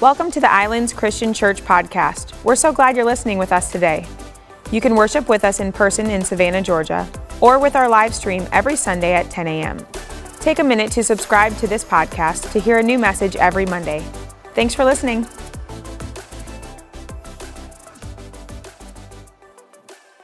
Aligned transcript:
Welcome 0.00 0.30
to 0.30 0.38
the 0.38 0.48
Islands 0.48 0.92
Christian 0.92 1.34
Church 1.34 1.60
podcast. 1.64 2.32
We're 2.44 2.54
so 2.54 2.72
glad 2.72 2.94
you're 2.94 3.04
listening 3.04 3.36
with 3.36 3.50
us 3.50 3.72
today. 3.72 4.06
You 4.70 4.80
can 4.80 4.94
worship 4.94 5.28
with 5.28 5.44
us 5.44 5.58
in 5.58 5.72
person 5.72 6.08
in 6.08 6.24
Savannah, 6.24 6.62
Georgia, 6.62 7.10
or 7.40 7.58
with 7.58 7.74
our 7.74 7.88
live 7.88 8.14
stream 8.14 8.46
every 8.52 8.76
Sunday 8.76 9.14
at 9.14 9.28
10 9.28 9.48
a.m. 9.48 9.84
Take 10.38 10.60
a 10.60 10.62
minute 10.62 10.92
to 10.92 11.02
subscribe 11.02 11.56
to 11.56 11.66
this 11.66 11.84
podcast 11.84 12.52
to 12.52 12.60
hear 12.60 12.78
a 12.78 12.82
new 12.82 12.96
message 12.96 13.34
every 13.34 13.66
Monday. 13.66 14.04
Thanks 14.54 14.72
for 14.72 14.84
listening. 14.84 15.26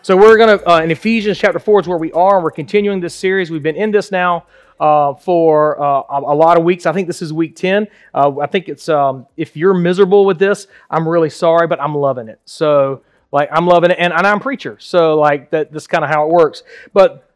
So 0.02 0.16
we're 0.16 0.36
going 0.36 0.56
to, 0.56 0.70
uh, 0.70 0.82
in 0.82 0.92
Ephesians 0.92 1.36
chapter 1.36 1.58
4 1.58 1.80
is 1.80 1.88
where 1.88 1.98
we 1.98 2.12
are. 2.12 2.36
and 2.36 2.44
We're 2.44 2.52
continuing 2.52 3.00
this 3.00 3.16
series. 3.16 3.50
We've 3.50 3.60
been 3.60 3.74
in 3.74 3.90
this 3.90 4.12
now 4.12 4.46
uh, 4.80 5.14
for 5.14 5.80
uh, 5.80 6.02
a, 6.10 6.34
lot 6.34 6.56
of 6.56 6.64
weeks. 6.64 6.86
I 6.86 6.92
think 6.92 7.06
this 7.06 7.22
is 7.22 7.32
week 7.32 7.56
10. 7.56 7.86
Uh, 8.12 8.38
I 8.38 8.46
think 8.46 8.68
it's, 8.68 8.88
um, 8.88 9.26
if 9.36 9.56
you're 9.56 9.74
miserable 9.74 10.24
with 10.24 10.38
this, 10.38 10.66
I'm 10.90 11.08
really 11.08 11.30
sorry, 11.30 11.66
but 11.66 11.80
I'm 11.80 11.94
loving 11.94 12.28
it. 12.28 12.40
So, 12.44 13.02
like, 13.32 13.48
I'm 13.52 13.66
loving 13.66 13.90
it. 13.90 13.98
And, 13.98 14.12
and 14.12 14.26
I'm 14.26 14.40
preacher. 14.40 14.76
So, 14.80 15.18
like, 15.18 15.50
that, 15.50 15.72
that's 15.72 15.86
kind 15.86 16.04
of 16.04 16.10
how 16.10 16.26
it 16.26 16.32
works. 16.32 16.62
But 16.92 17.30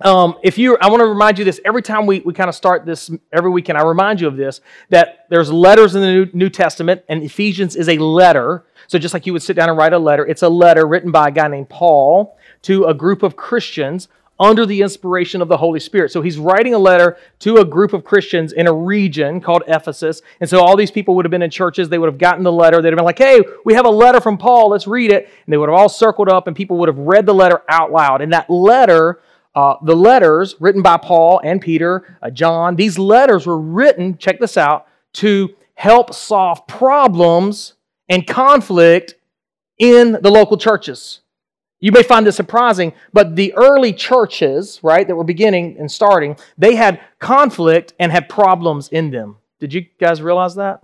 um, 0.00 0.36
if 0.42 0.58
you, 0.58 0.76
I 0.80 0.88
want 0.88 1.00
to 1.00 1.06
remind 1.06 1.38
you 1.38 1.44
this 1.44 1.60
every 1.64 1.82
time 1.82 2.06
we, 2.06 2.20
we 2.20 2.34
kind 2.34 2.48
of 2.48 2.54
start 2.54 2.84
this 2.84 3.10
every 3.32 3.50
weekend, 3.50 3.78
I 3.78 3.82
remind 3.82 4.20
you 4.20 4.26
of 4.26 4.36
this 4.36 4.60
that 4.88 5.26
there's 5.30 5.50
letters 5.52 5.94
in 5.94 6.00
the 6.02 6.12
New, 6.12 6.30
New 6.32 6.50
Testament, 6.50 7.02
and 7.08 7.22
Ephesians 7.22 7.76
is 7.76 7.88
a 7.88 7.98
letter. 7.98 8.64
So 8.88 8.98
just 8.98 9.14
like 9.14 9.26
you 9.26 9.32
would 9.32 9.42
sit 9.42 9.54
down 9.54 9.68
and 9.68 9.78
write 9.78 9.92
a 9.92 9.98
letter, 9.98 10.26
it's 10.26 10.42
a 10.42 10.48
letter 10.48 10.86
written 10.86 11.12
by 11.12 11.28
a 11.28 11.30
guy 11.30 11.46
named 11.48 11.68
Paul 11.68 12.36
to 12.62 12.86
a 12.86 12.94
group 12.94 13.22
of 13.22 13.36
Christians 13.36 14.08
under 14.40 14.66
the 14.66 14.82
inspiration 14.82 15.40
of 15.40 15.48
the 15.48 15.56
Holy 15.56 15.78
Spirit. 15.78 16.10
So 16.10 16.22
he's 16.22 16.38
writing 16.38 16.74
a 16.74 16.78
letter 16.78 17.16
to 17.40 17.58
a 17.58 17.64
group 17.64 17.92
of 17.92 18.04
Christians 18.04 18.52
in 18.52 18.66
a 18.66 18.72
region 18.72 19.40
called 19.40 19.62
Ephesus. 19.68 20.22
And 20.40 20.50
so 20.50 20.60
all 20.60 20.76
these 20.76 20.90
people 20.90 21.14
would 21.14 21.24
have 21.24 21.30
been 21.30 21.42
in 21.42 21.50
churches. 21.50 21.88
They 21.88 21.98
would 21.98 22.08
have 22.08 22.18
gotten 22.18 22.42
the 22.42 22.52
letter. 22.52 22.82
They'd 22.82 22.88
have 22.88 22.96
been 22.96 23.04
like, 23.04 23.18
hey, 23.18 23.40
we 23.64 23.74
have 23.74 23.86
a 23.86 23.90
letter 23.90 24.20
from 24.20 24.38
Paul. 24.38 24.70
Let's 24.70 24.86
read 24.86 25.12
it. 25.12 25.24
And 25.46 25.52
they 25.52 25.56
would 25.56 25.68
have 25.68 25.78
all 25.78 25.88
circled 25.88 26.28
up, 26.28 26.46
and 26.46 26.56
people 26.56 26.78
would 26.78 26.88
have 26.88 26.98
read 26.98 27.26
the 27.26 27.34
letter 27.34 27.62
out 27.68 27.92
loud. 27.92 28.20
And 28.20 28.32
that 28.32 28.50
letter, 28.50 29.20
uh, 29.54 29.74
the 29.82 29.94
letters 29.96 30.56
written 30.58 30.82
by 30.82 30.96
Paul 30.96 31.40
and 31.44 31.60
Peter, 31.60 32.18
uh, 32.22 32.30
John, 32.30 32.74
these 32.76 32.98
letters 32.98 33.46
were 33.46 33.58
written, 33.58 34.18
check 34.18 34.40
this 34.40 34.56
out, 34.56 34.86
to 35.14 35.54
help 35.74 36.14
solve 36.14 36.66
problems 36.66 37.74
and 38.08 38.26
conflict 38.26 39.14
in 39.78 40.12
the 40.20 40.30
local 40.30 40.56
churches. 40.56 41.20
You 41.82 41.90
may 41.90 42.04
find 42.04 42.24
this 42.24 42.36
surprising, 42.36 42.92
but 43.12 43.34
the 43.34 43.52
early 43.54 43.92
churches, 43.92 44.78
right, 44.84 45.04
that 45.04 45.16
were 45.16 45.24
beginning 45.24 45.76
and 45.80 45.90
starting, 45.90 46.36
they 46.56 46.76
had 46.76 47.00
conflict 47.18 47.92
and 47.98 48.12
had 48.12 48.28
problems 48.28 48.88
in 48.88 49.10
them. 49.10 49.38
Did 49.58 49.74
you 49.74 49.86
guys 49.98 50.22
realize 50.22 50.54
that? 50.54 50.80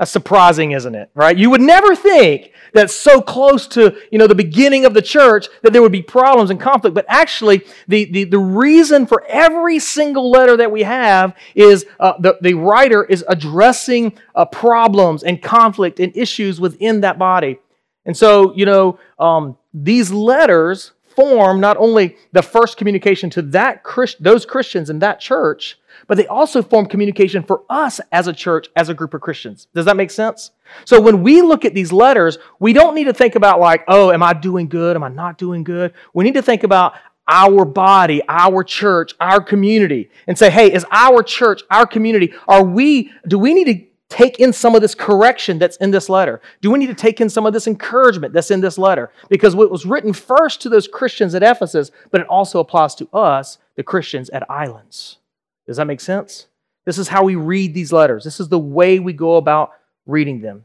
That's 0.00 0.10
surprising, 0.10 0.72
isn't 0.72 0.96
it? 0.96 1.10
Right? 1.14 1.38
You 1.38 1.48
would 1.50 1.60
never 1.60 1.94
think 1.94 2.50
that 2.74 2.90
so 2.90 3.22
close 3.22 3.68
to, 3.68 3.96
you 4.10 4.18
know, 4.18 4.26
the 4.26 4.34
beginning 4.34 4.84
of 4.84 4.94
the 4.94 5.00
church 5.00 5.46
that 5.62 5.72
there 5.72 5.80
would 5.80 5.92
be 5.92 6.02
problems 6.02 6.50
and 6.50 6.60
conflict. 6.60 6.94
But 6.94 7.06
actually, 7.08 7.62
the, 7.86 8.06
the, 8.06 8.24
the 8.24 8.38
reason 8.38 9.06
for 9.06 9.24
every 9.28 9.78
single 9.78 10.28
letter 10.28 10.56
that 10.56 10.72
we 10.72 10.82
have 10.82 11.36
is 11.54 11.86
uh, 12.00 12.14
the, 12.18 12.36
the 12.40 12.54
writer 12.54 13.04
is 13.04 13.24
addressing 13.28 14.12
uh, 14.34 14.44
problems 14.44 15.22
and 15.22 15.40
conflict 15.40 16.00
and 16.00 16.14
issues 16.16 16.60
within 16.60 17.02
that 17.02 17.16
body. 17.16 17.60
And 18.04 18.16
so, 18.16 18.54
you 18.54 18.66
know, 18.66 18.98
um, 19.18 19.56
these 19.76 20.10
letters 20.10 20.92
form 21.14 21.60
not 21.60 21.76
only 21.76 22.16
the 22.32 22.42
first 22.42 22.76
communication 22.76 23.30
to 23.30 23.42
that 23.42 23.82
Christ, 23.82 24.22
those 24.22 24.44
Christians 24.44 24.90
in 24.90 24.98
that 25.00 25.20
church, 25.20 25.78
but 26.06 26.16
they 26.16 26.26
also 26.26 26.62
form 26.62 26.86
communication 26.86 27.42
for 27.42 27.62
us 27.70 28.00
as 28.12 28.26
a 28.26 28.32
church, 28.32 28.68
as 28.76 28.88
a 28.88 28.94
group 28.94 29.14
of 29.14 29.20
Christians. 29.20 29.68
Does 29.74 29.86
that 29.86 29.96
make 29.96 30.10
sense? 30.10 30.50
So 30.84 31.00
when 31.00 31.22
we 31.22 31.42
look 31.42 31.64
at 31.64 31.74
these 31.74 31.92
letters, 31.92 32.38
we 32.58 32.72
don't 32.72 32.94
need 32.94 33.04
to 33.04 33.14
think 33.14 33.34
about 33.34 33.60
like, 33.60 33.84
oh, 33.88 34.12
am 34.12 34.22
I 34.22 34.32
doing 34.32 34.68
good? 34.68 34.96
Am 34.96 35.02
I 35.02 35.08
not 35.08 35.38
doing 35.38 35.64
good? 35.64 35.94
We 36.12 36.24
need 36.24 36.34
to 36.34 36.42
think 36.42 36.64
about 36.64 36.94
our 37.28 37.64
body, 37.64 38.22
our 38.28 38.62
church, 38.62 39.14
our 39.20 39.40
community, 39.40 40.10
and 40.26 40.38
say, 40.38 40.50
hey, 40.50 40.72
is 40.72 40.86
our 40.90 41.22
church, 41.22 41.62
our 41.70 41.86
community, 41.86 42.32
are 42.46 42.62
we, 42.62 43.10
do 43.26 43.38
we 43.38 43.52
need 43.52 43.64
to 43.64 43.86
take 44.08 44.38
in 44.38 44.52
some 44.52 44.74
of 44.74 44.82
this 44.82 44.94
correction 44.94 45.58
that's 45.58 45.76
in 45.78 45.90
this 45.90 46.08
letter? 46.08 46.40
Do 46.60 46.70
we 46.70 46.78
need 46.78 46.86
to 46.86 46.94
take 46.94 47.20
in 47.20 47.28
some 47.28 47.46
of 47.46 47.52
this 47.52 47.66
encouragement 47.66 48.32
that's 48.32 48.50
in 48.50 48.60
this 48.60 48.78
letter? 48.78 49.10
Because 49.28 49.56
what 49.56 49.70
was 49.70 49.86
written 49.86 50.12
first 50.12 50.62
to 50.62 50.68
those 50.68 50.88
Christians 50.88 51.34
at 51.34 51.42
Ephesus, 51.42 51.90
but 52.10 52.20
it 52.20 52.26
also 52.28 52.60
applies 52.60 52.94
to 52.96 53.08
us, 53.12 53.58
the 53.76 53.82
Christians 53.82 54.30
at 54.30 54.48
Islands. 54.50 55.18
Does 55.66 55.76
that 55.76 55.86
make 55.86 56.00
sense? 56.00 56.46
This 56.84 56.98
is 56.98 57.08
how 57.08 57.24
we 57.24 57.34
read 57.34 57.74
these 57.74 57.92
letters. 57.92 58.22
This 58.22 58.38
is 58.38 58.48
the 58.48 58.58
way 58.58 58.98
we 58.98 59.12
go 59.12 59.36
about 59.36 59.72
reading 60.06 60.40
them. 60.40 60.64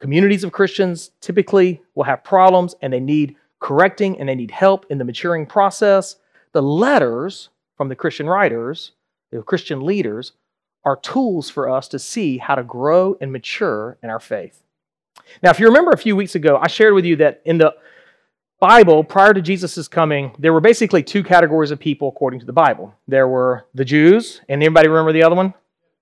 Communities 0.00 0.44
of 0.44 0.52
Christians 0.52 1.10
typically 1.20 1.82
will 1.94 2.04
have 2.04 2.24
problems 2.24 2.74
and 2.80 2.92
they 2.92 3.00
need 3.00 3.36
correcting 3.60 4.18
and 4.18 4.28
they 4.28 4.34
need 4.34 4.50
help 4.50 4.86
in 4.88 4.98
the 4.98 5.04
maturing 5.04 5.44
process. 5.44 6.16
The 6.52 6.62
letters 6.62 7.50
from 7.76 7.88
the 7.88 7.96
Christian 7.96 8.26
writers, 8.26 8.92
the 9.30 9.42
Christian 9.42 9.82
leaders, 9.82 10.32
are 10.88 10.96
tools 10.96 11.50
for 11.50 11.68
us 11.68 11.86
to 11.88 11.98
see 11.98 12.38
how 12.38 12.54
to 12.54 12.62
grow 12.64 13.16
and 13.20 13.30
mature 13.30 13.98
in 14.02 14.08
our 14.08 14.18
faith. 14.18 14.62
Now, 15.42 15.50
if 15.50 15.60
you 15.60 15.66
remember 15.66 15.90
a 15.90 15.98
few 15.98 16.16
weeks 16.16 16.34
ago, 16.34 16.58
I 16.60 16.68
shared 16.68 16.94
with 16.94 17.04
you 17.04 17.16
that 17.16 17.42
in 17.44 17.58
the 17.58 17.74
Bible, 18.58 19.04
prior 19.04 19.34
to 19.34 19.42
Jesus' 19.42 19.86
coming, 19.86 20.34
there 20.38 20.52
were 20.52 20.62
basically 20.62 21.02
two 21.02 21.22
categories 21.22 21.70
of 21.70 21.78
people 21.78 22.08
according 22.08 22.40
to 22.40 22.46
the 22.46 22.54
Bible. 22.54 22.94
There 23.06 23.28
were 23.28 23.66
the 23.74 23.84
Jews, 23.84 24.40
and 24.48 24.62
anybody 24.62 24.88
remember 24.88 25.12
the 25.12 25.22
other 25.22 25.36
one? 25.36 25.52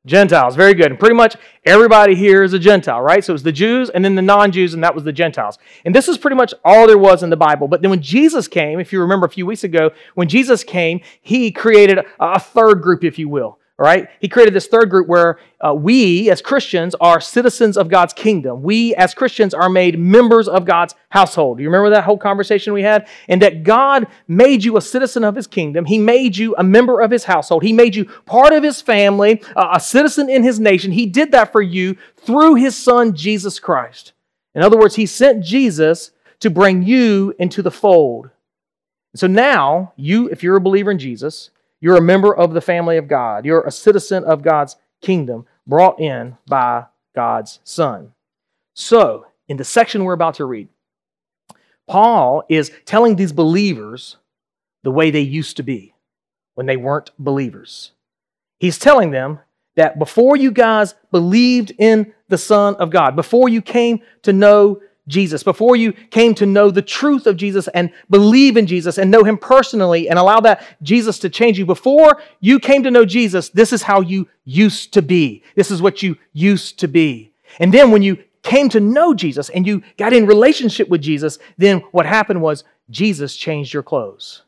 Gentiles. 0.07 0.55
Very 0.55 0.73
good. 0.73 0.93
And 0.93 1.01
pretty 1.01 1.17
much 1.17 1.37
everybody 1.65 2.15
here 2.15 2.45
is 2.45 2.53
a 2.53 2.61
Gentile, 2.61 3.03
right? 3.03 3.25
So 3.25 3.33
it 3.33 3.35
was 3.35 3.43
the 3.43 3.51
Jews 3.51 3.91
and 3.91 4.05
then 4.05 4.15
the 4.15 4.23
non 4.23 4.53
Jews, 4.53 4.73
and 4.73 4.85
that 4.85 4.95
was 4.95 5.03
the 5.03 5.13
Gentiles. 5.13 5.59
And 5.85 5.93
this 5.93 6.07
is 6.07 6.17
pretty 6.17 6.37
much 6.37 6.55
all 6.65 6.87
there 6.87 6.97
was 6.97 7.25
in 7.25 7.31
the 7.31 7.37
Bible. 7.37 7.67
But 7.67 7.83
then 7.83 7.91
when 7.91 8.01
Jesus 8.01 8.47
came, 8.47 8.79
if 8.79 8.93
you 8.93 9.01
remember 9.01 9.27
a 9.27 9.31
few 9.31 9.47
weeks 9.47 9.65
ago, 9.65 9.91
when 10.15 10.29
Jesus 10.29 10.63
came, 10.63 11.01
he 11.21 11.51
created 11.51 11.99
a 12.21 12.39
third 12.39 12.83
group, 12.83 13.03
if 13.03 13.19
you 13.19 13.29
will. 13.29 13.59
Right? 13.79 14.09
He 14.21 14.29
created 14.29 14.55
this 14.55 14.69
third 14.69 14.89
group 14.89 15.07
where 15.07 15.39
uh, 15.61 15.75
we, 15.75 16.31
as 16.31 16.41
Christians, 16.41 16.95
are 16.99 17.21
citizens 17.21 17.77
of 17.77 17.91
God's 17.91 18.15
kingdom. 18.15 18.63
We, 18.63 18.95
as 18.95 19.13
Christians, 19.13 19.53
are 19.53 19.69
made 19.69 19.99
members 19.99 20.49
of 20.49 20.65
God's 20.65 20.95
household. 21.11 21.61
You 21.61 21.67
remember 21.67 21.91
that 21.91 22.05
whole 22.05 22.17
conversation 22.17 22.73
we 22.73 22.81
had? 22.81 23.07
And 23.29 23.43
that 23.43 23.65
God 23.65 24.07
made 24.29 24.65
you 24.65 24.79
a 24.79 24.81
citizen 24.81 25.25
of 25.25 25.35
His 25.35 25.47
kingdom. 25.47 25.85
He 25.85 25.99
made 25.99 26.39
you 26.39 26.55
a 26.57 26.65
member 26.65 27.03
of 27.03 27.11
His 27.11 27.25
household. 27.25 27.65
He 27.65 27.75
made 27.75 27.95
you 27.95 28.07
part 28.25 28.55
of 28.55 28.63
His 28.63 28.81
family, 28.81 29.43
uh, 29.55 29.69
a 29.75 29.81
citizen 29.81 30.31
in 30.31 30.43
His 30.43 30.59
nation. 30.59 30.93
He 30.93 31.05
did 31.05 31.33
that 31.33 31.53
for 31.53 31.61
you 31.61 31.99
through 32.17 32.55
His 32.55 32.75
Son, 32.75 33.15
Jesus 33.15 33.61
Christ. 33.61 34.15
In 34.55 34.63
other 34.63 34.79
words, 34.79 34.95
He 34.95 35.05
sent 35.05 35.45
Jesus 35.45 36.13
to 36.41 36.49
bring 36.49 36.83
you 36.83 37.35
into 37.39 37.61
the 37.61 37.71
fold. 37.71 38.31
So 39.15 39.27
now, 39.27 39.93
you, 39.97 40.31
if 40.31 40.43
you're 40.43 40.57
a 40.57 40.61
believer 40.63 40.91
in 40.91 40.99
Jesus, 40.99 41.51
you're 41.81 41.97
a 41.97 42.03
member 42.03 42.35
of 42.35 42.53
the 42.55 42.61
family 42.61 42.97
of 42.97 43.09
God. 43.09 43.45
You're 43.45 43.63
a 43.63 43.71
citizen 43.71 44.25
of 44.25 44.43
God's 44.43 44.77
kingdom 45.03 45.47
brought 45.67 46.01
in 46.01 46.37
by 46.47 46.87
God's 47.15 47.61
Son. 47.65 48.13
So, 48.75 49.27
in 49.49 49.57
the 49.57 49.65
section 49.65 50.05
we're 50.05 50.13
about 50.13 50.35
to 50.35 50.45
read, 50.45 50.69
Paul 51.87 52.45
is 52.49 52.71
telling 52.85 53.17
these 53.17 53.33
believers 53.33 54.17
the 54.83 54.91
way 54.91 55.11
they 55.11 55.21
used 55.21 55.57
to 55.59 55.63
be 55.63 55.95
when 56.55 56.67
they 56.67 56.77
weren't 56.77 57.11
believers. 57.19 57.93
He's 58.59 58.79
telling 58.79 59.11
them 59.11 59.41
that 59.77 59.99
before 59.99 60.37
you 60.37 60.51
guys 60.51 60.95
believed 61.13 61.73
in 61.79 62.13
the 62.29 62.39
Son 62.39 62.75
of 62.77 62.91
God, 62.91 63.15
before 63.15 63.49
you 63.49 63.63
came 63.63 64.01
to 64.23 64.33
know 64.33 64.81
Jesus, 65.09 65.43
before 65.43 65.77
you 65.77 65.93
came 65.93 66.35
to 66.35 66.47
know 66.47 66.71
the 66.71 66.83
truth 66.83 67.27
of 67.27 67.37
Jesus 67.37 67.69
and 67.69 67.93
believe 68.11 68.57
in 68.57 68.67
Jesus 68.67 68.99
and 68.99 69.11
know 69.11 69.23
Him 69.23 69.39
personally 69.39 70.09
and 70.09 70.19
allow 70.19 70.41
that 70.41 70.65
Jesus 70.83 71.19
to 71.21 71.31
change 71.31 71.59
you, 71.59 71.67
before 71.67 72.21
you 72.41 72.59
came 72.59 72.83
to 72.83 72.91
know 72.91 73.05
Jesus, 73.05 73.49
this 73.51 73.73
is 73.73 73.83
how 73.83 74.01
you 74.01 74.29
used 74.45 74.93
to 74.95 75.03
be. 75.03 75.45
This 75.55 75.71
is 75.71 75.81
what 75.81 76.03
you 76.03 76.17
used 76.33 76.81
to 76.81 76.89
be. 76.89 77.33
And 77.61 77.73
then 77.73 77.91
when 77.91 78.03
you 78.03 78.19
came 78.43 78.69
to 78.71 78.81
know 78.81 79.15
Jesus 79.15 79.49
and 79.49 79.67
you 79.67 79.83
got 79.97 80.13
in 80.13 80.27
relationship 80.27 80.89
with 80.89 81.03
Jesus, 81.03 81.39
then 81.57 81.79
what 81.93 82.07
happened 82.07 82.43
was 82.43 82.65
Jesus 82.91 83.37
changed 83.37 83.73
your 83.73 83.83
clothes. 83.83 84.43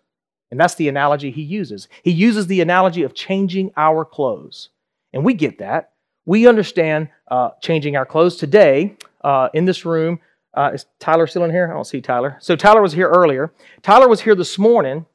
And 0.51 0.59
that's 0.59 0.77
the 0.77 0.89
analogy 0.89 1.31
he 1.31 1.43
uses. 1.43 1.89
He 2.03 2.11
uses 2.11 2.47
the 2.47 2.61
analogy 2.61 3.03
of 3.03 3.15
changing 3.15 3.73
our 3.77 4.05
clothes. 4.05 4.71
And 5.13 5.25
we 5.25 5.35
get 5.35 5.59
that. 5.59 5.93
We 6.27 6.47
understand 6.47 7.09
uh, 7.31 7.51
changing 7.61 7.97
our 7.97 8.07
clothes 8.07 8.37
today 8.37 8.97
uh, 9.23 9.49
in 9.53 9.65
this 9.65 9.85
room. 9.85 10.21
Uh, 10.59 10.73
is 10.75 10.87
Tyler 10.99 11.29
still 11.29 11.45
in 11.45 11.53
here? 11.53 11.71
I 11.71 11.73
don't 11.73 11.85
see 11.85 12.01
Tyler. 12.01 12.37
So 12.41 12.57
Tyler 12.57 12.83
was 12.83 12.93
here 12.93 13.09
earlier. 13.09 13.53
Tyler 13.81 14.09
was 14.09 14.21
here 14.21 14.35
this 14.35 14.59
morning, 14.59 15.07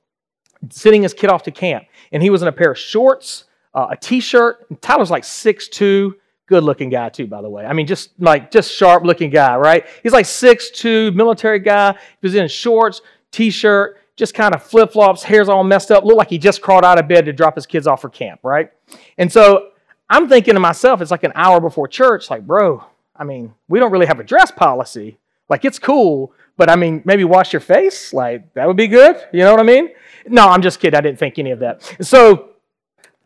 sending 0.69 1.03
his 1.03 1.13
kid 1.13 1.29
off 1.29 1.43
to 1.43 1.51
camp, 1.51 1.83
and 2.13 2.23
he 2.23 2.29
was 2.29 2.41
in 2.41 2.47
a 2.47 2.51
pair 2.53 2.71
of 2.71 2.77
shorts, 2.77 3.43
uh, 3.73 3.87
a 3.91 3.97
t-shirt. 3.97 4.65
And 4.69 4.81
Tyler's 4.81 5.11
like 5.11 5.25
six 5.25 5.67
two, 5.67 6.15
good-looking 6.45 6.89
guy 6.89 7.09
too, 7.09 7.27
by 7.27 7.41
the 7.41 7.49
way. 7.49 7.65
I 7.65 7.73
mean, 7.73 7.87
just 7.87 8.11
like 8.19 8.51
just 8.51 8.71
sharp-looking 8.71 9.31
guy, 9.31 9.57
right? 9.57 9.85
He's 10.01 10.13
like 10.13 10.27
six 10.27 10.71
two, 10.71 11.11
military 11.11 11.59
guy. 11.59 11.91
He 11.91 11.97
was 12.21 12.35
in 12.35 12.47
shorts, 12.47 13.01
t-shirt, 13.31 13.97
just 14.15 14.33
kind 14.33 14.55
of 14.55 14.63
flip-flops, 14.63 15.23
hair's 15.23 15.49
all 15.49 15.65
messed 15.65 15.91
up, 15.91 16.05
looked 16.05 16.19
like 16.19 16.29
he 16.29 16.37
just 16.37 16.61
crawled 16.61 16.85
out 16.85 16.99
of 16.99 17.09
bed 17.09 17.25
to 17.25 17.33
drop 17.33 17.55
his 17.55 17.65
kids 17.65 17.85
off 17.85 17.99
for 17.99 18.09
camp, 18.09 18.39
right? 18.43 18.71
And 19.17 19.29
so 19.29 19.71
I'm 20.09 20.29
thinking 20.29 20.53
to 20.53 20.61
myself, 20.61 21.01
it's 21.01 21.11
like 21.11 21.25
an 21.25 21.33
hour 21.35 21.59
before 21.59 21.89
church, 21.89 22.29
like, 22.29 22.47
bro, 22.47 22.85
I 23.13 23.25
mean, 23.25 23.53
we 23.67 23.79
don't 23.79 23.91
really 23.91 24.05
have 24.05 24.21
a 24.21 24.23
dress 24.23 24.49
policy. 24.49 25.17
Like, 25.49 25.65
it's 25.65 25.79
cool, 25.79 26.33
but 26.57 26.69
I 26.69 26.75
mean, 26.75 27.01
maybe 27.05 27.23
wash 27.23 27.53
your 27.53 27.59
face. 27.59 28.13
Like, 28.13 28.53
that 28.53 28.67
would 28.67 28.77
be 28.77 28.87
good. 28.87 29.17
You 29.31 29.39
know 29.39 29.51
what 29.51 29.59
I 29.59 29.63
mean? 29.63 29.89
No, 30.27 30.47
I'm 30.47 30.61
just 30.61 30.79
kidding. 30.79 30.97
I 30.97 31.01
didn't 31.01 31.19
think 31.19 31.37
any 31.37 31.51
of 31.51 31.59
that. 31.59 31.81
So, 32.01 32.51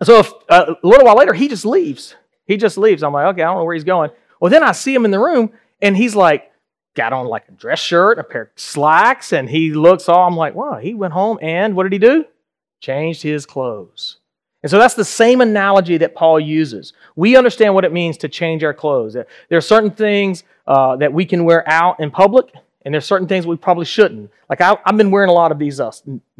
so 0.03 0.19
if, 0.19 0.31
uh, 0.49 0.75
a 0.83 0.87
little 0.87 1.05
while 1.05 1.17
later, 1.17 1.33
he 1.33 1.47
just 1.47 1.65
leaves. 1.65 2.15
He 2.45 2.57
just 2.57 2.77
leaves. 2.77 3.03
I'm 3.03 3.13
like, 3.13 3.27
okay, 3.27 3.43
I 3.43 3.45
don't 3.45 3.57
know 3.57 3.63
where 3.65 3.75
he's 3.75 3.83
going. 3.83 4.11
Well, 4.39 4.51
then 4.51 4.63
I 4.63 4.71
see 4.71 4.93
him 4.93 5.05
in 5.05 5.11
the 5.11 5.19
room, 5.19 5.51
and 5.81 5.95
he's 5.95 6.15
like, 6.15 6.51
got 6.97 7.13
on 7.13 7.27
like 7.27 7.47
a 7.47 7.51
dress 7.51 7.79
shirt, 7.79 8.19
a 8.19 8.23
pair 8.23 8.41
of 8.41 8.49
slacks, 8.55 9.31
and 9.31 9.49
he 9.49 9.71
looks 9.71 10.09
all, 10.09 10.27
I'm 10.27 10.35
like, 10.35 10.55
wow, 10.55 10.77
he 10.77 10.93
went 10.93 11.13
home 11.13 11.37
and 11.41 11.75
what 11.75 11.83
did 11.83 11.93
he 11.93 11.99
do? 11.99 12.25
Changed 12.81 13.21
his 13.21 13.45
clothes. 13.45 14.17
And 14.63 14.71
so 14.71 14.79
that's 14.79 14.95
the 14.95 15.05
same 15.05 15.41
analogy 15.41 15.97
that 15.97 16.15
Paul 16.15 16.39
uses. 16.39 16.93
We 17.15 17.35
understand 17.35 17.75
what 17.75 17.85
it 17.85 17.93
means 17.93 18.17
to 18.17 18.27
change 18.27 18.63
our 18.63 18.73
clothes. 18.73 19.13
There 19.13 19.27
are 19.51 19.61
certain 19.61 19.91
things 19.91 20.43
uh, 20.65 20.95
that 20.97 21.13
we 21.13 21.25
can 21.25 21.45
wear 21.45 21.67
out 21.69 21.99
in 21.99 22.09
public, 22.09 22.51
and 22.83 22.93
there's 22.93 23.05
certain 23.05 23.27
things 23.27 23.45
we 23.45 23.55
probably 23.55 23.85
shouldn't. 23.85 24.31
Like 24.49 24.61
I, 24.61 24.75
have 24.85 24.97
been 24.97 25.11
wearing 25.11 25.29
a 25.29 25.33
lot 25.33 25.51
of 25.51 25.59
these 25.59 25.79
uh, 25.79 25.91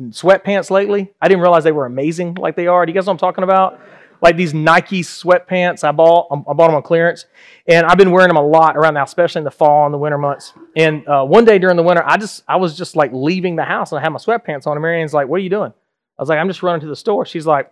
sweatpants 0.10 0.72
lately. 0.72 1.12
I 1.22 1.28
didn't 1.28 1.42
realize 1.42 1.64
they 1.64 1.72
were 1.72 1.86
amazing 1.86 2.36
like 2.36 2.56
they 2.56 2.68
are. 2.68 2.86
Do 2.86 2.92
you 2.92 2.94
guys 2.96 3.06
know 3.06 3.12
what 3.12 3.24
I'm 3.24 3.28
talking 3.30 3.44
about? 3.44 3.80
Like 4.20 4.36
these 4.36 4.54
Nike 4.54 5.04
sweatpants 5.04 5.84
I 5.84 5.92
bought. 5.92 6.28
I 6.32 6.54
bought 6.54 6.68
them 6.68 6.76
on 6.76 6.82
clearance, 6.82 7.26
and 7.68 7.86
I've 7.86 7.98
been 7.98 8.10
wearing 8.10 8.30
them 8.30 8.38
a 8.38 8.46
lot 8.46 8.76
around 8.76 8.96
now, 8.96 9.04
especially 9.04 9.40
in 9.40 9.46
the 9.46 9.52
fall 9.52 9.86
and 9.86 9.94
the 9.94 9.98
winter 10.00 10.18
months. 10.18 10.54
And 10.76 11.08
uh, 11.08 11.24
one 11.24 11.46
day 11.46 11.60
during 11.60 11.78
the 11.78 11.84
winter, 11.84 12.04
I 12.04 12.18
just 12.18 12.44
I 12.48 12.56
was 12.56 12.76
just 12.76 12.96
like 12.96 13.12
leaving 13.14 13.56
the 13.56 13.64
house 13.64 13.92
and 13.92 14.00
I 14.00 14.02
had 14.02 14.10
my 14.10 14.18
sweatpants 14.18 14.66
on, 14.66 14.74
and 14.74 14.82
Marianne's 14.82 15.14
like, 15.14 15.28
"What 15.28 15.36
are 15.38 15.44
you 15.44 15.52
doing?" 15.52 15.72
I 16.18 16.22
was 16.22 16.30
like, 16.30 16.40
"I'm 16.40 16.48
just 16.48 16.64
running 16.64 16.82
to 16.82 16.88
the 16.88 16.96
store." 16.96 17.28
She's 17.28 17.46
like, 17.46 17.72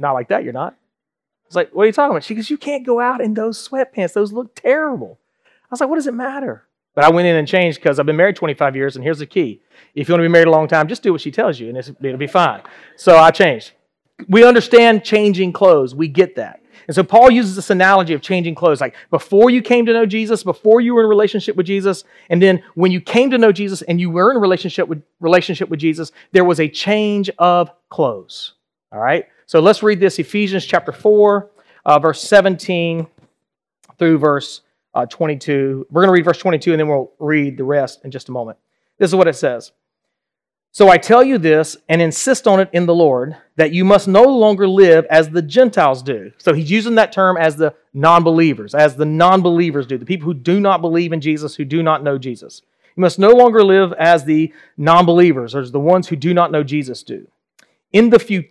not 0.00 0.12
like 0.12 0.28
that, 0.28 0.44
you're 0.44 0.52
not. 0.52 0.72
I 0.72 1.46
was 1.46 1.56
like, 1.56 1.70
what 1.72 1.82
are 1.82 1.86
you 1.86 1.92
talking 1.92 2.12
about? 2.12 2.24
She 2.24 2.34
goes, 2.34 2.50
you 2.50 2.58
can't 2.58 2.86
go 2.86 3.00
out 3.00 3.20
in 3.20 3.34
those 3.34 3.68
sweatpants. 3.68 4.12
Those 4.12 4.32
look 4.32 4.54
terrible. 4.54 5.18
I 5.46 5.68
was 5.70 5.80
like, 5.80 5.90
what 5.90 5.96
does 5.96 6.06
it 6.06 6.14
matter? 6.14 6.64
But 6.94 7.04
I 7.04 7.10
went 7.10 7.28
in 7.28 7.36
and 7.36 7.46
changed 7.46 7.80
because 7.80 7.98
I've 7.98 8.06
been 8.06 8.16
married 8.16 8.36
25 8.36 8.76
years, 8.76 8.96
and 8.96 9.04
here's 9.04 9.18
the 9.18 9.26
key. 9.26 9.60
If 9.94 10.08
you 10.08 10.12
want 10.12 10.20
to 10.20 10.28
be 10.28 10.32
married 10.32 10.48
a 10.48 10.50
long 10.50 10.68
time, 10.68 10.88
just 10.88 11.02
do 11.02 11.12
what 11.12 11.20
she 11.20 11.30
tells 11.30 11.60
you, 11.60 11.68
and 11.68 11.76
it'll 11.78 12.18
be 12.18 12.26
fine. 12.26 12.62
So 12.96 13.16
I 13.16 13.30
changed. 13.30 13.72
We 14.28 14.44
understand 14.44 15.04
changing 15.04 15.52
clothes. 15.52 15.94
We 15.94 16.08
get 16.08 16.36
that. 16.36 16.60
And 16.86 16.94
so 16.94 17.04
Paul 17.04 17.30
uses 17.30 17.56
this 17.56 17.70
analogy 17.70 18.14
of 18.14 18.20
changing 18.20 18.54
clothes. 18.54 18.80
Like 18.80 18.96
before 19.10 19.50
you 19.50 19.62
came 19.62 19.86
to 19.86 19.92
know 19.92 20.06
Jesus, 20.06 20.42
before 20.42 20.80
you 20.80 20.94
were 20.94 21.02
in 21.02 21.08
relationship 21.08 21.54
with 21.54 21.66
Jesus, 21.66 22.04
and 22.28 22.42
then 22.42 22.62
when 22.74 22.90
you 22.90 23.00
came 23.00 23.30
to 23.30 23.38
know 23.38 23.52
Jesus 23.52 23.82
and 23.82 24.00
you 24.00 24.10
were 24.10 24.32
in 24.32 24.38
relationship 24.38 24.88
with 24.88 25.02
relationship 25.20 25.68
with 25.68 25.78
Jesus, 25.78 26.10
there 26.32 26.44
was 26.44 26.58
a 26.58 26.68
change 26.68 27.30
of 27.38 27.70
clothes. 27.90 28.54
All 28.92 28.98
right? 28.98 29.26
So 29.50 29.58
let's 29.58 29.82
read 29.82 29.98
this 29.98 30.20
Ephesians 30.20 30.64
chapter 30.64 30.92
4, 30.92 31.50
uh, 31.84 31.98
verse 31.98 32.22
17 32.22 33.04
through 33.98 34.18
verse 34.18 34.60
uh, 34.94 35.06
22. 35.06 35.88
We're 35.90 36.02
going 36.02 36.08
to 36.08 36.12
read 36.12 36.24
verse 36.24 36.38
22 36.38 36.70
and 36.70 36.78
then 36.78 36.86
we'll 36.86 37.10
read 37.18 37.56
the 37.56 37.64
rest 37.64 38.04
in 38.04 38.12
just 38.12 38.28
a 38.28 38.32
moment. 38.32 38.58
This 38.98 39.10
is 39.10 39.16
what 39.16 39.26
it 39.26 39.34
says. 39.34 39.72
So 40.70 40.88
I 40.88 40.98
tell 40.98 41.24
you 41.24 41.36
this 41.36 41.76
and 41.88 42.00
insist 42.00 42.46
on 42.46 42.60
it 42.60 42.70
in 42.72 42.86
the 42.86 42.94
Lord 42.94 43.36
that 43.56 43.72
you 43.72 43.84
must 43.84 44.06
no 44.06 44.22
longer 44.22 44.68
live 44.68 45.04
as 45.06 45.30
the 45.30 45.42
Gentiles 45.42 46.04
do. 46.04 46.30
So 46.38 46.54
he's 46.54 46.70
using 46.70 46.94
that 46.94 47.10
term 47.10 47.36
as 47.36 47.56
the 47.56 47.74
non 47.92 48.22
believers, 48.22 48.72
as 48.72 48.94
the 48.94 49.04
non 49.04 49.42
believers 49.42 49.84
do, 49.84 49.98
the 49.98 50.06
people 50.06 50.26
who 50.26 50.34
do 50.34 50.60
not 50.60 50.80
believe 50.80 51.12
in 51.12 51.20
Jesus, 51.20 51.56
who 51.56 51.64
do 51.64 51.82
not 51.82 52.04
know 52.04 52.18
Jesus. 52.18 52.62
You 52.94 53.00
must 53.00 53.18
no 53.18 53.30
longer 53.30 53.64
live 53.64 53.92
as 53.94 54.24
the 54.24 54.54
non 54.76 55.06
believers, 55.06 55.56
or 55.56 55.60
as 55.60 55.72
the 55.72 55.80
ones 55.80 56.06
who 56.06 56.14
do 56.14 56.32
not 56.32 56.52
know 56.52 56.62
Jesus 56.62 57.02
do. 57.02 57.26
In 57.92 58.10
the 58.10 58.20
future, 58.20 58.50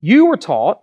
You 0.00 0.26
were 0.26 0.36
taught, 0.36 0.82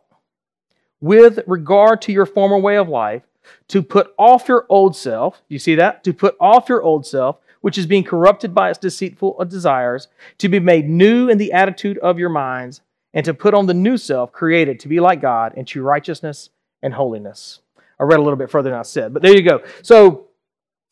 with 1.02 1.40
regard 1.48 2.02
to 2.04 2.12
your 2.12 2.26
former 2.26 2.58
way 2.58 2.78
of 2.78 2.90
life, 2.90 3.24
to 3.68 3.84
put 3.84 4.14
off 4.18 4.48
your 4.48 4.66
old 4.70 4.96
self. 4.96 5.42
You 5.50 5.60
see 5.60 5.76
that? 5.76 6.04
To 6.04 6.14
put 6.14 6.36
off 6.40 6.68
your 6.68 6.82
old 6.82 7.06
self, 7.06 7.38
which 7.62 7.78
is 7.78 7.86
being 7.86 8.04
corrupted 8.04 8.54
by 8.54 8.70
its 8.70 8.80
deceitful 8.80 9.44
desires, 9.48 10.08
to 10.40 10.50
be 10.50 10.60
made 10.60 10.90
new 10.90 11.30
in 11.30 11.38
the 11.38 11.52
attitude 11.52 11.98
of 12.00 12.18
your 12.20 12.30
minds, 12.30 12.82
and 13.14 13.24
to 13.26 13.34
put 13.34 13.54
on 13.54 13.66
the 13.66 13.74
new 13.74 13.98
self, 13.98 14.32
created 14.32 14.80
to 14.82 14.88
be 14.88 15.00
like 15.00 15.22
God 15.22 15.54
in 15.56 15.66
true 15.66 15.84
righteousness 15.84 16.50
and 16.82 16.94
holiness. 16.94 17.60
I 18.00 18.04
read 18.04 18.20
a 18.20 18.22
little 18.22 18.38
bit 18.38 18.50
further 18.50 18.70
than 18.70 18.80
I 18.80 18.84
said, 18.84 19.14
but 19.14 19.22
there 19.22 19.36
you 19.36 19.42
go. 19.42 19.64
So, 19.82 20.28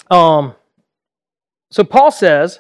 um, 0.10 0.56
so 1.70 1.84
Paul 1.84 2.12
says, 2.12 2.60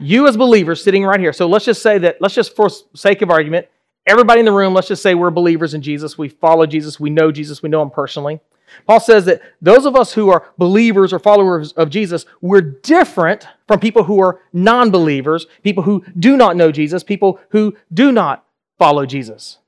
you 0.00 0.26
as 0.26 0.36
believers 0.36 0.82
sitting 0.82 1.04
right 1.04 1.20
here. 1.20 1.32
So 1.32 1.46
let's 1.46 1.64
just 1.64 1.82
say 1.82 1.98
that, 1.98 2.20
let's 2.20 2.34
just 2.34 2.56
for 2.56 2.68
sake 2.94 3.22
of 3.22 3.30
argument, 3.30 3.68
everybody 4.08 4.40
in 4.40 4.46
the 4.46 4.52
room, 4.52 4.74
let's 4.74 4.88
just 4.88 5.02
say 5.02 5.14
we're 5.14 5.30
believers 5.30 5.74
in 5.74 5.82
Jesus. 5.82 6.18
We 6.18 6.28
follow 6.28 6.66
Jesus. 6.66 6.98
We 6.98 7.10
know 7.10 7.30
Jesus. 7.30 7.62
We 7.62 7.68
know 7.68 7.82
him 7.82 7.90
personally. 7.90 8.40
Paul 8.86 9.00
says 9.00 9.24
that 9.26 9.40
those 9.62 9.86
of 9.86 9.96
us 9.96 10.12
who 10.12 10.30
are 10.30 10.46
believers 10.58 11.12
or 11.12 11.18
followers 11.18 11.72
of 11.72 11.90
Jesus, 11.90 12.26
we're 12.40 12.60
different 12.60 13.46
from 13.66 13.80
people 13.80 14.04
who 14.04 14.20
are 14.20 14.40
non 14.52 14.90
believers, 14.90 15.46
people 15.62 15.82
who 15.82 16.04
do 16.18 16.36
not 16.36 16.56
know 16.56 16.70
Jesus, 16.70 17.02
people 17.02 17.40
who 17.50 17.76
do 17.92 18.12
not 18.12 18.44
follow 18.78 19.06
Jesus. 19.06 19.58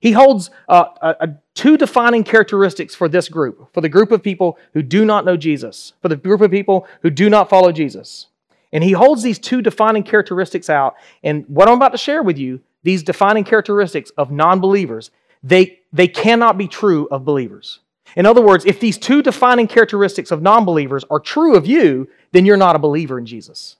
He 0.00 0.12
holds 0.12 0.50
uh, 0.68 1.26
two 1.54 1.76
defining 1.76 2.22
characteristics 2.22 2.94
for 2.94 3.08
this 3.08 3.28
group, 3.28 3.74
for 3.74 3.80
the 3.80 3.88
group 3.88 4.12
of 4.12 4.22
people 4.22 4.56
who 4.72 4.82
do 4.82 5.04
not 5.04 5.24
know 5.24 5.36
Jesus, 5.36 5.94
for 6.00 6.08
the 6.08 6.16
group 6.16 6.40
of 6.40 6.52
people 6.52 6.86
who 7.02 7.10
do 7.10 7.28
not 7.28 7.50
follow 7.50 7.72
Jesus. 7.72 8.28
And 8.72 8.84
he 8.84 8.92
holds 8.92 9.22
these 9.22 9.38
two 9.38 9.60
defining 9.60 10.04
characteristics 10.04 10.70
out. 10.70 10.94
And 11.24 11.44
what 11.48 11.68
I'm 11.68 11.74
about 11.74 11.92
to 11.92 11.98
share 11.98 12.22
with 12.22 12.38
you 12.38 12.60
these 12.82 13.02
defining 13.02 13.44
characteristics 13.44 14.10
of 14.16 14.30
non 14.30 14.60
believers, 14.60 15.10
they, 15.42 15.80
they 15.92 16.08
cannot 16.08 16.58
be 16.58 16.68
true 16.68 17.08
of 17.10 17.24
believers. 17.24 17.80
In 18.16 18.26
other 18.26 18.40
words, 18.40 18.64
if 18.64 18.80
these 18.80 18.98
two 18.98 19.22
defining 19.22 19.66
characteristics 19.66 20.30
of 20.30 20.42
non 20.42 20.64
believers 20.64 21.04
are 21.10 21.20
true 21.20 21.56
of 21.56 21.66
you, 21.66 22.08
then 22.32 22.46
you're 22.46 22.56
not 22.56 22.76
a 22.76 22.80
believer 22.80 23.18
in 23.18 23.26
Jesus. 23.26 23.76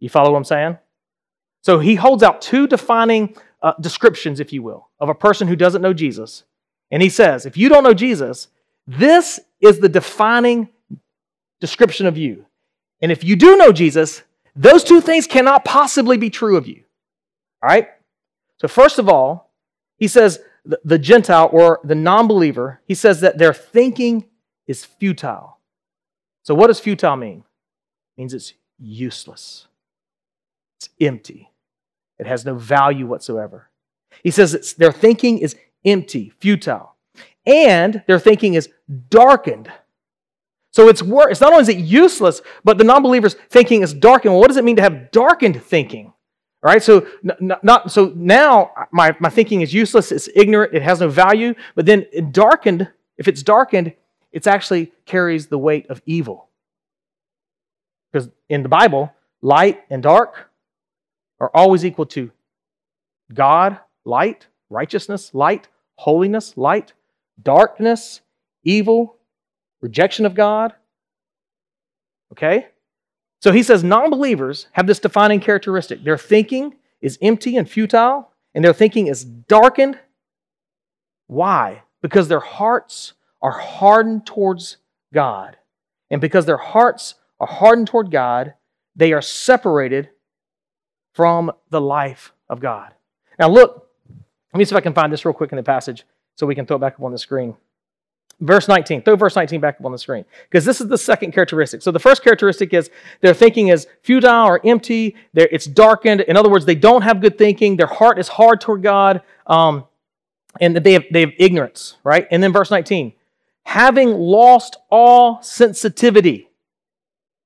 You 0.00 0.08
follow 0.08 0.32
what 0.32 0.38
I'm 0.38 0.44
saying? 0.44 0.78
So 1.62 1.78
he 1.78 1.94
holds 1.94 2.22
out 2.22 2.42
two 2.42 2.66
defining 2.66 3.36
uh, 3.62 3.74
descriptions, 3.80 4.40
if 4.40 4.52
you 4.52 4.62
will, 4.62 4.88
of 4.98 5.08
a 5.08 5.14
person 5.14 5.46
who 5.46 5.56
doesn't 5.56 5.82
know 5.82 5.92
Jesus. 5.92 6.44
And 6.90 7.02
he 7.02 7.08
says, 7.08 7.46
if 7.46 7.56
you 7.56 7.68
don't 7.68 7.84
know 7.84 7.94
Jesus, 7.94 8.48
this 8.86 9.38
is 9.60 9.78
the 9.78 9.88
defining 9.88 10.68
description 11.60 12.06
of 12.06 12.18
you. 12.18 12.46
And 13.00 13.12
if 13.12 13.22
you 13.22 13.36
do 13.36 13.56
know 13.56 13.72
Jesus, 13.72 14.22
those 14.56 14.82
two 14.82 15.00
things 15.00 15.26
cannot 15.26 15.64
possibly 15.64 16.16
be 16.16 16.30
true 16.30 16.56
of 16.56 16.66
you. 16.66 16.82
All 17.62 17.68
right? 17.68 17.88
So, 18.62 18.68
first 18.68 19.00
of 19.00 19.08
all, 19.08 19.50
he 19.98 20.06
says 20.06 20.38
the, 20.64 20.96
Gentile 20.96 21.50
or 21.52 21.80
the 21.82 21.96
non 21.96 22.28
believer, 22.28 22.80
he 22.86 22.94
says 22.94 23.20
that 23.20 23.36
their 23.36 23.52
thinking 23.52 24.26
is 24.68 24.84
futile. 24.84 25.58
So, 26.44 26.54
what 26.54 26.68
does 26.68 26.78
futile 26.78 27.16
mean? 27.16 27.38
It 27.40 28.20
means 28.20 28.32
it's 28.32 28.54
useless, 28.78 29.66
it's 30.78 30.90
empty, 31.00 31.50
it 32.20 32.28
has 32.28 32.44
no 32.44 32.54
value 32.54 33.04
whatsoever. 33.04 33.68
He 34.22 34.30
says 34.30 34.74
their 34.74 34.92
thinking 34.92 35.38
is 35.38 35.56
empty, 35.84 36.32
futile, 36.38 36.94
and 37.44 38.04
their 38.06 38.20
thinking 38.20 38.54
is 38.54 38.68
darkened. 39.10 39.72
So 40.70 40.88
it's 40.88 41.02
wor- 41.02 41.30
it's 41.30 41.40
not 41.40 41.50
only 41.50 41.62
is 41.62 41.68
it 41.68 41.78
useless, 41.78 42.42
but 42.62 42.78
the 42.78 42.84
non-believer's 42.84 43.34
thinking 43.50 43.82
is 43.82 43.92
darkened. 43.92 44.32
Well, 44.32 44.40
what 44.40 44.48
does 44.48 44.56
it 44.56 44.64
mean 44.64 44.76
to 44.76 44.82
have 44.82 45.10
darkened 45.10 45.60
thinking? 45.60 46.12
All 46.64 46.70
right, 46.70 46.82
so 46.82 47.06
not, 47.40 47.90
so 47.90 48.12
now 48.14 48.70
my, 48.92 49.16
my 49.18 49.28
thinking 49.28 49.62
is 49.62 49.74
useless, 49.74 50.12
it's 50.12 50.28
ignorant, 50.36 50.72
it 50.72 50.82
has 50.82 51.00
no 51.00 51.08
value, 51.08 51.54
but 51.74 51.86
then 51.86 52.06
darkened, 52.30 52.88
if 53.18 53.26
it's 53.26 53.42
darkened, 53.42 53.94
it 54.30 54.46
actually 54.46 54.92
carries 55.04 55.48
the 55.48 55.58
weight 55.58 55.90
of 55.90 56.00
evil. 56.06 56.48
Because 58.12 58.28
in 58.48 58.62
the 58.62 58.68
Bible, 58.68 59.12
light 59.40 59.82
and 59.90 60.04
dark 60.04 60.50
are 61.40 61.50
always 61.52 61.84
equal 61.84 62.06
to 62.06 62.30
God, 63.34 63.78
light, 64.04 64.46
righteousness, 64.70 65.34
light, 65.34 65.66
holiness, 65.96 66.56
light, 66.56 66.92
darkness, 67.42 68.20
evil, 68.62 69.16
rejection 69.80 70.26
of 70.26 70.34
God. 70.34 70.74
Okay? 72.30 72.68
So 73.42 73.50
he 73.50 73.64
says 73.64 73.82
non 73.82 74.08
believers 74.08 74.68
have 74.72 74.86
this 74.86 75.00
defining 75.00 75.40
characteristic. 75.40 76.04
Their 76.04 76.16
thinking 76.16 76.76
is 77.00 77.18
empty 77.20 77.56
and 77.56 77.68
futile, 77.68 78.30
and 78.54 78.64
their 78.64 78.72
thinking 78.72 79.08
is 79.08 79.24
darkened. 79.24 79.98
Why? 81.26 81.82
Because 82.02 82.28
their 82.28 82.38
hearts 82.38 83.14
are 83.42 83.50
hardened 83.50 84.26
towards 84.26 84.76
God. 85.12 85.56
And 86.08 86.20
because 86.20 86.46
their 86.46 86.56
hearts 86.56 87.16
are 87.40 87.48
hardened 87.48 87.88
toward 87.88 88.12
God, 88.12 88.54
they 88.94 89.12
are 89.12 89.22
separated 89.22 90.10
from 91.12 91.50
the 91.68 91.80
life 91.80 92.32
of 92.48 92.60
God. 92.60 92.94
Now, 93.40 93.48
look, 93.48 93.88
let 94.52 94.58
me 94.58 94.64
see 94.64 94.72
if 94.72 94.76
I 94.76 94.82
can 94.82 94.94
find 94.94 95.12
this 95.12 95.24
real 95.24 95.34
quick 95.34 95.50
in 95.50 95.56
the 95.56 95.64
passage 95.64 96.04
so 96.36 96.46
we 96.46 96.54
can 96.54 96.64
throw 96.64 96.76
it 96.76 96.80
back 96.80 96.94
up 96.94 97.02
on 97.02 97.10
the 97.10 97.18
screen. 97.18 97.56
Verse 98.42 98.66
19, 98.66 99.02
throw 99.02 99.14
verse 99.14 99.36
19 99.36 99.60
back 99.60 99.76
up 99.78 99.86
on 99.86 99.92
the 99.92 99.98
screen 99.98 100.24
because 100.50 100.64
this 100.64 100.80
is 100.80 100.88
the 100.88 100.98
second 100.98 101.30
characteristic. 101.30 101.80
So, 101.80 101.92
the 101.92 102.00
first 102.00 102.24
characteristic 102.24 102.74
is 102.74 102.90
their 103.20 103.34
thinking 103.34 103.68
is 103.68 103.86
futile 104.02 104.48
or 104.48 104.60
empty, 104.66 105.14
They're, 105.32 105.48
it's 105.52 105.66
darkened. 105.66 106.22
In 106.22 106.36
other 106.36 106.50
words, 106.50 106.66
they 106.66 106.74
don't 106.74 107.02
have 107.02 107.20
good 107.20 107.38
thinking, 107.38 107.76
their 107.76 107.86
heart 107.86 108.18
is 108.18 108.26
hard 108.26 108.60
toward 108.60 108.82
God, 108.82 109.22
um, 109.46 109.84
and 110.60 110.76
they 110.76 110.94
have, 110.94 111.04
they 111.12 111.20
have 111.20 111.30
ignorance, 111.38 111.98
right? 112.02 112.26
And 112.32 112.42
then 112.42 112.52
verse 112.52 112.68
19, 112.68 113.12
having 113.62 114.10
lost 114.10 114.76
all 114.90 115.40
sensitivity. 115.40 116.48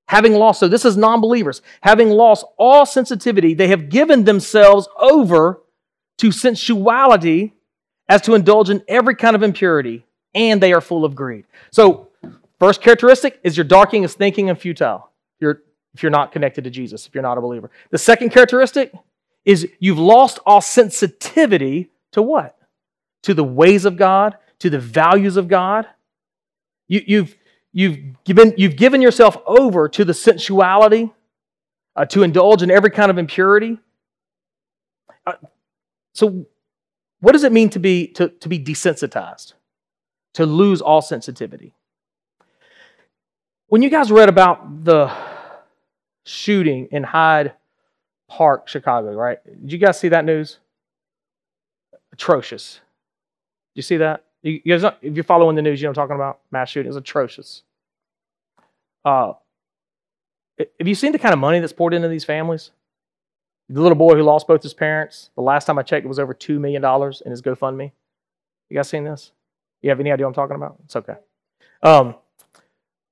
Having 0.09 0.35
lost, 0.35 0.61
so 0.61 0.69
this 0.69 0.85
is 0.85 0.97
non 0.97 1.21
believers, 1.21 1.61
having 1.83 2.09
lost 2.09 2.47
all 2.57 2.87
sensitivity, 2.87 3.53
they 3.53 3.69
have 3.69 3.91
given 3.91 4.25
themselves 4.25 4.89
over 4.99 5.61
to 6.19 6.29
sensuality 6.29 7.53
as 8.09 8.23
to 8.23 8.35
indulge 8.35 8.71
in 8.71 8.83
every 8.89 9.15
kind 9.15 9.35
of 9.35 9.43
impurity, 9.43 10.06
and 10.37 10.63
they 10.63 10.73
are 10.73 10.81
full 10.81 11.05
of 11.05 11.17
greed. 11.17 11.47
So, 11.73 12.09
first 12.61 12.83
characteristic 12.83 13.41
is 13.43 13.57
your 13.57 13.65
darkening 13.65 14.05
is 14.05 14.15
thinking 14.15 14.51
and 14.51 14.59
futile. 14.59 15.11
You're, 15.41 15.63
if 15.95 16.03
you're 16.03 16.11
not 16.11 16.31
connected 16.31 16.63
to 16.65 16.71
Jesus, 16.71 17.07
if 17.07 17.15
you're 17.15 17.23
not 17.23 17.39
a 17.39 17.41
believer. 17.41 17.71
The 17.91 17.99
second 17.99 18.31
characteristic 18.31 18.93
is 19.45 19.69
you've 19.81 19.99
lost 19.99 20.39
all 20.45 20.61
sensitivity 20.61 21.91
to 22.13 22.23
what? 22.23 22.57
To 23.23 23.35
the 23.35 23.45
ways 23.45 23.85
of 23.85 23.97
God, 23.97 24.37
to 24.59 24.71
the 24.71 24.79
values 24.79 25.37
of 25.37 25.49
God. 25.49 25.87
You, 26.89 27.03
you've, 27.07 27.37
you've, 27.73 28.23
given, 28.25 28.55
you've 28.57 28.77
given 28.77 29.01
yourself 29.01 29.39
over 29.47 29.89
to 29.89 30.05
the 30.05 30.15
sensuality, 30.15 31.13
uh, 31.97 32.05
to 32.05 32.23
indulge 32.23 32.63
in 32.63 32.71
every 32.71 32.91
kind 32.91 33.11
of 33.11 33.17
impurity. 33.17 33.79
Uh, 35.27 35.33
so, 36.13 36.47
what 37.21 37.33
does 37.33 37.45
it 37.45 37.53
mean 37.53 37.71
to 37.71 37.79
be, 37.79 38.09
to, 38.09 38.29
to 38.29 38.49
be 38.49 38.59
desensitized? 38.59 39.55
To 40.37 40.47
lose 40.47 40.83
all 40.83 41.01
sensitivity? 41.01 41.75
When 43.69 43.83
you 43.83 43.91
guys 43.91 44.13
read 44.13 44.29
about 44.29 44.85
the 44.85 45.11
shooting 46.25 46.89
in 46.91 47.03
Hyde 47.03 47.55
Park, 48.29 48.69
Chicago, 48.69 49.13
right? 49.13 49.39
Did 49.45 49.73
you 49.73 49.79
guys 49.79 49.99
see 49.99 50.09
that 50.09 50.25
news? 50.25 50.59
Atrocious. 52.13 52.81
You 53.75 53.83
see 53.83 53.97
that? 53.97 54.25
You 54.43 54.61
guys, 54.61 54.85
if 55.03 55.15
you're 55.15 55.25
following 55.25 55.57
the 55.57 55.63
news, 55.63 55.81
you 55.81 55.87
know 55.87 55.91
what 55.91 55.99
I'm 55.99 56.09
talking 56.09 56.17
about? 56.17 56.41
Mass 56.51 56.69
shooting 56.69 56.91
is 56.91 56.97
atrocious. 56.97 57.63
Uh, 59.05 59.33
have 60.59 60.87
you 60.87 60.95
seen 60.95 61.13
the 61.13 61.19
kind 61.19 61.33
of 61.33 61.39
money 61.39 61.61
that's 61.61 61.73
poured 61.73 61.95
into 61.95 62.09
these 62.09 62.25
families? 62.25 62.73
The 63.69 63.81
little 63.81 63.97
boy 63.97 64.15
who 64.15 64.23
lost 64.23 64.47
both 64.47 64.63
his 64.63 64.75
parents, 64.75 65.31
the 65.35 65.43
last 65.43 65.65
time 65.65 65.79
I 65.79 65.83
checked, 65.83 66.05
it 66.05 66.09
was 66.09 66.19
over 66.19 66.35
$2 66.35 66.61
million 66.61 66.85
in 67.25 67.31
his 67.31 67.43
GoFundMe. 67.43 67.91
You 68.69 68.77
guys 68.77 68.89
seen 68.89 69.05
this? 69.05 69.33
You 69.87 69.91
have 69.91 70.01
any 70.01 70.11
idea 70.11 70.27
what 70.27 70.31
I'm 70.31 70.35
talking 70.35 70.57
about? 70.57 70.79
It's 70.85 70.97
okay. 70.97 71.15
Um, 71.81 72.17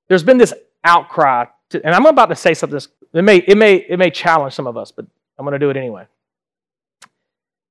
there's 0.09 0.25
been 0.25 0.39
this 0.39 0.53
outcry, 0.83 1.45
to, 1.71 1.87
and 1.87 1.95
I'm 1.95 2.05
about 2.05 2.31
to 2.31 2.35
say 2.35 2.53
something. 2.53 2.81
It 3.13 3.23
may, 3.23 3.37
it 3.37 3.57
may, 3.57 3.77
it 3.77 3.97
may 3.97 4.11
challenge 4.11 4.55
some 4.55 4.67
of 4.67 4.77
us, 4.77 4.91
but 4.91 5.07
I'm 5.39 5.45
going 5.45 5.53
to 5.53 5.61
do 5.61 5.71
it 5.71 5.77
anyway. 5.77 6.09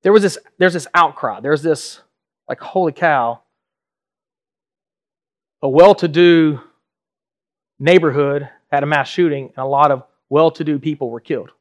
There 0.04 0.14
was 0.14 0.22
this, 0.22 0.38
there's 0.58 0.72
this 0.72 0.88
outcry. 0.94 1.42
There's 1.42 1.62
this, 1.62 2.00
like, 2.48 2.62
holy 2.62 2.94
cow, 2.94 3.42
a 5.62 5.68
well-to-do 5.68 6.62
neighborhood 7.78 8.48
had 8.72 8.84
a 8.84 8.86
mass 8.86 9.10
shooting, 9.10 9.48
and 9.48 9.58
a 9.58 9.68
lot 9.68 9.92
of 9.92 10.04
well-to-do 10.30 10.80
people 10.80 11.10
were 11.10 11.20
killed. 11.20 11.52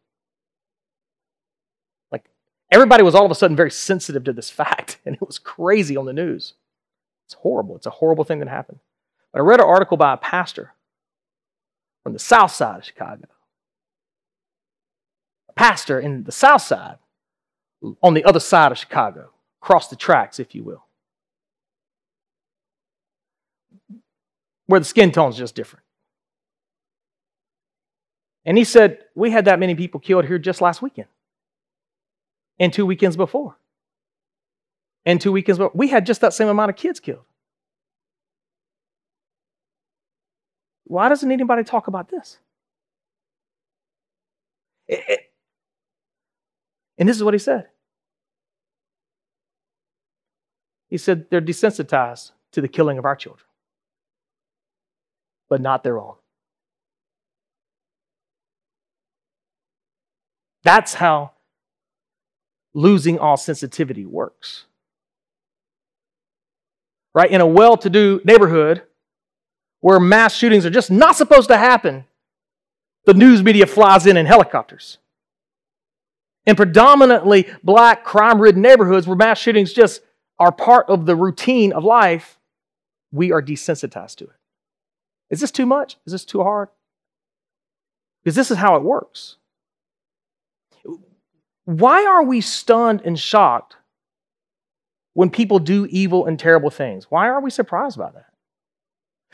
Like, 2.12 2.24
everybody 2.70 3.02
was 3.02 3.16
all 3.16 3.24
of 3.24 3.32
a 3.32 3.34
sudden 3.34 3.56
very 3.56 3.72
sensitive 3.72 4.22
to 4.22 4.32
this 4.32 4.48
fact, 4.60 5.00
and 5.04 5.16
it 5.16 5.26
was 5.26 5.40
crazy 5.40 5.96
on 5.96 6.06
the 6.06 6.12
news. 6.12 6.54
It's 7.26 7.34
horrible. 7.34 7.76
It's 7.76 7.86
a 7.86 7.90
horrible 7.90 8.24
thing 8.24 8.40
that 8.40 8.48
happened. 8.48 8.78
But 9.32 9.40
I 9.40 9.42
read 9.42 9.60
an 9.60 9.66
article 9.66 9.96
by 9.96 10.12
a 10.12 10.18
pastor 10.18 10.72
from 12.02 12.12
the 12.12 12.18
south 12.18 12.52
side 12.52 12.78
of 12.78 12.84
Chicago. 12.84 13.26
A 15.48 15.52
pastor 15.52 16.00
in 16.00 16.24
the 16.24 16.32
south 16.32 16.62
side, 16.62 16.96
on 18.02 18.14
the 18.14 18.24
other 18.24 18.40
side 18.40 18.72
of 18.72 18.78
Chicago, 18.78 19.30
across 19.62 19.88
the 19.88 19.96
tracks, 19.96 20.40
if 20.40 20.54
you 20.54 20.62
will, 20.64 20.84
where 24.66 24.80
the 24.80 24.86
skin 24.86 25.12
tone 25.12 25.30
is 25.30 25.36
just 25.36 25.54
different. 25.54 25.84
And 28.44 28.58
he 28.58 28.64
said, 28.64 28.98
We 29.14 29.30
had 29.30 29.44
that 29.44 29.60
many 29.60 29.74
people 29.74 30.00
killed 30.00 30.24
here 30.24 30.38
just 30.38 30.60
last 30.60 30.82
weekend 30.82 31.08
and 32.58 32.72
two 32.72 32.86
weekends 32.86 33.16
before. 33.16 33.56
And 35.04 35.20
two 35.20 35.32
weekends. 35.32 35.60
We 35.74 35.88
had 35.88 36.06
just 36.06 36.20
that 36.20 36.32
same 36.32 36.48
amount 36.48 36.70
of 36.70 36.76
kids 36.76 37.00
killed. 37.00 37.24
Why 40.84 41.08
doesn't 41.08 41.30
anybody 41.30 41.64
talk 41.64 41.88
about 41.88 42.08
this? 42.08 42.38
It, 44.86 45.02
it, 45.08 45.20
and 46.98 47.08
this 47.08 47.16
is 47.16 47.24
what 47.24 47.34
he 47.34 47.38
said. 47.38 47.68
He 50.90 50.98
said 50.98 51.30
they're 51.30 51.40
desensitized 51.40 52.32
to 52.52 52.60
the 52.60 52.68
killing 52.68 52.98
of 52.98 53.06
our 53.06 53.16
children, 53.16 53.46
but 55.48 55.62
not 55.62 55.82
their 55.82 55.98
own. 55.98 56.16
That's 60.62 60.94
how 60.94 61.32
losing 62.74 63.18
all 63.18 63.38
sensitivity 63.38 64.04
works. 64.04 64.66
Right? 67.14 67.30
In 67.30 67.40
a 67.40 67.46
well 67.46 67.76
to 67.76 67.90
do 67.90 68.20
neighborhood 68.24 68.82
where 69.80 70.00
mass 70.00 70.34
shootings 70.34 70.64
are 70.64 70.70
just 70.70 70.90
not 70.90 71.16
supposed 71.16 71.48
to 71.48 71.58
happen, 71.58 72.04
the 73.04 73.14
news 73.14 73.42
media 73.42 73.66
flies 73.66 74.06
in 74.06 74.16
in 74.16 74.26
helicopters. 74.26 74.98
In 76.46 76.56
predominantly 76.56 77.48
black, 77.62 78.04
crime 78.04 78.40
ridden 78.40 78.62
neighborhoods 78.62 79.06
where 79.06 79.16
mass 79.16 79.38
shootings 79.38 79.72
just 79.72 80.00
are 80.38 80.52
part 80.52 80.88
of 80.88 81.06
the 81.06 81.14
routine 81.14 81.72
of 81.72 81.84
life, 81.84 82.38
we 83.12 83.30
are 83.30 83.42
desensitized 83.42 84.16
to 84.16 84.24
it. 84.24 84.36
Is 85.30 85.40
this 85.40 85.50
too 85.50 85.66
much? 85.66 85.96
Is 86.06 86.12
this 86.12 86.24
too 86.24 86.42
hard? 86.42 86.68
Because 88.22 88.36
this 88.36 88.50
is 88.50 88.56
how 88.56 88.76
it 88.76 88.82
works. 88.82 89.36
Why 91.64 92.04
are 92.04 92.24
we 92.24 92.40
stunned 92.40 93.02
and 93.04 93.18
shocked 93.18 93.76
when 95.14 95.30
people 95.30 95.58
do 95.58 95.86
evil 95.90 96.26
and 96.26 96.38
terrible 96.38 96.70
things? 96.70 97.06
Why 97.10 97.28
are 97.28 97.40
we 97.40 97.50
surprised 97.50 97.98
by 97.98 98.10
that? 98.10 98.26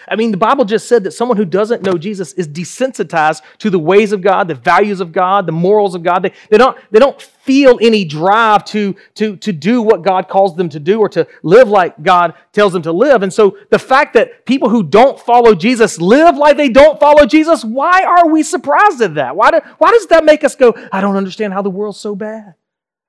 I 0.06 0.14
mean, 0.14 0.30
the 0.30 0.36
Bible 0.36 0.64
just 0.64 0.86
said 0.86 1.02
that 1.04 1.10
someone 1.10 1.36
who 1.36 1.44
doesn't 1.44 1.82
know 1.82 1.94
Jesus 1.94 2.32
is 2.34 2.46
desensitized 2.46 3.42
to 3.58 3.68
the 3.68 3.80
ways 3.80 4.12
of 4.12 4.20
God, 4.20 4.46
the 4.46 4.54
values 4.54 5.00
of 5.00 5.10
God, 5.10 5.46
the 5.46 5.52
morals 5.52 5.96
of 5.96 6.04
God. 6.04 6.22
They, 6.22 6.32
they, 6.50 6.58
don't, 6.58 6.78
they 6.92 7.00
don't 7.00 7.20
feel 7.20 7.78
any 7.82 8.04
drive 8.04 8.64
to, 8.66 8.94
to, 9.16 9.36
to 9.38 9.52
do 9.52 9.82
what 9.82 10.02
God 10.02 10.28
calls 10.28 10.54
them 10.54 10.68
to 10.68 10.78
do 10.78 11.00
or 11.00 11.08
to 11.10 11.26
live 11.42 11.68
like 11.68 12.00
God 12.00 12.34
tells 12.52 12.72
them 12.72 12.82
to 12.82 12.92
live. 12.92 13.24
And 13.24 13.32
so 13.32 13.58
the 13.70 13.78
fact 13.78 14.14
that 14.14 14.46
people 14.46 14.68
who 14.68 14.84
don't 14.84 15.18
follow 15.18 15.54
Jesus 15.54 16.00
live 16.00 16.36
like 16.36 16.56
they 16.56 16.68
don't 16.68 17.00
follow 17.00 17.26
Jesus, 17.26 17.64
why 17.64 18.04
are 18.04 18.28
we 18.28 18.44
surprised 18.44 19.00
at 19.00 19.16
that? 19.16 19.34
Why, 19.34 19.50
do, 19.50 19.60
why 19.78 19.90
does 19.90 20.06
that 20.08 20.24
make 20.24 20.44
us 20.44 20.54
go, 20.54 20.74
I 20.92 21.00
don't 21.00 21.16
understand 21.16 21.52
how 21.52 21.62
the 21.62 21.70
world's 21.70 21.98
so 21.98 22.14
bad? 22.14 22.54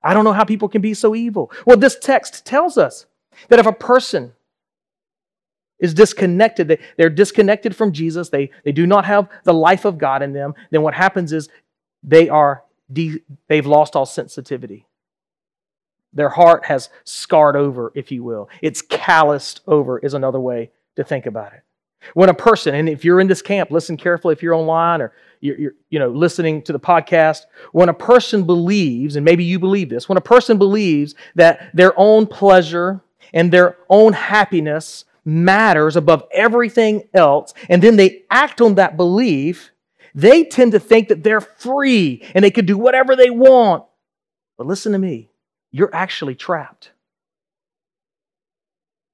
I 0.02 0.14
don't 0.14 0.24
know 0.24 0.32
how 0.32 0.44
people 0.44 0.68
can 0.68 0.80
be 0.80 0.94
so 0.94 1.14
evil. 1.14 1.50
Well, 1.66 1.76
this 1.76 1.98
text 1.98 2.44
tells 2.46 2.78
us 2.78 3.06
that 3.48 3.58
if 3.58 3.66
a 3.66 3.72
person 3.72 4.32
is 5.80 5.94
disconnected. 5.94 6.68
They, 6.68 6.78
they're 6.96 7.10
disconnected 7.10 7.74
from 7.74 7.92
Jesus. 7.92 8.28
They, 8.28 8.50
they 8.64 8.72
do 8.72 8.86
not 8.86 9.06
have 9.06 9.28
the 9.44 9.54
life 9.54 9.84
of 9.84 9.98
God 9.98 10.22
in 10.22 10.32
them. 10.32 10.54
Then 10.70 10.82
what 10.82 10.94
happens 10.94 11.32
is 11.32 11.48
they 12.02 12.28
are 12.28 12.62
de- 12.92 13.22
they've 13.48 13.66
lost 13.66 13.96
all 13.96 14.06
sensitivity. 14.06 14.86
Their 16.12 16.28
heart 16.28 16.66
has 16.66 16.90
scarred 17.04 17.56
over, 17.56 17.92
if 17.94 18.12
you 18.12 18.22
will. 18.22 18.48
It's 18.60 18.82
calloused 18.82 19.60
over, 19.66 19.98
is 19.98 20.14
another 20.14 20.40
way 20.40 20.70
to 20.96 21.04
think 21.04 21.26
about 21.26 21.52
it. 21.52 21.62
When 22.14 22.28
a 22.28 22.34
person, 22.34 22.74
and 22.74 22.88
if 22.88 23.04
you're 23.04 23.20
in 23.20 23.28
this 23.28 23.42
camp, 23.42 23.70
listen 23.70 23.96
carefully 23.96 24.32
if 24.32 24.42
you're 24.42 24.54
online 24.54 25.00
or 25.02 25.12
you're, 25.40 25.58
you're, 25.58 25.72
you 25.90 25.98
know, 25.98 26.08
listening 26.08 26.62
to 26.62 26.72
the 26.72 26.80
podcast. 26.80 27.42
When 27.72 27.88
a 27.88 27.94
person 27.94 28.44
believes, 28.44 29.16
and 29.16 29.24
maybe 29.24 29.44
you 29.44 29.58
believe 29.58 29.90
this, 29.90 30.08
when 30.08 30.18
a 30.18 30.22
person 30.22 30.58
believes 30.58 31.14
that 31.34 31.70
their 31.74 31.98
own 31.98 32.26
pleasure 32.26 33.00
and 33.32 33.52
their 33.52 33.76
own 33.88 34.12
happiness 34.12 35.04
matters 35.24 35.96
above 35.96 36.24
everything 36.32 37.08
else, 37.14 37.54
and 37.68 37.82
then 37.82 37.96
they 37.96 38.22
act 38.30 38.60
on 38.60 38.74
that 38.76 38.96
belief, 38.96 39.70
they 40.14 40.44
tend 40.44 40.72
to 40.72 40.80
think 40.80 41.08
that 41.08 41.22
they're 41.22 41.40
free 41.40 42.22
and 42.34 42.44
they 42.44 42.50
can 42.50 42.66
do 42.66 42.76
whatever 42.76 43.14
they 43.14 43.30
want. 43.30 43.84
But 44.58 44.66
listen 44.66 44.92
to 44.92 44.98
me, 44.98 45.30
you're 45.70 45.94
actually 45.94 46.34
trapped. 46.34 46.90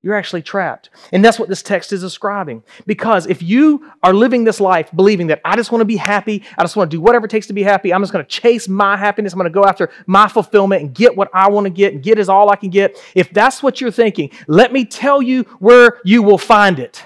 You're 0.06 0.14
actually 0.14 0.40
trapped. 0.40 0.88
And 1.10 1.24
that's 1.24 1.36
what 1.36 1.48
this 1.48 1.64
text 1.64 1.92
is 1.92 2.00
describing. 2.00 2.62
Because 2.86 3.26
if 3.26 3.42
you 3.42 3.90
are 4.04 4.14
living 4.14 4.44
this 4.44 4.60
life 4.60 4.88
believing 4.94 5.26
that 5.26 5.40
I 5.44 5.56
just 5.56 5.72
want 5.72 5.80
to 5.80 5.84
be 5.84 5.96
happy, 5.96 6.44
I 6.56 6.62
just 6.62 6.76
want 6.76 6.88
to 6.88 6.96
do 6.96 7.00
whatever 7.00 7.26
it 7.26 7.28
takes 7.28 7.48
to 7.48 7.52
be 7.52 7.64
happy, 7.64 7.92
I'm 7.92 8.02
just 8.02 8.12
going 8.12 8.24
to 8.24 8.30
chase 8.30 8.68
my 8.68 8.96
happiness, 8.96 9.32
I'm 9.32 9.38
going 9.40 9.50
to 9.50 9.54
go 9.54 9.64
after 9.64 9.90
my 10.06 10.28
fulfillment 10.28 10.80
and 10.80 10.94
get 10.94 11.16
what 11.16 11.28
I 11.34 11.50
want 11.50 11.64
to 11.64 11.70
get 11.70 11.92
and 11.92 12.04
get 12.04 12.20
is 12.20 12.28
all 12.28 12.50
I 12.50 12.54
can 12.56 12.70
get. 12.70 12.96
If 13.16 13.32
that's 13.32 13.64
what 13.64 13.80
you're 13.80 13.90
thinking, 13.90 14.30
let 14.46 14.72
me 14.72 14.84
tell 14.84 15.20
you 15.20 15.42
where 15.58 15.98
you 16.04 16.22
will 16.22 16.38
find 16.38 16.78
it. 16.78 17.04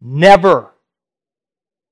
Never. 0.00 0.69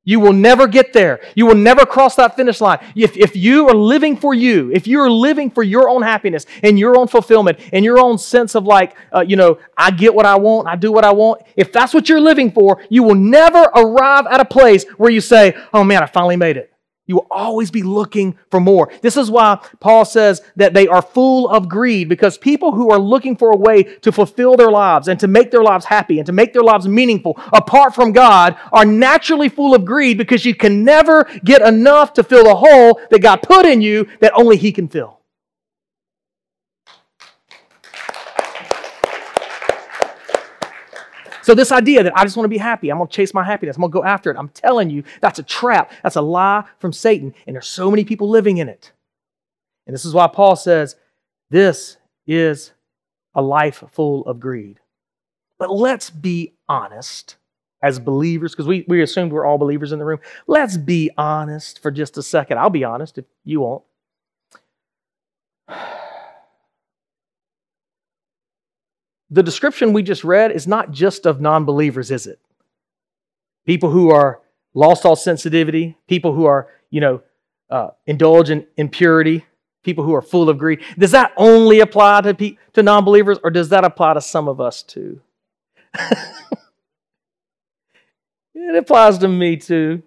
You 0.09 0.21
will 0.21 0.33
never 0.33 0.67
get 0.67 0.95
there. 0.95 1.21
You 1.35 1.45
will 1.45 1.55
never 1.55 1.85
cross 1.85 2.17
that 2.17 2.35
finish 2.35 2.63
line. 2.63 2.79
If, 2.97 3.15
if 3.19 3.37
you 3.37 3.69
are 3.69 3.75
living 3.75 4.17
for 4.17 4.33
you, 4.33 4.73
if 4.73 4.87
you 4.87 5.01
are 5.01 5.11
living 5.11 5.51
for 5.51 5.63
your 5.63 5.91
own 5.91 6.01
happiness 6.01 6.47
and 6.63 6.79
your 6.79 6.97
own 6.97 7.09
fulfillment 7.09 7.59
and 7.75 7.85
your 7.85 7.99
own 7.99 8.17
sense 8.17 8.55
of 8.55 8.65
like, 8.65 8.97
uh, 9.15 9.21
you 9.21 9.37
know, 9.37 9.59
I 9.77 9.91
get 9.91 10.15
what 10.15 10.25
I 10.25 10.37
want, 10.37 10.67
I 10.67 10.77
do 10.77 10.93
what 10.93 11.05
I 11.05 11.13
want, 11.13 11.43
if 11.57 11.75
that's 11.75 11.93
what 11.93 12.09
you're 12.09 12.23
living 12.23 12.51
for, 12.51 12.83
you 12.89 13.03
will 13.03 13.17
never 13.17 13.59
arrive 13.59 14.25
at 14.29 14.41
a 14.41 14.47
place 14.47 14.87
where 14.97 15.11
you 15.11 15.21
say, 15.21 15.55
oh 15.75 15.85
man, 15.85 16.03
I 16.03 16.07
finally 16.07 16.37
made 16.37 16.57
it. 16.57 16.73
You 17.09 17.17
will 17.17 17.27
always 17.31 17.71
be 17.71 17.83
looking 17.83 18.39
for 18.51 18.61
more. 18.61 18.93
This 19.01 19.17
is 19.17 19.31
why 19.31 19.59
Paul 19.81 20.05
says 20.05 20.43
that 20.57 20.75
they 20.75 20.87
are 20.87 21.01
full 21.01 21.49
of 21.49 21.69
greed 21.69 22.09
because 22.09 22.37
people 22.37 22.73
who 22.73 22.91
are 22.91 22.99
looking 22.99 23.35
for 23.35 23.51
a 23.51 23.57
way 23.57 23.83
to 23.83 24.13
fulfill 24.13 24.57
their 24.57 24.71
lives 24.71 25.09
and 25.09 25.19
to 25.21 25.27
make 25.27 25.51
their 25.51 25.63
lives 25.63 25.87
happy 25.87 26.19
and 26.19 26.27
to 26.27 26.33
make 26.33 26.53
their 26.53 26.63
lives 26.63 26.87
meaningful 26.87 27.39
apart 27.55 27.95
from 27.95 28.13
God 28.13 28.59
are 28.73 28.85
naturally 28.85 29.49
full 29.49 29.75
of 29.75 29.87
greed 29.87 30.19
because 30.19 30.45
you 30.45 30.55
can 30.55 30.85
never 30.85 31.25
get 31.45 31.63
enough 31.63 32.13
to 32.13 32.23
fill 32.23 32.45
the 32.45 32.55
hole 32.55 33.01
that 33.11 33.23
God 33.23 33.43
put 33.43 33.65
in 33.65 33.81
you 33.81 34.07
that 34.21 34.35
only 34.35 34.59
He 34.59 34.71
can 34.71 34.87
fill. 34.87 35.18
So, 41.49 41.55
this 41.55 41.73
idea 41.73 42.03
that 42.03 42.15
I 42.15 42.25
just 42.25 42.37
want 42.37 42.45
to 42.45 42.51
be 42.51 42.59
happy, 42.59 42.91
I'm 42.91 42.99
going 42.99 43.09
to 43.09 43.17
chase 43.17 43.33
my 43.33 43.43
happiness, 43.43 43.77
I'm 43.77 43.81
going 43.81 43.91
to 43.91 43.99
go 44.01 44.05
after 44.05 44.31
it, 44.31 44.37
I'm 44.37 44.51
telling 44.51 44.91
you, 44.91 45.03
that's 45.23 45.39
a 45.39 45.43
trap. 45.43 45.91
That's 46.03 46.17
a 46.17 46.21
lie 46.21 46.65
from 46.79 46.93
Satan. 46.93 47.33
And 47.47 47.57
there's 47.57 47.67
so 47.67 47.91
many 47.91 48.05
people 48.05 48.29
living 48.29 48.59
in 48.59 48.69
it. 48.69 48.93
And 49.87 49.95
this 49.95 50.05
is 50.05 50.13
why 50.13 50.27
Paul 50.27 50.57
says 50.57 50.97
this 51.49 51.97
is 52.27 52.73
a 53.35 53.41
life 53.41 53.83
full 53.93 54.27
of 54.27 54.41
greed. 54.41 54.81
But 55.59 55.73
let's 55.73 56.11
be 56.11 56.53
honest 56.69 57.37
as 57.83 57.99
believers, 57.99 58.53
because 58.53 58.67
we, 58.67 58.85
we 58.87 59.01
assumed 59.01 59.33
we're 59.33 59.47
all 59.47 59.57
believers 59.57 59.91
in 59.91 59.99
the 59.99 60.05
room. 60.05 60.21
Let's 60.47 60.77
be 60.77 61.11
honest 61.17 61.81
for 61.81 61.91
just 61.91 62.19
a 62.19 62.23
second. 62.23 62.59
I'll 62.59 62.69
be 62.69 62.85
honest 62.85 63.17
if 63.17 63.25
you 63.47 63.61
won't. 63.61 63.85
The 69.31 69.43
description 69.43 69.93
we 69.93 70.03
just 70.03 70.25
read 70.25 70.53
is 70.53 70.67
not 70.67 70.91
just 70.91 71.27
of 71.27 71.41
non 71.41 71.65
believers, 71.65 72.11
is 72.11 72.27
it? 72.27 72.39
People 73.67 73.91
who 73.91 74.11
are 74.11 74.41
lost 74.75 75.05
all 75.05 75.17
sensitivity, 75.17 75.97
people 76.07 76.33
who 76.35 76.47
are, 76.47 76.69
you 76.91 77.01
know, 77.01 77.23
uh, 77.71 77.91
indulge 78.07 78.49
in 78.49 78.67
impurity, 78.77 79.45
people 79.83 80.05
who 80.05 80.15
are 80.15 80.23
full 80.23 80.49
of 80.49 80.59
greed. 80.59 80.81
Does 80.99 81.11
that 81.11 81.33
only 81.37 81.81
apply 81.81 82.23
to, 82.23 82.35
pe- 82.35 82.57
to 82.73 82.83
non 82.83 83.05
believers, 83.05 83.39
or 83.45 83.51
does 83.51 83.69
that 83.69 83.85
apply 83.85 84.15
to 84.15 84.21
some 84.21 84.49
of 84.49 84.61
us 84.61 84.83
too? 84.83 85.21
it 88.55 88.77
applies 88.77 89.19
to 89.19 89.29
me 89.29 89.57
too. 89.57 90.03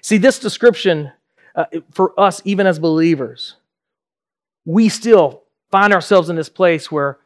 See, 0.00 0.18
this 0.18 0.38
description 0.38 1.12
uh, 1.54 1.66
for 1.92 2.18
us, 2.18 2.42
even 2.44 2.66
as 2.66 2.78
believers, 2.78 3.56
we 4.64 4.88
still 4.88 5.43
find 5.74 5.92
ourselves 5.92 6.28
in 6.28 6.36
this 6.36 6.48
place 6.48 6.88
where 6.92 7.18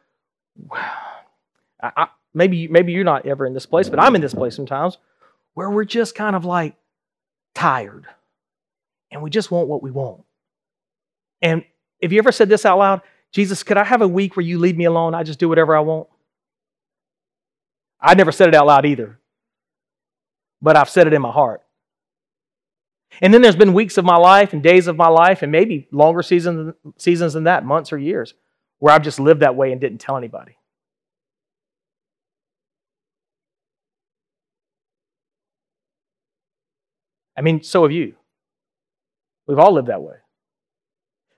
I, 1.83 2.07
maybe, 2.33 2.67
maybe 2.67 2.93
you're 2.93 3.03
not 3.03 3.27
ever 3.27 3.45
in 3.45 3.53
this 3.53 3.67
place, 3.67 3.89
but 3.89 3.99
I'm 3.99 4.15
in 4.15 4.21
this 4.21 4.33
place 4.33 4.55
sometimes 4.55 4.97
where 5.53 5.69
we're 5.69 5.83
just 5.83 6.15
kind 6.15 6.35
of 6.35 6.45
like 6.45 6.75
tired 7.53 8.07
and 9.11 9.21
we 9.21 9.29
just 9.29 9.51
want 9.51 9.67
what 9.67 9.83
we 9.83 9.91
want. 9.91 10.23
And 11.43 11.63
have 12.01 12.11
you 12.11 12.17
ever 12.17 12.31
said 12.31 12.49
this 12.49 12.65
out 12.65 12.79
loud? 12.79 13.01
Jesus, 13.31 13.61
could 13.61 13.77
I 13.77 13.83
have 13.83 14.01
a 14.01 14.07
week 14.07 14.35
where 14.35 14.43
you 14.43 14.57
leave 14.57 14.75
me 14.75 14.85
alone? 14.85 15.13
I 15.13 15.21
just 15.21 15.37
do 15.37 15.47
whatever 15.47 15.75
I 15.75 15.81
want? 15.81 16.07
I 18.01 18.15
never 18.15 18.31
said 18.31 18.47
it 18.47 18.55
out 18.55 18.65
loud 18.65 18.83
either, 18.83 19.19
but 20.59 20.75
I've 20.75 20.89
said 20.89 21.05
it 21.05 21.13
in 21.13 21.21
my 21.21 21.31
heart. 21.31 21.61
And 23.21 23.33
then 23.33 23.41
there's 23.41 23.55
been 23.55 23.73
weeks 23.73 23.97
of 23.97 24.05
my 24.05 24.17
life 24.17 24.53
and 24.53 24.63
days 24.63 24.87
of 24.87 24.95
my 24.95 25.09
life, 25.09 25.41
and 25.41 25.51
maybe 25.51 25.87
longer 25.91 26.21
seasons, 26.21 26.73
seasons 26.97 27.33
than 27.33 27.45
that, 27.45 27.65
months 27.65 27.91
or 27.91 27.97
years, 27.97 28.33
where 28.77 28.93
I've 28.93 29.03
just 29.03 29.19
lived 29.19 29.41
that 29.41 29.55
way 29.55 29.71
and 29.71 29.81
didn't 29.81 29.99
tell 29.99 30.17
anybody. 30.17 30.57
I 37.35 37.41
mean, 37.41 37.63
so 37.63 37.83
have 37.83 37.91
you. 37.91 38.15
We've 39.47 39.59
all 39.59 39.73
lived 39.73 39.87
that 39.87 40.01
way. 40.01 40.17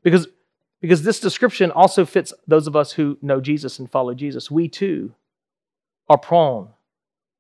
Because, 0.04 0.28
because 0.82 1.04
this 1.04 1.20
description 1.20 1.72
also 1.72 2.06
fits 2.06 2.34
those 2.48 2.68
of 2.68 2.76
us 2.76 2.92
who 2.92 3.18
know 3.22 3.40
Jesus 3.40 3.78
and 3.78 3.90
follow 3.90 4.14
Jesus. 4.14 4.50
We 4.50 4.68
too 4.68 5.14
are 6.10 6.18
prone 6.18 6.70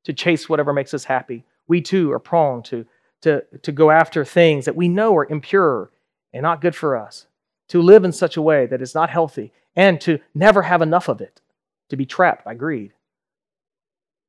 to 0.04 0.13
chase 0.13 0.48
whatever 0.48 0.74
makes 0.74 0.94
us 0.94 1.06
happy. 1.06 1.44
We 1.67 1.82
too 1.82 2.12
are 2.12 2.20
prone 2.20 2.62
to 2.63 2.86
to, 3.21 3.43
to 3.62 3.71
go 3.71 3.91
after 3.91 4.25
things 4.25 4.65
that 4.65 4.75
we 4.75 4.88
know 4.88 5.15
are 5.15 5.29
impure 5.29 5.91
and 6.34 6.43
not 6.43 6.62
good 6.62 6.75
for 6.75 6.95
us, 6.95 7.27
to 7.69 7.81
live 7.81 8.03
in 8.03 8.12
such 8.12 8.38
a 8.38 8.41
way 8.41 8.65
that 8.65 8.81
is 8.81 8.95
not 8.95 9.10
healthy, 9.10 9.51
and 9.75 10.01
to 10.01 10.19
never 10.34 10.63
have 10.63 10.81
enough 10.81 11.07
of 11.07 11.21
it, 11.21 11.41
to 11.89 11.95
be 11.95 12.05
trapped 12.05 12.43
by 12.43 12.53
greed. 12.53 12.93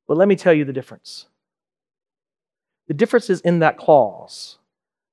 But 0.07 0.17
let 0.17 0.27
me 0.27 0.35
tell 0.35 0.53
you 0.53 0.65
the 0.65 0.73
difference. 0.73 1.27
The 2.87 2.93
difference 2.93 3.29
is 3.29 3.41
in 3.41 3.59
that 3.59 3.77
clause, 3.77 4.57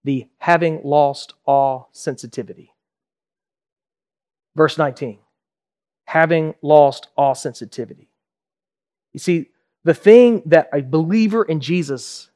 the 0.04 0.26
having 0.38 0.80
lost 0.82 1.34
all 1.46 1.88
sensitivity. 1.92 2.74
Verse 4.56 4.76
19, 4.76 5.18
having 6.06 6.54
lost 6.60 7.08
all 7.16 7.34
sensitivity. 7.34 8.08
You 9.12 9.20
see, 9.20 9.50
the 9.84 9.94
thing 9.94 10.42
that 10.46 10.68
a 10.72 10.82
believer 10.82 11.44
in 11.44 11.60
Jesus 11.60 12.29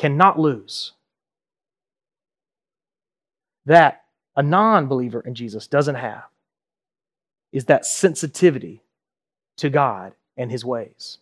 cannot 0.00 0.38
lose. 0.38 0.92
That 3.66 4.04
a 4.34 4.42
non 4.42 4.86
believer 4.86 5.20
in 5.20 5.34
Jesus 5.34 5.66
doesn't 5.66 5.96
have 5.96 6.24
is 7.52 7.66
that 7.66 7.84
sensitivity 7.84 8.82
to 9.58 9.68
God 9.68 10.14
and 10.38 10.50
His 10.50 10.64
ways. 10.64 11.18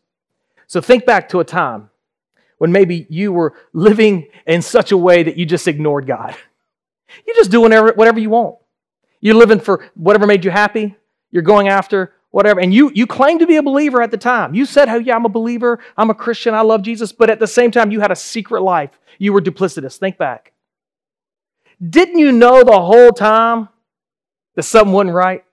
So 0.68 0.80
think 0.80 1.04
back 1.04 1.28
to 1.30 1.40
a 1.40 1.44
time 1.44 1.90
when 2.58 2.70
maybe 2.70 3.06
you 3.10 3.32
were 3.32 3.54
living 3.72 4.28
in 4.46 4.62
such 4.62 4.92
a 4.92 4.96
way 4.96 5.24
that 5.24 5.36
you 5.36 5.44
just 5.44 5.66
ignored 5.66 6.06
God. 6.06 6.36
You're 7.26 7.36
just 7.36 7.50
doing 7.50 7.72
whatever 7.72 8.20
you 8.20 8.30
want. 8.30 8.56
You're 9.20 9.34
living 9.34 9.58
for 9.58 9.90
whatever 9.94 10.26
made 10.26 10.44
you 10.44 10.50
happy. 10.50 10.94
You're 11.32 11.42
going 11.42 11.68
after 11.68 12.12
whatever. 12.30 12.60
And 12.60 12.72
you, 12.72 12.90
you 12.94 13.06
claim 13.06 13.38
to 13.38 13.46
be 13.46 13.56
a 13.56 13.62
believer 13.62 14.02
at 14.02 14.10
the 14.10 14.18
time. 14.18 14.54
You 14.54 14.64
said, 14.64 14.88
oh, 14.88 14.98
yeah, 14.98 15.16
I'm 15.16 15.24
a 15.24 15.30
believer. 15.30 15.80
I'm 15.96 16.10
a 16.10 16.14
Christian. 16.14 16.54
I 16.54 16.60
love 16.60 16.82
Jesus. 16.82 17.12
But 17.12 17.30
at 17.30 17.38
the 17.38 17.46
same 17.46 17.70
time, 17.70 17.90
you 17.90 18.00
had 18.00 18.10
a 18.10 18.16
secret 18.16 18.62
life. 18.62 18.98
You 19.18 19.32
were 19.32 19.40
duplicitous. 19.40 19.98
Think 19.98 20.18
back. 20.18 20.52
Didn't 21.86 22.18
you 22.18 22.32
know 22.32 22.64
the 22.64 22.80
whole 22.80 23.12
time 23.12 23.68
that 24.56 24.64
something 24.64 24.92
wasn't 24.92 25.14
right? 25.14 25.44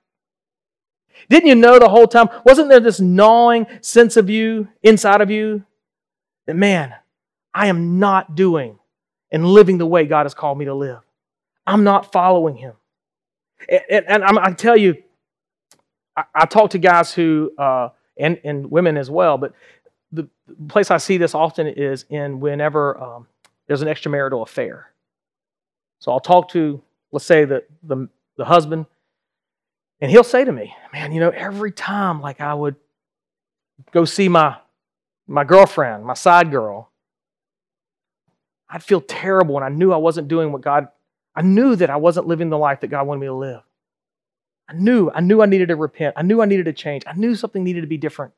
Didn't 1.29 1.47
you 1.47 1.55
know 1.55 1.79
the 1.79 1.89
whole 1.89 2.07
time? 2.07 2.29
Wasn't 2.45 2.69
there 2.69 2.79
this 2.79 2.99
gnawing 2.99 3.67
sense 3.81 4.17
of 4.17 4.29
you, 4.29 4.67
inside 4.83 5.21
of 5.21 5.31
you, 5.31 5.63
that, 6.45 6.55
man, 6.55 6.93
I 7.53 7.67
am 7.67 7.99
not 7.99 8.35
doing 8.35 8.77
and 9.31 9.45
living 9.45 9.77
the 9.77 9.85
way 9.85 10.05
God 10.05 10.23
has 10.23 10.33
called 10.33 10.57
me 10.57 10.65
to 10.65 10.73
live? 10.73 10.99
I'm 11.65 11.83
not 11.83 12.11
following 12.11 12.55
Him. 12.55 12.73
And, 13.69 14.05
and, 14.07 14.23
and 14.23 14.39
I 14.39 14.51
tell 14.51 14.77
you, 14.77 15.01
I, 16.15 16.23
I 16.33 16.45
talk 16.45 16.71
to 16.71 16.77
guys 16.77 17.13
who, 17.13 17.51
uh, 17.57 17.89
and, 18.17 18.39
and 18.43 18.71
women 18.71 18.97
as 18.97 19.09
well, 19.09 19.37
but 19.37 19.53
the 20.11 20.27
place 20.67 20.91
I 20.91 20.97
see 20.97 21.17
this 21.17 21.35
often 21.35 21.67
is 21.67 22.05
in 22.09 22.39
whenever 22.39 22.97
um, 23.01 23.27
there's 23.67 23.81
an 23.81 23.87
extramarital 23.87 24.41
affair. 24.41 24.91
So 25.99 26.11
I'll 26.11 26.19
talk 26.19 26.49
to, 26.49 26.81
let's 27.11 27.25
say, 27.25 27.45
the, 27.45 27.63
the, 27.83 28.07
the 28.37 28.45
husband, 28.45 28.85
and 30.01 30.11
he'll 30.11 30.23
say 30.23 30.45
to 30.45 30.51
me, 30.51 30.75
Man, 30.93 31.11
you 31.11 31.19
know, 31.19 31.29
every 31.29 31.71
time 31.71 32.21
like 32.21 32.41
I 32.41 32.53
would 32.53 32.75
go 33.91 34.05
see 34.05 34.29
my, 34.29 34.57
my 35.27 35.43
girlfriend, 35.43 36.05
my 36.05 36.13
side 36.13 36.51
girl, 36.51 36.91
I'd 38.69 38.83
feel 38.83 39.01
terrible 39.01 39.55
and 39.55 39.65
I 39.65 39.69
knew 39.69 39.91
I 39.91 39.97
wasn't 39.97 40.27
doing 40.27 40.51
what 40.51 40.61
God, 40.61 40.87
I 41.35 41.41
knew 41.41 41.75
that 41.75 41.89
I 41.89 41.97
wasn't 41.97 42.27
living 42.27 42.49
the 42.49 42.57
life 42.57 42.81
that 42.81 42.87
God 42.87 43.07
wanted 43.07 43.21
me 43.21 43.27
to 43.27 43.33
live. 43.33 43.61
I 44.67 44.73
knew, 44.73 45.11
I 45.13 45.21
knew 45.21 45.41
I 45.41 45.45
needed 45.45 45.67
to 45.69 45.75
repent. 45.75 46.15
I 46.17 46.23
knew 46.23 46.41
I 46.41 46.45
needed 46.45 46.65
to 46.65 46.73
change. 46.73 47.03
I 47.05 47.13
knew 47.13 47.35
something 47.35 47.63
needed 47.63 47.81
to 47.81 47.87
be 47.87 47.97
different. 47.97 48.33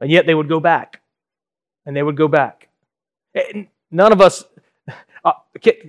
And 0.00 0.10
yet 0.10 0.26
they 0.26 0.34
would 0.34 0.48
go 0.48 0.60
back. 0.60 1.02
And 1.84 1.96
they 1.96 2.02
would 2.02 2.16
go 2.16 2.28
back. 2.28 2.68
And 3.34 3.68
none 3.90 4.12
of 4.12 4.20
us, 4.20 4.44
uh, 5.24 5.32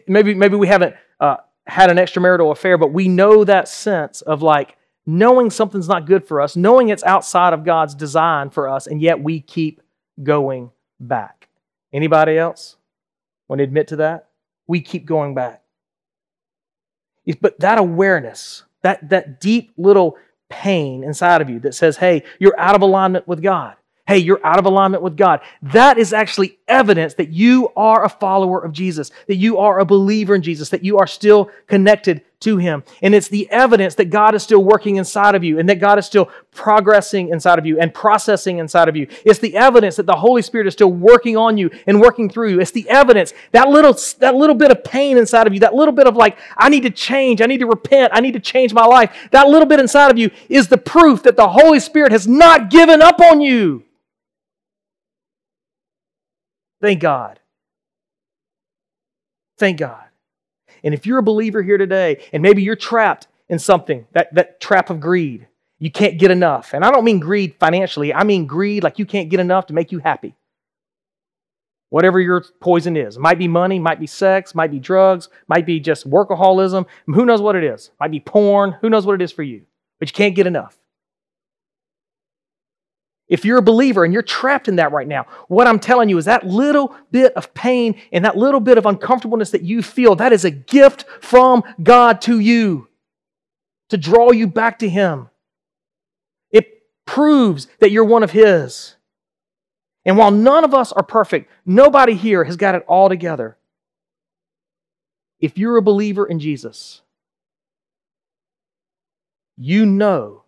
maybe, 0.07 0.33
maybe 0.33 0.55
we 0.55 0.67
haven't 0.67 0.95
uh, 1.19 1.37
had 1.65 1.89
an 1.89 1.97
extramarital 1.97 2.51
affair, 2.51 2.77
but 2.77 2.91
we 2.91 3.07
know 3.07 3.43
that 3.43 3.67
sense 3.67 4.21
of 4.21 4.41
like 4.41 4.77
knowing 5.05 5.49
something's 5.49 5.87
not 5.87 6.05
good 6.05 6.27
for 6.27 6.41
us, 6.41 6.55
knowing 6.55 6.89
it's 6.89 7.03
outside 7.03 7.53
of 7.53 7.63
God's 7.63 7.95
design 7.95 8.49
for 8.49 8.67
us, 8.67 8.87
and 8.87 9.01
yet 9.01 9.23
we 9.23 9.39
keep 9.39 9.81
going 10.21 10.71
back. 10.99 11.47
Anybody 11.93 12.37
else 12.37 12.75
want 13.47 13.59
to 13.59 13.63
admit 13.63 13.87
to 13.89 13.95
that? 13.97 14.29
We 14.67 14.81
keep 14.81 15.05
going 15.05 15.33
back. 15.33 15.63
But 17.41 17.59
that 17.59 17.77
awareness, 17.77 18.63
that, 18.83 19.09
that 19.09 19.41
deep 19.41 19.73
little 19.77 20.17
pain 20.49 21.03
inside 21.03 21.41
of 21.41 21.49
you 21.49 21.59
that 21.59 21.75
says, 21.75 21.97
hey, 21.97 22.23
you're 22.39 22.59
out 22.59 22.75
of 22.75 22.81
alignment 22.81 23.27
with 23.27 23.41
God 23.41 23.75
hey, 24.07 24.17
you're 24.17 24.43
out 24.45 24.57
of 24.57 24.65
alignment 24.65 25.03
with 25.03 25.17
God. 25.17 25.41
That 25.61 25.97
is 25.97 26.13
actually 26.13 26.57
evidence 26.67 27.15
that 27.15 27.29
you 27.29 27.69
are 27.75 28.05
a 28.05 28.09
follower 28.09 28.63
of 28.63 28.71
Jesus, 28.71 29.11
that 29.27 29.35
you 29.35 29.57
are 29.57 29.79
a 29.79 29.85
believer 29.85 30.33
in 30.33 30.41
Jesus, 30.41 30.69
that 30.69 30.83
you 30.83 30.97
are 30.97 31.07
still 31.07 31.51
connected 31.67 32.23
to 32.39 32.57
Him. 32.57 32.83
And 33.01 33.15
it's 33.15 33.27
the 33.27 33.49
evidence 33.49 33.95
that 33.95 34.09
God 34.11 34.35
is 34.35 34.43
still 34.43 34.63
working 34.63 34.97
inside 34.97 35.33
of 35.33 35.43
you 35.43 35.57
and 35.57 35.67
that 35.69 35.79
God 35.79 35.97
is 35.97 36.05
still 36.05 36.29
progressing 36.51 37.29
inside 37.29 37.57
of 37.57 37.65
you 37.65 37.79
and 37.79 37.93
processing 37.93 38.59
inside 38.59 38.87
of 38.87 38.95
you. 38.95 39.07
It's 39.25 39.39
the 39.39 39.55
evidence 39.55 39.95
that 39.95 40.05
the 40.05 40.15
Holy 40.15 40.41
Spirit 40.41 40.67
is 40.67 40.73
still 40.73 40.91
working 40.91 41.35
on 41.35 41.57
you 41.57 41.71
and 41.87 41.99
working 41.99 42.29
through 42.29 42.49
you. 42.49 42.59
It's 42.59 42.71
the 42.71 42.87
evidence, 42.89 43.33
that 43.51 43.69
little, 43.69 43.97
that 44.19 44.35
little 44.35 44.55
bit 44.55 44.71
of 44.71 44.83
pain 44.83 45.17
inside 45.17 45.47
of 45.47 45.53
you, 45.53 45.59
that 45.61 45.73
little 45.73 45.93
bit 45.93 46.05
of 46.05 46.15
like, 46.15 46.37
I 46.57 46.69
need 46.69 46.83
to 46.83 46.91
change, 46.91 47.41
I 47.41 47.45
need 47.45 47.59
to 47.59 47.67
repent, 47.67 48.11
I 48.13 48.19
need 48.19 48.33
to 48.33 48.39
change 48.39 48.73
my 48.73 48.85
life. 48.85 49.29
That 49.31 49.47
little 49.47 49.67
bit 49.67 49.79
inside 49.79 50.11
of 50.11 50.17
you 50.17 50.29
is 50.49 50.67
the 50.67 50.77
proof 50.77 51.23
that 51.23 51.37
the 51.37 51.47
Holy 51.47 51.79
Spirit 51.79 52.11
has 52.11 52.27
not 52.27 52.69
given 52.69 53.01
up 53.01 53.19
on 53.19 53.41
you. 53.41 53.83
Thank 56.81 56.99
God. 57.01 57.39
Thank 59.57 59.79
God. 59.79 60.06
And 60.87 60.93
if 60.93 61.05
you're 61.05 61.17
a 61.17 61.23
believer 61.23 61.61
here 61.61 61.77
today, 61.77 62.23
and 62.31 62.41
maybe 62.41 62.63
you're 62.63 62.77
trapped 62.77 63.27
in 63.49 63.59
something, 63.59 64.07
that, 64.13 64.33
that 64.35 64.61
trap 64.61 64.89
of 64.89 65.01
greed, 65.01 65.45
you 65.79 65.91
can't 65.91 66.17
get 66.17 66.31
enough. 66.31 66.73
And 66.73 66.85
I 66.85 66.91
don't 66.91 67.03
mean 67.03 67.19
greed 67.19 67.55
financially, 67.59 68.13
I 68.13 68.23
mean 68.23 68.45
greed 68.45 68.85
like 68.85 68.97
you 68.97 69.05
can't 69.05 69.27
get 69.27 69.41
enough 69.41 69.65
to 69.65 69.73
make 69.73 69.91
you 69.91 69.99
happy. 69.99 70.37
Whatever 71.89 72.21
your 72.21 72.45
poison 72.61 72.95
is. 72.95 73.17
It 73.17 73.19
might 73.19 73.37
be 73.37 73.49
money, 73.49 73.79
might 73.79 73.99
be 73.99 74.07
sex, 74.07 74.55
might 74.55 74.71
be 74.71 74.79
drugs, 74.79 75.27
might 75.49 75.65
be 75.65 75.81
just 75.81 76.09
workaholism. 76.09 76.85
Who 77.07 77.25
knows 77.25 77.41
what 77.41 77.57
it 77.57 77.65
is? 77.65 77.91
Might 77.99 78.11
be 78.11 78.21
porn. 78.21 78.77
Who 78.79 78.89
knows 78.89 79.05
what 79.05 79.15
it 79.15 79.21
is 79.21 79.33
for 79.33 79.43
you? 79.43 79.63
But 79.99 80.07
you 80.07 80.13
can't 80.13 80.35
get 80.35 80.47
enough. 80.47 80.77
If 83.27 83.43
you're 83.43 83.57
a 83.57 83.63
believer 83.63 84.05
and 84.05 84.13
you're 84.13 84.23
trapped 84.23 84.67
in 84.67 84.77
that 84.77 84.93
right 84.93 85.07
now, 85.07 85.25
what 85.47 85.67
I'm 85.67 85.79
telling 85.79 86.07
you 86.07 86.17
is 86.17 86.25
that 86.25 86.45
little 86.45 86.95
bit 87.11 87.33
of 87.33 87.53
pain 87.53 87.99
and 88.11 88.23
that 88.23 88.37
little 88.37 88.61
bit 88.61 88.77
of 88.77 88.85
uncomfortableness 88.85 89.51
that 89.51 89.63
you 89.63 89.81
feel, 89.81 90.15
that 90.15 90.31
is 90.31 90.45
a 90.45 90.51
gift 90.51 91.05
from 91.19 91.63
God 91.83 92.21
to 92.21 92.39
you 92.39 92.87
to 93.89 93.97
draw 93.97 94.31
you 94.31 94.47
back 94.47 94.79
to 94.79 94.89
Him. 94.89 95.29
It 96.51 96.83
proves 97.05 97.67
that 97.79 97.91
you're 97.91 98.05
one 98.05 98.23
of 98.23 98.31
His. 98.31 98.95
And 100.05 100.17
while 100.17 100.31
none 100.31 100.63
of 100.63 100.73
us 100.73 100.93
are 100.93 101.03
perfect, 101.03 101.51
nobody 101.65 102.13
here 102.13 102.45
has 102.45 102.55
got 102.55 102.75
it 102.75 102.85
all 102.87 103.09
together. 103.09 103.57
If 105.41 105.57
you're 105.57 105.77
a 105.77 105.81
believer 105.81 106.25
in 106.25 106.39
Jesus, 106.39 107.01
you 109.57 109.85
know 109.85 110.43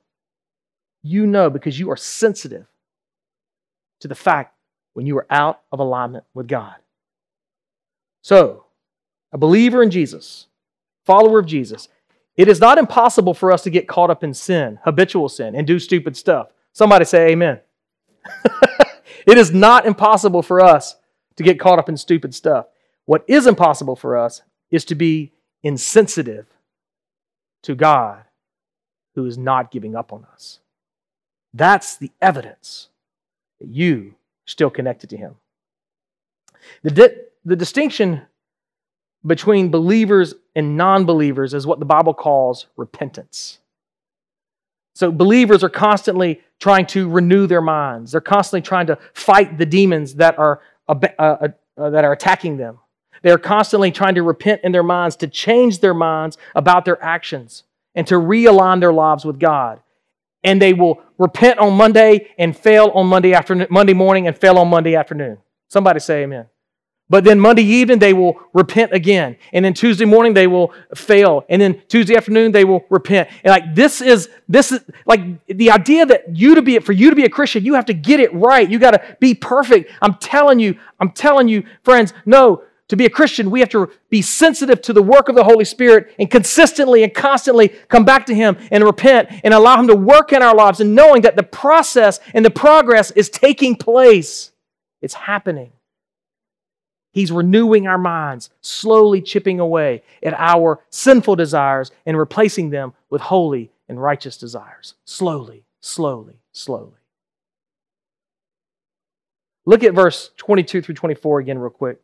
you 1.02 1.26
know 1.26 1.50
because 1.50 1.80
you 1.80 1.90
are 1.90 1.98
sensitive 1.98 2.68
to 4.00 4.08
the 4.08 4.16
fact 4.16 4.56
when 4.94 5.06
you 5.06 5.18
are 5.18 5.28
out 5.30 5.62
of 5.72 5.80
alignment 5.80 6.26
with 6.34 6.48
God. 6.48 6.76
So, 8.22 8.66
a 9.32 9.38
believer 9.38 9.84
in 9.84 9.92
Jesus, 9.92 10.48
follower 11.06 11.40
of 11.40 11.46
Jesus, 11.46 11.88
it 12.36 12.48
is 12.48 12.60
not 12.60 12.78
impossible 12.78 13.34
for 13.34 13.52
us 13.52 13.64
to 13.64 13.70
get 13.70 13.88
caught 13.88 14.10
up 14.10 14.24
in 14.24 14.34
sin, 14.34 14.80
habitual 14.84 15.30
sin, 15.30 15.56
and 15.56 15.68
do 15.68 15.80
stupid 15.80 16.16
stuff. 16.18 16.50
Somebody 16.74 17.06
say 17.06 17.32
amen. 17.32 17.60
it 19.26 19.38
is 19.38 19.52
not 19.52 19.86
impossible 19.86 20.42
for 20.42 20.62
us 20.62 20.96
to 21.36 21.44
get 21.44 21.60
caught 21.60 21.80
up 21.80 21.90
in 21.90 21.98
stupid 21.98 22.34
stuff. 22.34 22.68
What 23.06 23.24
is 23.28 23.48
impossible 23.48 23.96
for 23.96 24.18
us 24.18 24.42
is 24.72 24.86
to 24.86 24.96
be 24.96 25.34
insensitive 25.64 26.46
to 27.64 27.76
God 27.76 28.24
who 29.16 29.26
is 29.26 29.38
not 29.38 29.72
giving 29.72 29.96
up 29.96 30.14
on 30.14 30.26
us. 30.32 30.60
That's 31.54 31.98
the 31.98 32.12
evidence 32.22 32.90
you 33.60 34.14
are 34.16 34.48
still 34.48 34.70
connected 34.70 35.10
to 35.12 35.18
Him. 35.18 35.36
The, 36.84 36.92
di- 36.92 37.16
the 37.46 37.56
distinction 37.56 38.22
between 39.26 39.70
believers 39.70 40.34
and 40.56 40.78
non 40.78 41.06
believers 41.06 41.54
is 41.54 41.68
what 41.68 41.80
the 41.80 41.86
Bible 41.86 42.14
calls 42.14 42.68
repentance. 42.78 43.60
So, 44.96 45.12
believers 45.12 45.64
are 45.64 45.70
constantly 45.70 46.42
trying 46.60 46.86
to 46.88 47.10
renew 47.10 47.48
their 47.48 47.62
minds, 47.62 48.12
they're 48.12 48.22
constantly 48.22 48.62
trying 48.62 48.88
to 48.88 48.98
fight 49.14 49.58
the 49.58 49.66
demons 49.66 50.16
that 50.16 50.38
are, 50.38 50.62
uh, 50.88 50.96
uh, 51.18 51.48
uh, 51.78 51.90
that 51.90 52.04
are 52.04 52.12
attacking 52.12 52.58
them. 52.58 52.80
They're 53.22 53.38
constantly 53.38 53.92
trying 53.92 54.16
to 54.16 54.24
repent 54.24 54.62
in 54.64 54.72
their 54.72 54.84
minds, 54.84 55.18
to 55.18 55.28
change 55.28 55.80
their 55.80 55.94
minds 55.94 56.38
about 56.56 56.86
their 56.86 57.02
actions, 57.04 57.64
and 57.96 58.08
to 58.08 58.16
realign 58.16 58.80
their 58.80 58.94
lives 58.94 59.26
with 59.26 59.40
God 59.40 59.82
and 60.44 60.62
they 60.62 60.74
will 60.74 61.02
repent 61.18 61.60
on 61.60 61.74
Monday 61.74 62.32
and 62.38 62.56
fail 62.56 62.92
on 62.94 63.08
Monday 63.08 63.34
afternoon, 63.34 63.68
Monday 63.70 63.94
morning 63.94 64.28
and 64.28 64.38
fail 64.38 64.58
on 64.58 64.68
Monday 64.68 64.96
afternoon. 64.96 65.38
Somebody 65.68 66.00
say 66.00 66.24
amen. 66.24 66.48
But 67.12 67.24
then 67.24 67.40
Monday 67.40 67.64
evening 67.64 67.98
they 67.98 68.14
will 68.14 68.40
repent 68.54 68.94
again. 68.94 69.36
And 69.52 69.66
then 69.66 69.74
Tuesday 69.74 70.06
morning 70.06 70.36
they 70.36 70.46
will 70.46 70.74
fail. 70.94 71.44
And 71.50 71.60
then 71.60 71.82
Tuesday 71.88 72.16
afternoon 72.16 72.52
they 72.52 72.64
will 72.64 72.86
repent. 72.90 73.30
And 73.44 73.52
like 73.52 73.74
this 73.74 74.00
is 74.00 74.30
this 74.48 74.72
is 74.72 74.82
like 75.08 75.22
the 75.48 75.72
idea 75.72 76.06
that 76.06 76.38
you 76.38 76.54
to 76.56 76.62
be 76.62 76.78
for 76.80 76.94
you 76.94 77.10
to 77.10 77.16
be 77.16 77.26
a 77.26 77.30
Christian, 77.30 77.66
you 77.66 77.74
have 77.74 77.86
to 77.86 77.96
get 77.96 78.20
it 78.20 78.32
right. 78.34 78.70
You 78.70 78.78
got 78.78 78.92
to 78.92 79.18
be 79.20 79.34
perfect. 79.34 79.92
I'm 80.04 80.16
telling 80.16 80.60
you, 80.60 80.78
I'm 81.00 81.12
telling 81.12 81.48
you, 81.48 81.64
friends, 81.84 82.14
no, 82.28 82.62
to 82.90 82.98
be 82.98 83.06
a 83.06 83.10
Christian, 83.10 83.52
we 83.52 83.60
have 83.62 83.70
to 83.70 83.90
be 84.10 84.22
sensitive 84.22 84.82
to 84.82 84.94
the 84.94 85.02
work 85.02 85.30
of 85.30 85.36
the 85.36 85.44
Holy 85.44 85.64
Spirit 85.64 86.14
and 86.20 86.30
consistently 86.30 87.04
and 87.04 87.14
constantly 87.14 87.70
come 87.88 88.04
back 88.04 88.26
to 88.26 88.36
Him 88.36 88.58
and 88.72 88.84
repent 88.84 89.30
and 89.44 89.54
allow 89.54 89.80
Him 89.80 89.88
to 89.88 89.96
work 89.96 90.34
in 90.34 90.42
our 90.42 90.56
lives 90.56 90.82
and 90.82 90.96
knowing 90.96 91.22
that 91.22 91.36
the 91.36 91.44
process 91.44 92.20
and 92.34 92.44
the 92.44 92.50
progress 92.50 93.12
is 93.12 93.30
taking 93.30 93.76
place. 93.76 94.52
It's 95.02 95.14
happening. 95.14 95.72
He's 97.12 97.32
renewing 97.32 97.88
our 97.88 97.98
minds, 97.98 98.50
slowly 98.62 99.22
chipping 99.22 99.60
away 99.60 100.04
at 100.24 100.34
our 100.34 100.80
sinful 100.90 101.36
desires 101.36 101.92
and 102.06 102.18
replacing 102.18 102.72
them 102.72 102.94
with 103.10 103.22
holy 103.22 103.72
and 103.88 104.02
righteous 104.02 104.36
desires. 104.36 104.96
Slowly, 105.06 105.64
slowly, 105.80 106.42
slowly. 106.52 106.94
Look 109.66 109.84
at 109.84 109.94
verse 109.94 110.32
22 110.38 110.82
through 110.82 110.96
24 110.96 111.40
again, 111.40 111.60
real 111.60 111.70
quick. 111.70 112.00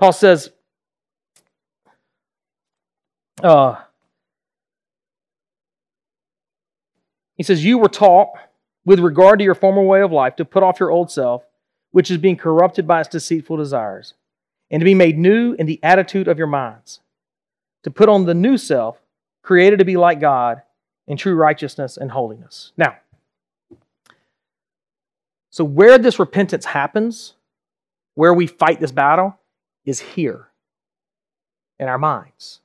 Paul 0.00 0.12
says, 0.12 0.50
uh, 3.42 3.76
he 7.36 7.42
says, 7.42 7.62
You 7.62 7.76
were 7.76 7.88
taught 7.88 8.30
with 8.86 8.98
regard 8.98 9.38
to 9.38 9.44
your 9.44 9.54
former 9.54 9.82
way 9.82 10.00
of 10.00 10.10
life 10.10 10.36
to 10.36 10.44
put 10.46 10.62
off 10.62 10.80
your 10.80 10.90
old 10.90 11.10
self, 11.10 11.44
which 11.90 12.10
is 12.10 12.16
being 12.16 12.38
corrupted 12.38 12.86
by 12.86 13.00
its 13.00 13.10
deceitful 13.10 13.58
desires, 13.58 14.14
and 14.70 14.80
to 14.80 14.86
be 14.86 14.94
made 14.94 15.18
new 15.18 15.52
in 15.58 15.66
the 15.66 15.78
attitude 15.82 16.28
of 16.28 16.38
your 16.38 16.46
minds, 16.46 17.00
to 17.82 17.90
put 17.90 18.08
on 18.08 18.24
the 18.24 18.32
new 18.32 18.56
self, 18.56 19.02
created 19.42 19.80
to 19.80 19.84
be 19.84 19.98
like 19.98 20.18
God 20.18 20.62
in 21.06 21.18
true 21.18 21.34
righteousness 21.34 21.98
and 21.98 22.12
holiness. 22.12 22.72
Now, 22.74 22.96
so 25.50 25.62
where 25.62 25.98
this 25.98 26.18
repentance 26.18 26.64
happens, 26.64 27.34
where 28.14 28.32
we 28.32 28.46
fight 28.46 28.80
this 28.80 28.92
battle, 28.92 29.36
is 29.84 30.00
here 30.00 30.48
in 31.78 31.88
our 31.88 31.98
minds. 31.98 32.60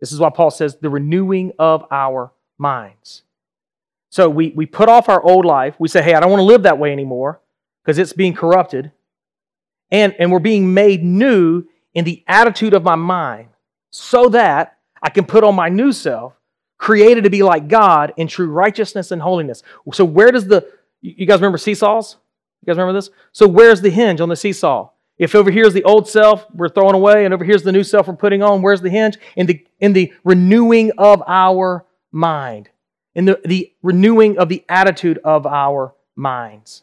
This 0.00 0.12
is 0.12 0.20
why 0.20 0.30
Paul 0.30 0.50
says 0.50 0.76
the 0.76 0.90
renewing 0.90 1.52
of 1.58 1.84
our 1.90 2.32
minds. 2.58 3.22
So 4.10 4.28
we, 4.28 4.50
we 4.50 4.66
put 4.66 4.88
off 4.88 5.08
our 5.08 5.22
old 5.22 5.44
life. 5.44 5.76
We 5.78 5.88
say, 5.88 6.02
hey, 6.02 6.14
I 6.14 6.20
don't 6.20 6.30
want 6.30 6.40
to 6.40 6.44
live 6.44 6.62
that 6.62 6.78
way 6.78 6.92
anymore 6.92 7.40
because 7.82 7.98
it's 7.98 8.12
being 8.12 8.34
corrupted. 8.34 8.92
And, 9.90 10.14
and 10.18 10.32
we're 10.32 10.38
being 10.38 10.74
made 10.74 11.04
new 11.04 11.64
in 11.94 12.04
the 12.04 12.24
attitude 12.26 12.74
of 12.74 12.82
my 12.82 12.94
mind 12.94 13.48
so 13.90 14.28
that 14.30 14.78
I 15.02 15.10
can 15.10 15.24
put 15.24 15.44
on 15.44 15.54
my 15.54 15.68
new 15.68 15.92
self, 15.92 16.34
created 16.78 17.24
to 17.24 17.30
be 17.30 17.42
like 17.42 17.68
God 17.68 18.12
in 18.16 18.26
true 18.26 18.48
righteousness 18.48 19.10
and 19.10 19.22
holiness. 19.22 19.62
So, 19.92 20.04
where 20.04 20.32
does 20.32 20.46
the, 20.46 20.66
you 21.00 21.26
guys 21.26 21.38
remember 21.38 21.58
seesaws? 21.58 22.16
You 22.62 22.66
guys 22.66 22.76
remember 22.78 22.98
this? 22.98 23.10
So, 23.32 23.46
where's 23.46 23.80
the 23.80 23.90
hinge 23.90 24.20
on 24.20 24.28
the 24.28 24.36
seesaw? 24.36 24.90
If 25.18 25.34
over 25.34 25.50
here 25.50 25.64
is 25.64 25.72
the 25.72 25.84
old 25.84 26.08
self 26.08 26.44
we're 26.54 26.68
throwing 26.68 26.94
away, 26.94 27.24
and 27.24 27.32
over 27.32 27.44
here's 27.44 27.62
the 27.62 27.72
new 27.72 27.84
self 27.84 28.06
we're 28.06 28.16
putting 28.16 28.42
on, 28.42 28.62
where's 28.62 28.82
the 28.82 28.90
hinge? 28.90 29.16
In 29.34 29.46
the, 29.46 29.64
in 29.80 29.92
the 29.92 30.12
renewing 30.24 30.92
of 30.98 31.22
our 31.26 31.86
mind, 32.12 32.68
in 33.14 33.24
the, 33.24 33.40
the 33.44 33.72
renewing 33.82 34.38
of 34.38 34.48
the 34.48 34.64
attitude 34.68 35.18
of 35.24 35.46
our 35.46 35.94
minds. 36.16 36.82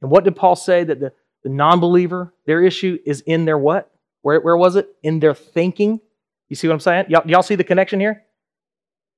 And 0.00 0.10
what 0.10 0.24
did 0.24 0.36
Paul 0.36 0.54
say 0.54 0.84
that 0.84 1.00
the, 1.00 1.12
the 1.42 1.48
non 1.48 1.80
believer, 1.80 2.32
their 2.46 2.62
issue 2.62 2.98
is 3.04 3.20
in 3.22 3.44
their 3.44 3.58
what? 3.58 3.90
Where, 4.22 4.40
where 4.40 4.56
was 4.56 4.76
it? 4.76 4.88
In 5.02 5.20
their 5.20 5.34
thinking. 5.34 6.00
You 6.48 6.56
see 6.56 6.68
what 6.68 6.74
I'm 6.74 6.80
saying? 6.80 7.06
Y'all, 7.08 7.22
y'all 7.26 7.42
see 7.42 7.56
the 7.56 7.64
connection 7.64 7.98
here? 7.98 8.22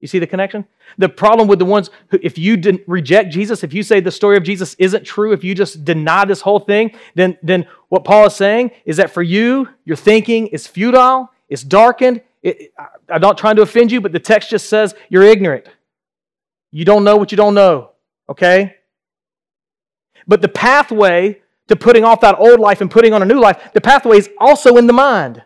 You 0.01 0.07
see 0.07 0.21
the 0.21 0.27
connection? 0.27 0.65
The 0.97 1.09
problem 1.09 1.49
with 1.49 1.59
the 1.59 1.65
ones 1.65 1.91
who, 2.09 2.19
if 2.23 2.39
you 2.39 2.57
didn't 2.57 2.83
reject 2.87 3.33
Jesus, 3.33 3.65
if 3.65 3.73
you 3.73 3.83
say 3.83 3.99
the 3.99 4.13
story 4.13 4.37
of 4.37 4.45
Jesus 4.45 4.75
isn't 4.79 5.05
true, 5.05 5.33
if 5.33 5.43
you 5.43 5.55
just 5.55 5.85
deny 5.85 6.25
this 6.25 6.41
whole 6.41 6.61
thing, 6.61 6.93
then, 7.17 7.37
then 7.43 7.67
what 7.89 8.05
Paul 8.05 8.27
is 8.27 8.37
saying 8.37 8.71
is 8.85 8.99
that 8.99 9.11
for 9.11 9.23
you, 9.23 9.69
your 9.85 9.97
thinking 9.97 10.47
is 10.49 10.67
futile, 10.67 11.31
it's 11.49 11.63
darkened. 11.63 12.23
It, 12.43 12.73
I'm 13.09 13.21
not 13.21 13.39
trying 13.39 13.57
to 13.57 13.63
offend 13.63 13.91
you, 13.91 14.01
but 14.01 14.13
the 14.13 14.21
text 14.21 14.51
just 14.51 14.69
says 14.69 14.95
you're 15.09 15.25
ignorant. 15.25 15.67
You 16.71 16.85
don't 16.85 17.03
know 17.03 17.17
what 17.17 17.33
you 17.33 17.37
don't 17.37 17.55
know, 17.55 17.91
okay? 18.29 18.77
But 20.29 20.43
the 20.43 20.49
pathway 20.49 21.41
to 21.67 21.77
putting 21.77 22.05
off 22.05 22.21
that 22.21 22.39
old 22.39 22.61
life 22.61 22.81
and 22.81 22.91
putting 22.91 23.13
on 23.13 23.23
a 23.23 23.27
new 23.27 23.41
life, 23.41 23.73
the 23.73 23.81
pathway 23.81 24.19
is 24.19 24.31
also 24.39 24.77
in 24.77 24.87
the 24.87 24.93
mind 24.93 25.43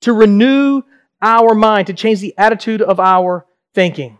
to 0.00 0.12
renew 0.12 0.82
our 1.22 1.54
mind, 1.54 1.86
to 1.88 1.92
change 1.92 2.20
the 2.20 2.34
attitude 2.38 2.82
of 2.82 2.98
our 2.98 3.46
thinking. 3.74 4.18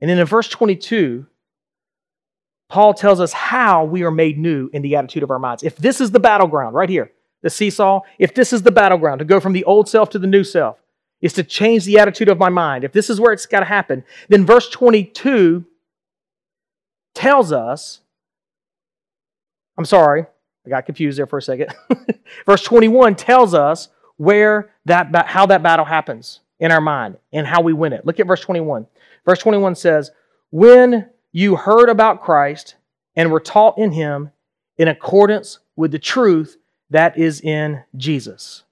And 0.00 0.08
then 0.08 0.18
in 0.18 0.26
verse 0.26 0.48
22, 0.48 1.26
Paul 2.68 2.94
tells 2.94 3.20
us 3.20 3.32
how 3.32 3.84
we 3.84 4.02
are 4.04 4.10
made 4.10 4.38
new 4.38 4.70
in 4.72 4.82
the 4.82 4.96
attitude 4.96 5.22
of 5.22 5.30
our 5.30 5.38
minds. 5.38 5.62
If 5.62 5.76
this 5.76 6.00
is 6.00 6.12
the 6.12 6.20
battleground 6.20 6.74
right 6.74 6.88
here, 6.88 7.12
the 7.42 7.50
seesaw, 7.50 8.00
if 8.18 8.34
this 8.34 8.52
is 8.52 8.62
the 8.62 8.70
battleground 8.70 9.18
to 9.18 9.24
go 9.24 9.40
from 9.40 9.52
the 9.52 9.64
old 9.64 9.88
self 9.88 10.10
to 10.10 10.18
the 10.18 10.26
new 10.26 10.44
self, 10.44 10.78
is 11.20 11.32
to 11.34 11.42
change 11.42 11.84
the 11.84 11.98
attitude 11.98 12.28
of 12.28 12.38
my 12.38 12.48
mind. 12.48 12.84
If 12.84 12.92
this 12.92 13.10
is 13.10 13.20
where 13.20 13.32
it's 13.32 13.46
got 13.46 13.60
to 13.60 13.66
happen, 13.66 14.04
then 14.28 14.46
verse 14.46 14.70
22 14.70 15.66
tells 17.14 17.52
us, 17.52 18.00
I'm 19.76 19.84
sorry, 19.84 20.24
I 20.64 20.70
got 20.70 20.86
confused 20.86 21.18
there 21.18 21.26
for 21.26 21.38
a 21.38 21.42
second. 21.42 21.74
verse 22.46 22.62
21 22.62 23.16
tells 23.16 23.52
us 23.52 23.88
where 24.16 24.70
that 24.84 25.26
how 25.26 25.46
that 25.46 25.62
battle 25.62 25.84
happens 25.84 26.40
in 26.60 26.70
our 26.70 26.80
mind 26.80 27.18
and 27.32 27.46
how 27.46 27.62
we 27.62 27.72
win 27.72 27.92
it. 27.92 28.06
Look 28.06 28.20
at 28.20 28.26
verse 28.26 28.40
21. 28.40 28.86
Verse 29.24 29.38
21 29.40 29.74
says, 29.74 30.12
"When 30.50 31.10
you 31.32 31.56
heard 31.56 31.88
about 31.88 32.22
Christ 32.22 32.76
and 33.16 33.32
were 33.32 33.40
taught 33.40 33.78
in 33.78 33.92
him 33.92 34.30
in 34.76 34.88
accordance 34.88 35.58
with 35.74 35.90
the 35.90 35.98
truth 35.98 36.58
that 36.90 37.18
is 37.18 37.40
in 37.40 37.82
Jesus." 37.96 38.64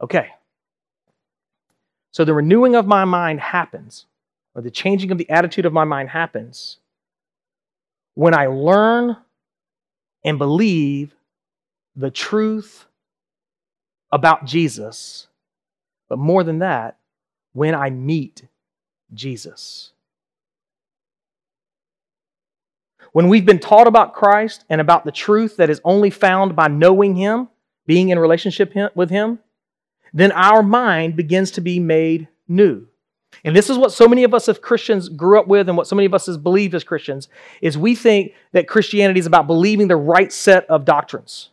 Okay. 0.00 0.30
So 2.12 2.24
the 2.24 2.34
renewing 2.34 2.74
of 2.74 2.86
my 2.86 3.04
mind 3.04 3.40
happens, 3.40 4.06
or 4.54 4.62
the 4.62 4.70
changing 4.70 5.10
of 5.10 5.18
the 5.18 5.30
attitude 5.30 5.66
of 5.66 5.72
my 5.72 5.84
mind 5.84 6.10
happens 6.10 6.78
when 8.14 8.34
I 8.34 8.46
learn 8.46 9.16
and 10.24 10.38
believe 10.38 11.14
the 11.96 12.10
truth 12.10 12.86
about 14.10 14.44
Jesus, 14.44 15.28
but 16.12 16.18
more 16.18 16.44
than 16.44 16.58
that, 16.58 16.98
when 17.54 17.74
I 17.74 17.88
meet 17.88 18.44
Jesus. 19.14 19.92
When 23.12 23.28
we've 23.28 23.46
been 23.46 23.58
taught 23.58 23.86
about 23.86 24.12
Christ 24.12 24.66
and 24.68 24.78
about 24.78 25.06
the 25.06 25.10
truth 25.10 25.56
that 25.56 25.70
is 25.70 25.80
only 25.86 26.10
found 26.10 26.54
by 26.54 26.68
knowing 26.68 27.16
Him, 27.16 27.48
being 27.86 28.10
in 28.10 28.18
relationship 28.18 28.74
with 28.94 29.08
Him, 29.08 29.38
then 30.12 30.32
our 30.32 30.62
mind 30.62 31.16
begins 31.16 31.50
to 31.52 31.62
be 31.62 31.80
made 31.80 32.28
new. 32.46 32.86
And 33.42 33.56
this 33.56 33.70
is 33.70 33.78
what 33.78 33.90
so 33.90 34.06
many 34.06 34.22
of 34.22 34.34
us 34.34 34.50
as 34.50 34.58
Christians 34.58 35.08
grew 35.08 35.40
up 35.40 35.48
with 35.48 35.66
and 35.66 35.78
what 35.78 35.86
so 35.86 35.96
many 35.96 36.04
of 36.04 36.12
us 36.12 36.26
has 36.26 36.36
believed 36.36 36.74
as 36.74 36.84
Christians 36.84 37.30
is 37.62 37.78
we 37.78 37.94
think 37.94 38.34
that 38.52 38.68
Christianity 38.68 39.18
is 39.18 39.24
about 39.24 39.46
believing 39.46 39.88
the 39.88 39.96
right 39.96 40.30
set 40.30 40.66
of 40.68 40.84
doctrines 40.84 41.51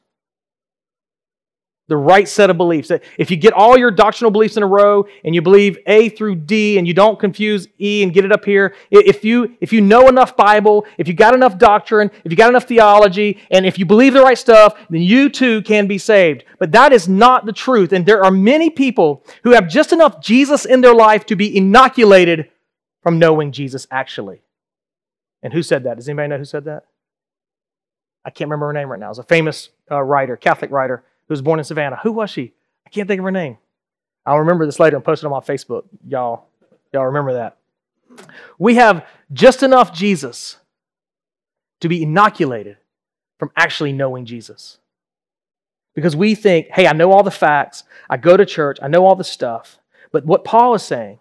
the 1.89 1.97
right 1.97 2.29
set 2.29 2.49
of 2.49 2.57
beliefs. 2.57 2.91
If 3.17 3.29
you 3.29 3.35
get 3.35 3.51
all 3.51 3.77
your 3.77 3.91
doctrinal 3.91 4.31
beliefs 4.31 4.55
in 4.55 4.63
a 4.63 4.67
row 4.67 5.05
and 5.25 5.35
you 5.35 5.41
believe 5.41 5.77
A 5.87 6.09
through 6.09 6.35
D 6.35 6.77
and 6.77 6.87
you 6.87 6.93
don't 6.93 7.19
confuse 7.19 7.67
E 7.81 8.03
and 8.03 8.13
get 8.13 8.23
it 8.23 8.31
up 8.31 8.45
here, 8.45 8.75
if 8.91 9.25
you, 9.25 9.57
if 9.59 9.73
you 9.73 9.81
know 9.81 10.07
enough 10.07 10.37
Bible, 10.37 10.85
if 10.97 11.07
you 11.07 11.13
got 11.13 11.33
enough 11.33 11.57
doctrine, 11.57 12.11
if 12.23 12.31
you 12.31 12.37
got 12.37 12.49
enough 12.49 12.65
theology, 12.65 13.39
and 13.51 13.65
if 13.65 13.77
you 13.77 13.85
believe 13.85 14.13
the 14.13 14.21
right 14.21 14.37
stuff, 14.37 14.77
then 14.89 15.01
you 15.01 15.29
too 15.29 15.61
can 15.63 15.87
be 15.87 15.97
saved. 15.97 16.45
But 16.59 16.71
that 16.71 16.93
is 16.93 17.09
not 17.09 17.45
the 17.45 17.53
truth. 17.53 17.91
And 17.91 18.05
there 18.05 18.23
are 18.23 18.31
many 18.31 18.69
people 18.69 19.25
who 19.43 19.51
have 19.51 19.67
just 19.67 19.91
enough 19.91 20.21
Jesus 20.21 20.65
in 20.65 20.81
their 20.81 20.95
life 20.95 21.25
to 21.25 21.35
be 21.35 21.57
inoculated 21.57 22.49
from 23.01 23.17
knowing 23.17 23.51
Jesus 23.51 23.87
actually. 23.89 24.41
And 25.41 25.53
who 25.53 25.63
said 25.63 25.83
that? 25.85 25.97
Does 25.97 26.07
anybody 26.07 26.27
know 26.27 26.37
who 26.37 26.45
said 26.45 26.65
that? 26.65 26.85
I 28.23 28.29
can't 28.29 28.49
remember 28.49 28.67
her 28.67 28.73
name 28.73 28.89
right 28.89 28.99
now. 28.99 29.09
It's 29.09 29.17
a 29.17 29.23
famous 29.23 29.69
uh, 29.89 30.01
writer, 30.03 30.37
Catholic 30.37 30.69
writer 30.69 31.03
who 31.29 31.33
was 31.33 31.41
born 31.41 31.59
in 31.59 31.63
Savannah. 31.63 31.99
Who 32.03 32.11
was 32.11 32.29
she? 32.31 32.53
I 32.85 32.89
can't 32.89 33.07
think 33.07 33.19
of 33.19 33.23
her 33.23 33.31
name. 33.31 33.57
I'll 34.25 34.39
remember 34.39 34.65
this 34.65 34.79
later 34.79 34.97
and 34.97 35.05
post 35.05 35.23
it 35.23 35.27
on 35.27 35.31
my 35.31 35.39
Facebook. 35.39 35.83
Y'all, 36.05 36.47
y'all 36.91 37.05
remember 37.05 37.33
that. 37.33 37.57
We 38.57 38.75
have 38.75 39.05
just 39.31 39.63
enough 39.63 39.93
Jesus 39.93 40.57
to 41.81 41.87
be 41.87 42.03
inoculated 42.03 42.77
from 43.37 43.51
actually 43.55 43.93
knowing 43.93 44.25
Jesus. 44.25 44.79
Because 45.93 46.15
we 46.15 46.33
think, 46.35 46.67
hey, 46.71 46.87
I 46.87 46.93
know 46.93 47.11
all 47.11 47.23
the 47.23 47.31
facts, 47.31 47.83
I 48.09 48.17
go 48.17 48.35
to 48.35 48.45
church, 48.45 48.79
I 48.81 48.87
know 48.87 49.05
all 49.05 49.15
the 49.15 49.23
stuff. 49.23 49.77
But 50.11 50.25
what 50.25 50.43
Paul 50.43 50.73
is 50.73 50.83
saying 50.83 51.19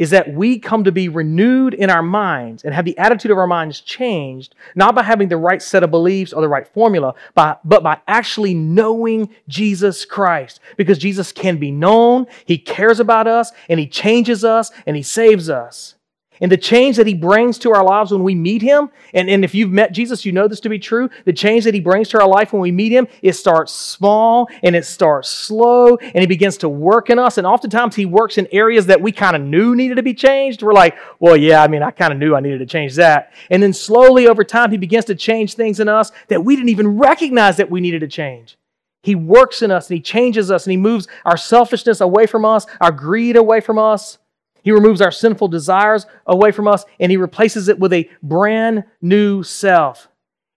is 0.00 0.08
that 0.10 0.32
we 0.32 0.58
come 0.58 0.82
to 0.82 0.90
be 0.90 1.10
renewed 1.10 1.74
in 1.74 1.90
our 1.90 2.02
minds 2.02 2.64
and 2.64 2.72
have 2.72 2.86
the 2.86 2.96
attitude 2.96 3.30
of 3.30 3.36
our 3.36 3.46
minds 3.46 3.82
changed, 3.82 4.54
not 4.74 4.94
by 4.94 5.02
having 5.02 5.28
the 5.28 5.36
right 5.36 5.60
set 5.60 5.82
of 5.82 5.90
beliefs 5.90 6.32
or 6.32 6.40
the 6.40 6.48
right 6.48 6.66
formula, 6.66 7.12
but 7.34 7.60
by 7.64 8.00
actually 8.08 8.54
knowing 8.54 9.28
Jesus 9.46 10.06
Christ. 10.06 10.58
Because 10.78 10.96
Jesus 10.96 11.32
can 11.32 11.58
be 11.58 11.70
known, 11.70 12.26
He 12.46 12.56
cares 12.56 12.98
about 12.98 13.26
us, 13.26 13.52
and 13.68 13.78
He 13.78 13.86
changes 13.86 14.42
us, 14.42 14.70
and 14.86 14.96
He 14.96 15.02
saves 15.02 15.50
us. 15.50 15.96
And 16.40 16.50
the 16.50 16.56
change 16.56 16.96
that 16.96 17.06
he 17.06 17.12
brings 17.12 17.58
to 17.58 17.72
our 17.72 17.84
lives 17.84 18.12
when 18.12 18.22
we 18.22 18.34
meet 18.34 18.62
him, 18.62 18.90
and, 19.12 19.28
and 19.28 19.44
if 19.44 19.54
you've 19.54 19.70
met 19.70 19.92
Jesus, 19.92 20.24
you 20.24 20.32
know 20.32 20.48
this 20.48 20.60
to 20.60 20.70
be 20.70 20.78
true. 20.78 21.10
The 21.26 21.34
change 21.34 21.64
that 21.64 21.74
he 21.74 21.80
brings 21.80 22.08
to 22.10 22.20
our 22.20 22.26
life 22.26 22.52
when 22.52 22.62
we 22.62 22.72
meet 22.72 22.92
him, 22.92 23.08
it 23.20 23.34
starts 23.34 23.72
small 23.72 24.48
and 24.62 24.74
it 24.74 24.86
starts 24.86 25.28
slow, 25.28 25.96
and 25.96 26.22
he 26.22 26.26
begins 26.26 26.56
to 26.58 26.68
work 26.68 27.10
in 27.10 27.18
us. 27.18 27.36
And 27.36 27.46
oftentimes 27.46 27.94
he 27.94 28.06
works 28.06 28.38
in 28.38 28.48
areas 28.52 28.86
that 28.86 29.02
we 29.02 29.12
kind 29.12 29.36
of 29.36 29.42
knew 29.42 29.76
needed 29.76 29.96
to 29.96 30.02
be 30.02 30.14
changed. 30.14 30.62
We're 30.62 30.72
like, 30.72 30.96
well, 31.18 31.36
yeah, 31.36 31.62
I 31.62 31.68
mean, 31.68 31.82
I 31.82 31.90
kind 31.90 32.12
of 32.12 32.18
knew 32.18 32.34
I 32.34 32.40
needed 32.40 32.58
to 32.60 32.66
change 32.66 32.94
that. 32.94 33.34
And 33.50 33.62
then 33.62 33.74
slowly 33.74 34.26
over 34.26 34.42
time, 34.42 34.70
he 34.70 34.78
begins 34.78 35.04
to 35.06 35.14
change 35.14 35.54
things 35.54 35.78
in 35.78 35.88
us 35.88 36.10
that 36.28 36.42
we 36.42 36.56
didn't 36.56 36.70
even 36.70 36.96
recognize 36.98 37.58
that 37.58 37.70
we 37.70 37.82
needed 37.82 38.00
to 38.00 38.08
change. 38.08 38.56
He 39.02 39.14
works 39.14 39.62
in 39.62 39.70
us 39.70 39.88
and 39.88 39.96
he 39.96 40.02
changes 40.02 40.50
us 40.50 40.66
and 40.66 40.72
he 40.72 40.76
moves 40.76 41.06
our 41.24 41.36
selfishness 41.36 42.00
away 42.00 42.26
from 42.26 42.44
us, 42.44 42.66
our 42.80 42.92
greed 42.92 43.36
away 43.36 43.60
from 43.60 43.78
us 43.78 44.18
he 44.62 44.72
removes 44.72 45.00
our 45.00 45.10
sinful 45.10 45.48
desires 45.48 46.06
away 46.26 46.52
from 46.52 46.68
us 46.68 46.84
and 46.98 47.10
he 47.10 47.16
replaces 47.16 47.68
it 47.68 47.78
with 47.78 47.92
a 47.92 48.08
brand 48.22 48.84
new 49.00 49.42
self. 49.42 50.08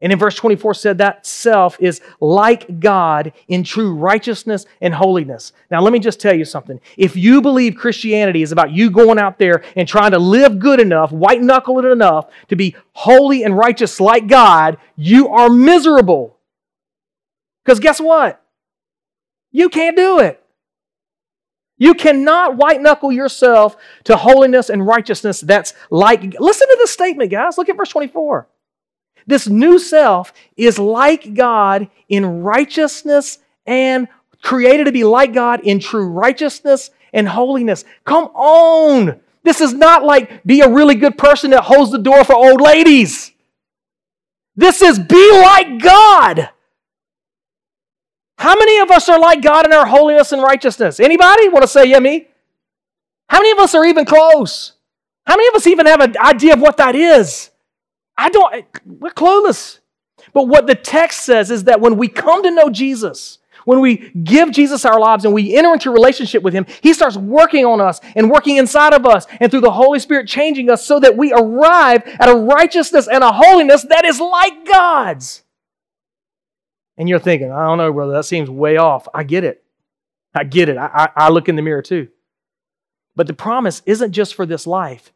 And 0.03 0.11
in 0.11 0.19
verse 0.19 0.35
24 0.35 0.73
said 0.73 0.97
that 0.97 1.25
self 1.25 1.77
is 1.79 2.01
like 2.19 2.81
God 2.81 3.31
in 3.47 3.63
true 3.63 3.95
righteousness 3.95 4.65
and 4.81 4.93
holiness. 4.93 5.53
Now 5.71 5.81
let 5.81 5.93
me 5.93 5.99
just 5.99 6.19
tell 6.19 6.35
you 6.35 6.43
something. 6.43 6.81
If 6.97 7.15
you 7.15 7.41
believe 7.41 7.75
Christianity 7.75 8.41
is 8.41 8.51
about 8.51 8.71
you 8.71 8.91
going 8.91 9.17
out 9.17 9.39
there 9.39 9.63
and 9.77 9.87
trying 9.87 10.11
to 10.11 10.19
live 10.19 10.59
good 10.59 10.81
enough, 10.81 11.13
white 11.13 11.41
knuckle 11.41 11.79
it 11.79 11.85
enough 11.85 12.29
to 12.49 12.57
be 12.57 12.75
holy 12.91 13.45
and 13.45 13.57
righteous 13.57 14.01
like 14.01 14.27
God, 14.27 14.77
you 14.97 15.29
are 15.29 15.49
miserable. 15.49 16.37
Because 17.63 17.79
guess 17.79 18.01
what? 18.01 18.43
You 19.51 19.69
can't 19.69 19.95
do 19.95 20.19
it. 20.19 20.42
You 21.83 21.93
cannot 21.93 22.55
white 22.55 22.81
knuckle 22.81 23.11
yourself 23.11 23.75
to 24.05 24.15
holiness 24.15 24.69
and 24.69 24.87
righteousness 24.87 25.41
that's 25.41 25.73
like. 25.89 26.21
Listen 26.39 26.69
to 26.69 26.77
this 26.79 26.91
statement, 26.91 27.29
guys. 27.29 27.57
Look 27.57 27.67
at 27.67 27.75
verse 27.75 27.89
24. 27.89 28.47
This 29.27 29.49
new 29.49 29.77
self 29.77 30.31
is 30.55 30.79
like 30.79 31.33
God 31.33 31.89
in 32.07 32.41
righteousness 32.41 33.39
and 33.65 34.07
created 34.41 34.85
to 34.85 34.93
be 34.93 35.03
like 35.03 35.33
God 35.33 35.59
in 35.65 35.81
true 35.81 36.07
righteousness 36.07 36.89
and 37.11 37.27
holiness. 37.27 37.83
Come 38.05 38.27
on. 38.27 39.19
This 39.43 39.59
is 39.59 39.73
not 39.73 40.05
like 40.05 40.41
be 40.45 40.61
a 40.61 40.69
really 40.69 40.95
good 40.95 41.17
person 41.17 41.51
that 41.51 41.65
holds 41.65 41.91
the 41.91 41.97
door 41.99 42.23
for 42.23 42.33
old 42.33 42.61
ladies. 42.61 43.33
This 44.55 44.81
is 44.81 44.99
be 44.99 45.31
like 45.33 45.81
God. 45.81 46.49
How 48.43 48.56
many 48.56 48.79
of 48.79 48.91
us 48.91 49.08
are 49.08 49.17
like 49.17 49.41
God 49.41 49.65
in 49.65 49.71
our 49.71 49.86
holiness 49.86 50.34
and 50.34 50.41
righteousness? 50.41 50.99
Anybody 50.99 51.47
want 51.47 51.62
to 51.62 51.67
say, 51.67 51.86
yeah, 51.86 51.99
me? 51.99 52.27
How 53.29 53.38
many 53.38 53.51
of 53.51 53.60
us 53.60 53.73
are 53.73 53.86
even 53.86 54.03
close? 54.03 54.73
How 55.25 55.38
many 55.38 55.47
of 55.47 55.56
us 55.56 55.65
even 55.65 55.86
have 55.86 56.01
an 56.01 56.17
idea 56.17 56.51
of 56.51 56.60
what 56.60 56.75
that 56.75 56.93
is? 56.93 57.51
I 58.17 58.27
don't, 58.27 58.65
we're 58.86 59.12
clueless. 59.12 59.79
But 60.34 60.49
what 60.49 60.67
the 60.67 60.75
text 60.75 61.21
says 61.21 61.51
is 61.51 61.63
that 61.63 61.79
when 61.79 61.95
we 61.95 62.10
come 62.10 62.43
to 62.43 62.51
know 62.51 62.69
Jesus, 62.69 63.38
when 63.63 63.79
we 63.79 64.10
give 64.10 64.51
Jesus 64.51 64.84
our 64.84 64.99
lives 64.99 65.23
and 65.23 65.34
we 65.34 65.56
enter 65.56 65.71
into 65.71 65.89
a 65.89 65.93
relationship 65.93 66.43
with 66.43 66.53
Him, 66.53 66.65
He 66.82 66.91
starts 66.91 67.15
working 67.15 67.63
on 67.63 67.79
us 67.79 68.01
and 68.13 68.29
working 68.29 68.58
inside 68.58 68.93
of 68.93 69.06
us 69.06 69.25
and 69.39 69.51
through 69.51 69.62
the 69.62 69.71
Holy 69.71 69.99
Spirit 69.99 70.27
changing 70.27 70.69
us 70.69 70.86
so 70.86 70.99
that 70.99 71.15
we 71.15 71.32
arrive 71.32 72.03
at 72.19 72.27
a 72.27 72.36
righteousness 72.36 73.08
and 73.08 73.23
a 73.23 73.32
holiness 73.32 73.84
that 73.84 74.03
is 74.03 74.19
like 74.19 74.65
God's. 74.65 75.43
And 76.97 77.10
you're 77.10 77.19
thinking, 77.19 77.51
I 77.51 77.65
don't 77.65 77.77
know, 77.77 77.91
brother, 77.91 78.13
that 78.13 78.25
seems 78.25 78.49
way 78.49 78.77
off. 78.77 79.08
I 79.13 79.23
get 79.23 79.43
it. 79.43 79.63
I 80.34 80.43
get 80.43 80.69
it. 80.69 80.77
I, 80.77 80.86
I, 80.86 81.10
I 81.25 81.29
look 81.29 81.49
in 81.49 81.56
the 81.56 81.62
mirror 81.62 81.82
too. 81.82 82.08
But 83.15 83.27
the 83.27 83.34
promise 83.34 83.82
isn't 83.86 84.12
just 84.12 84.36
for 84.36 84.45
this 84.45 84.65
life, 84.65 85.13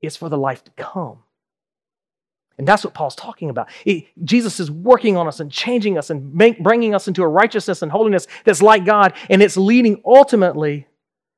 it's 0.00 0.16
for 0.16 0.28
the 0.28 0.38
life 0.38 0.64
to 0.64 0.70
come. 0.72 1.18
And 2.56 2.66
that's 2.66 2.84
what 2.84 2.92
Paul's 2.92 3.14
talking 3.14 3.50
about. 3.50 3.68
He, 3.84 4.08
Jesus 4.24 4.58
is 4.58 4.70
working 4.70 5.16
on 5.16 5.28
us 5.28 5.38
and 5.38 5.50
changing 5.50 5.96
us 5.96 6.10
and 6.10 6.34
make, 6.34 6.60
bringing 6.60 6.92
us 6.94 7.06
into 7.06 7.22
a 7.22 7.28
righteousness 7.28 7.82
and 7.82 7.92
holiness 7.92 8.26
that's 8.44 8.60
like 8.60 8.84
God, 8.84 9.12
and 9.30 9.42
it's 9.42 9.56
leading 9.56 10.02
ultimately 10.04 10.88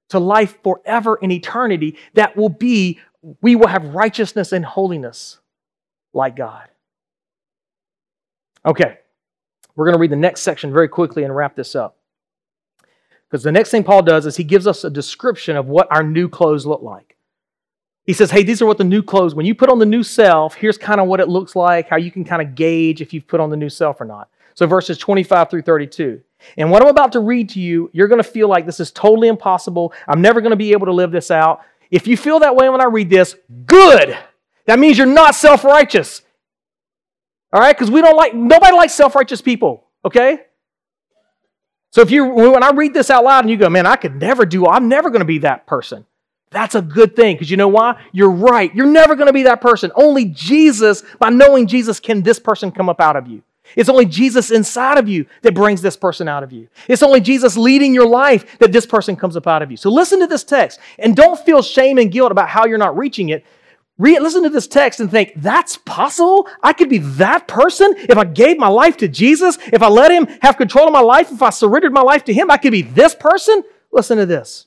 to 0.08 0.18
life 0.18 0.56
forever 0.62 1.16
in 1.16 1.30
eternity 1.30 1.98
that 2.14 2.36
will 2.36 2.48
be, 2.48 3.00
we 3.42 3.54
will 3.54 3.66
have 3.66 3.94
righteousness 3.94 4.52
and 4.52 4.64
holiness 4.64 5.38
like 6.14 6.36
God. 6.36 6.68
Okay, 8.64 8.98
we're 9.76 9.86
going 9.86 9.96
to 9.96 10.00
read 10.00 10.10
the 10.10 10.16
next 10.16 10.42
section 10.42 10.72
very 10.72 10.88
quickly 10.88 11.24
and 11.24 11.34
wrap 11.34 11.56
this 11.56 11.74
up. 11.74 11.96
Because 13.28 13.44
the 13.44 13.52
next 13.52 13.70
thing 13.70 13.84
Paul 13.84 14.02
does 14.02 14.26
is 14.26 14.36
he 14.36 14.44
gives 14.44 14.66
us 14.66 14.82
a 14.82 14.90
description 14.90 15.56
of 15.56 15.66
what 15.66 15.86
our 15.90 16.02
new 16.02 16.28
clothes 16.28 16.66
look 16.66 16.82
like. 16.82 17.16
He 18.04 18.12
says, 18.12 18.30
hey, 18.30 18.42
these 18.42 18.60
are 18.60 18.66
what 18.66 18.78
the 18.78 18.84
new 18.84 19.02
clothes, 19.02 19.34
when 19.34 19.46
you 19.46 19.54
put 19.54 19.68
on 19.68 19.78
the 19.78 19.86
new 19.86 20.02
self, 20.02 20.54
here's 20.54 20.76
kind 20.76 21.00
of 21.00 21.06
what 21.06 21.20
it 21.20 21.28
looks 21.28 21.54
like, 21.54 21.88
how 21.88 21.96
you 21.96 22.10
can 22.10 22.24
kind 22.24 22.42
of 22.42 22.56
gauge 22.56 23.00
if 23.00 23.12
you've 23.12 23.28
put 23.28 23.40
on 23.40 23.50
the 23.50 23.56
new 23.56 23.68
self 23.68 24.00
or 24.00 24.04
not. 24.04 24.28
So 24.54 24.66
verses 24.66 24.98
25 24.98 25.48
through 25.48 25.62
32. 25.62 26.20
And 26.56 26.70
what 26.70 26.82
I'm 26.82 26.88
about 26.88 27.12
to 27.12 27.20
read 27.20 27.50
to 27.50 27.60
you, 27.60 27.88
you're 27.92 28.08
going 28.08 28.22
to 28.22 28.28
feel 28.28 28.48
like 28.48 28.66
this 28.66 28.80
is 28.80 28.90
totally 28.90 29.28
impossible. 29.28 29.92
I'm 30.08 30.20
never 30.20 30.40
going 30.40 30.50
to 30.50 30.56
be 30.56 30.72
able 30.72 30.86
to 30.86 30.92
live 30.92 31.12
this 31.12 31.30
out. 31.30 31.60
If 31.90 32.06
you 32.06 32.16
feel 32.16 32.40
that 32.40 32.56
way 32.56 32.68
when 32.68 32.80
I 32.80 32.86
read 32.86 33.10
this, 33.10 33.36
good. 33.66 34.16
That 34.66 34.78
means 34.78 34.98
you're 34.98 35.06
not 35.06 35.34
self 35.34 35.64
righteous. 35.64 36.22
All 37.52 37.60
right? 37.60 37.76
Because 37.76 37.90
we 37.90 38.00
don't 38.00 38.16
like, 38.16 38.34
nobody 38.34 38.74
likes 38.76 38.94
self 38.94 39.14
righteous 39.14 39.40
people, 39.40 39.84
okay? 40.04 40.40
So 41.92 42.02
if 42.02 42.10
you, 42.10 42.24
when 42.26 42.62
I 42.62 42.70
read 42.70 42.94
this 42.94 43.10
out 43.10 43.24
loud 43.24 43.44
and 43.44 43.50
you 43.50 43.56
go, 43.56 43.68
man, 43.68 43.86
I 43.86 43.96
could 43.96 44.14
never 44.16 44.46
do, 44.46 44.66
I'm 44.66 44.88
never 44.88 45.10
going 45.10 45.20
to 45.20 45.26
be 45.26 45.38
that 45.38 45.66
person. 45.66 46.06
That's 46.50 46.74
a 46.74 46.82
good 46.82 47.14
thing 47.14 47.36
because 47.36 47.50
you 47.50 47.56
know 47.56 47.68
why? 47.68 48.00
You're 48.12 48.30
right. 48.30 48.74
You're 48.74 48.86
never 48.86 49.14
going 49.14 49.28
to 49.28 49.32
be 49.32 49.44
that 49.44 49.60
person. 49.60 49.92
Only 49.94 50.26
Jesus, 50.26 51.02
by 51.18 51.30
knowing 51.30 51.66
Jesus, 51.66 52.00
can 52.00 52.22
this 52.22 52.38
person 52.38 52.72
come 52.72 52.88
up 52.88 53.00
out 53.00 53.16
of 53.16 53.28
you. 53.28 53.42
It's 53.76 53.88
only 53.88 54.04
Jesus 54.04 54.50
inside 54.50 54.98
of 54.98 55.08
you 55.08 55.26
that 55.42 55.54
brings 55.54 55.80
this 55.80 55.96
person 55.96 56.26
out 56.26 56.42
of 56.42 56.52
you. 56.52 56.68
It's 56.88 57.04
only 57.04 57.20
Jesus 57.20 57.56
leading 57.56 57.94
your 57.94 58.06
life 58.06 58.58
that 58.58 58.72
this 58.72 58.84
person 58.84 59.14
comes 59.14 59.36
up 59.36 59.46
out 59.46 59.62
of 59.62 59.70
you. 59.70 59.76
So 59.76 59.90
listen 59.90 60.18
to 60.20 60.26
this 60.26 60.42
text 60.42 60.80
and 60.98 61.14
don't 61.14 61.38
feel 61.38 61.62
shame 61.62 61.98
and 61.98 62.10
guilt 62.10 62.32
about 62.32 62.48
how 62.48 62.66
you're 62.66 62.78
not 62.78 62.96
reaching 62.96 63.28
it. 63.28 63.44
Listen 64.00 64.42
to 64.44 64.48
this 64.48 64.66
text 64.66 65.00
and 65.00 65.10
think, 65.10 65.32
that's 65.36 65.76
possible? 65.76 66.48
I 66.62 66.72
could 66.72 66.88
be 66.88 66.98
that 66.98 67.46
person 67.46 67.92
if 67.96 68.16
I 68.16 68.24
gave 68.24 68.58
my 68.58 68.68
life 68.68 68.96
to 68.98 69.08
Jesus, 69.08 69.58
if 69.72 69.82
I 69.82 69.88
let 69.88 70.10
Him 70.10 70.26
have 70.40 70.56
control 70.56 70.86
of 70.86 70.92
my 70.92 71.00
life, 71.00 71.30
if 71.30 71.42
I 71.42 71.50
surrendered 71.50 71.92
my 71.92 72.00
life 72.00 72.24
to 72.24 72.32
Him, 72.32 72.50
I 72.50 72.56
could 72.56 72.72
be 72.72 72.82
this 72.82 73.14
person? 73.14 73.62
Listen 73.92 74.16
to 74.18 74.26
this. 74.26 74.66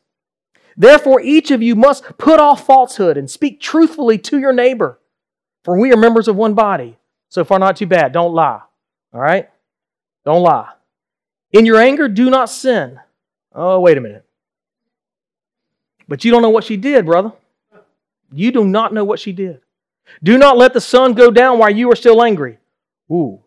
Therefore, 0.77 1.19
each 1.21 1.51
of 1.51 1.61
you 1.61 1.75
must 1.75 2.17
put 2.17 2.39
off 2.39 2.65
falsehood 2.65 3.17
and 3.17 3.29
speak 3.29 3.59
truthfully 3.59 4.17
to 4.19 4.39
your 4.39 4.53
neighbor, 4.53 4.99
for 5.63 5.79
we 5.79 5.91
are 5.91 5.97
members 5.97 6.27
of 6.27 6.35
one 6.35 6.53
body. 6.53 6.97
So 7.29 7.43
far, 7.43 7.57
not 7.57 7.77
too 7.77 7.87
bad. 7.87 8.11
Don't 8.11 8.33
lie. 8.33 8.61
All 9.13 9.19
right? 9.19 9.49
Don't 10.25 10.43
lie. 10.43 10.69
In 11.51 11.65
your 11.65 11.77
anger, 11.77 12.07
do 12.07 12.29
not 12.29 12.49
sin. 12.49 12.99
Oh, 13.53 13.79
wait 13.79 13.97
a 13.97 14.01
minute. 14.01 14.25
But 16.07 16.23
you 16.23 16.31
don't 16.31 16.41
know 16.41 16.49
what 16.49 16.63
she 16.63 16.77
did, 16.77 17.05
brother. 17.05 17.33
You 18.33 18.51
do 18.51 18.65
not 18.65 18.93
know 18.93 19.03
what 19.03 19.19
she 19.19 19.31
did. 19.31 19.61
Do 20.21 20.37
not 20.37 20.57
let 20.57 20.73
the 20.73 20.81
sun 20.81 21.13
go 21.13 21.31
down 21.31 21.59
while 21.59 21.69
you 21.69 21.91
are 21.91 21.95
still 21.95 22.23
angry. 22.23 22.57
Ooh. 23.11 23.41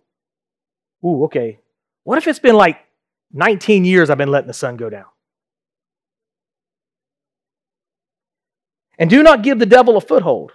Ooh, 1.05 1.25
okay. 1.25 1.61
What 2.05 2.18
if 2.18 2.27
it's 2.27 2.38
been 2.38 2.57
like 2.57 2.79
19 3.33 3.85
years 3.85 4.11
I've 4.11 4.18
been 4.18 4.31
letting 4.31 4.49
the 4.49 4.55
sun 4.55 4.77
go 4.77 4.88
down? 4.88 5.07
And 8.99 9.11
do 9.11 9.22
not 9.22 9.42
give 9.42 9.59
the 9.59 9.66
devil 9.66 9.96
a 9.96 10.01
foothold. 10.01 10.53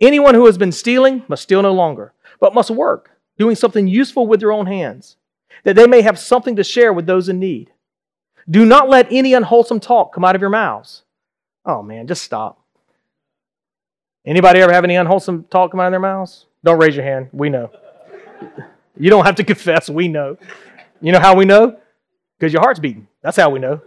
Anyone 0.00 0.34
who 0.34 0.46
has 0.46 0.58
been 0.58 0.72
stealing 0.72 1.22
must 1.28 1.42
steal 1.42 1.62
no 1.62 1.72
longer, 1.72 2.12
but 2.40 2.54
must 2.54 2.70
work, 2.70 3.10
doing 3.38 3.56
something 3.56 3.88
useful 3.88 4.26
with 4.26 4.40
their 4.40 4.52
own 4.52 4.66
hands, 4.66 5.16
that 5.64 5.76
they 5.76 5.86
may 5.86 6.02
have 6.02 6.18
something 6.18 6.56
to 6.56 6.64
share 6.64 6.92
with 6.92 7.06
those 7.06 7.28
in 7.28 7.38
need. 7.38 7.72
Do 8.48 8.64
not 8.64 8.88
let 8.88 9.10
any 9.10 9.34
unwholesome 9.34 9.80
talk 9.80 10.14
come 10.14 10.24
out 10.24 10.34
of 10.34 10.40
your 10.40 10.50
mouths. 10.50 11.02
Oh 11.64 11.82
man, 11.82 12.06
just 12.06 12.22
stop. 12.22 12.62
Anybody 14.26 14.60
ever 14.60 14.72
have 14.72 14.84
any 14.84 14.96
unwholesome 14.96 15.44
talk 15.44 15.70
come 15.70 15.80
out 15.80 15.86
of 15.86 15.92
their 15.92 16.00
mouths? 16.00 16.46
Don't 16.64 16.78
raise 16.78 16.96
your 16.96 17.04
hand. 17.04 17.28
We 17.32 17.48
know. 17.48 17.70
You 18.96 19.10
don't 19.10 19.24
have 19.24 19.36
to 19.36 19.44
confess. 19.52 19.88
We 19.88 20.08
know. 20.08 20.36
You 21.00 21.12
know 21.12 21.20
how 21.20 21.36
we 21.36 21.44
know? 21.44 21.78
Because 22.38 22.52
your 22.52 22.62
heart's 22.62 22.80
beating. 22.80 23.06
That's 23.22 23.36
how 23.36 23.50
we 23.50 23.60
know 23.60 23.80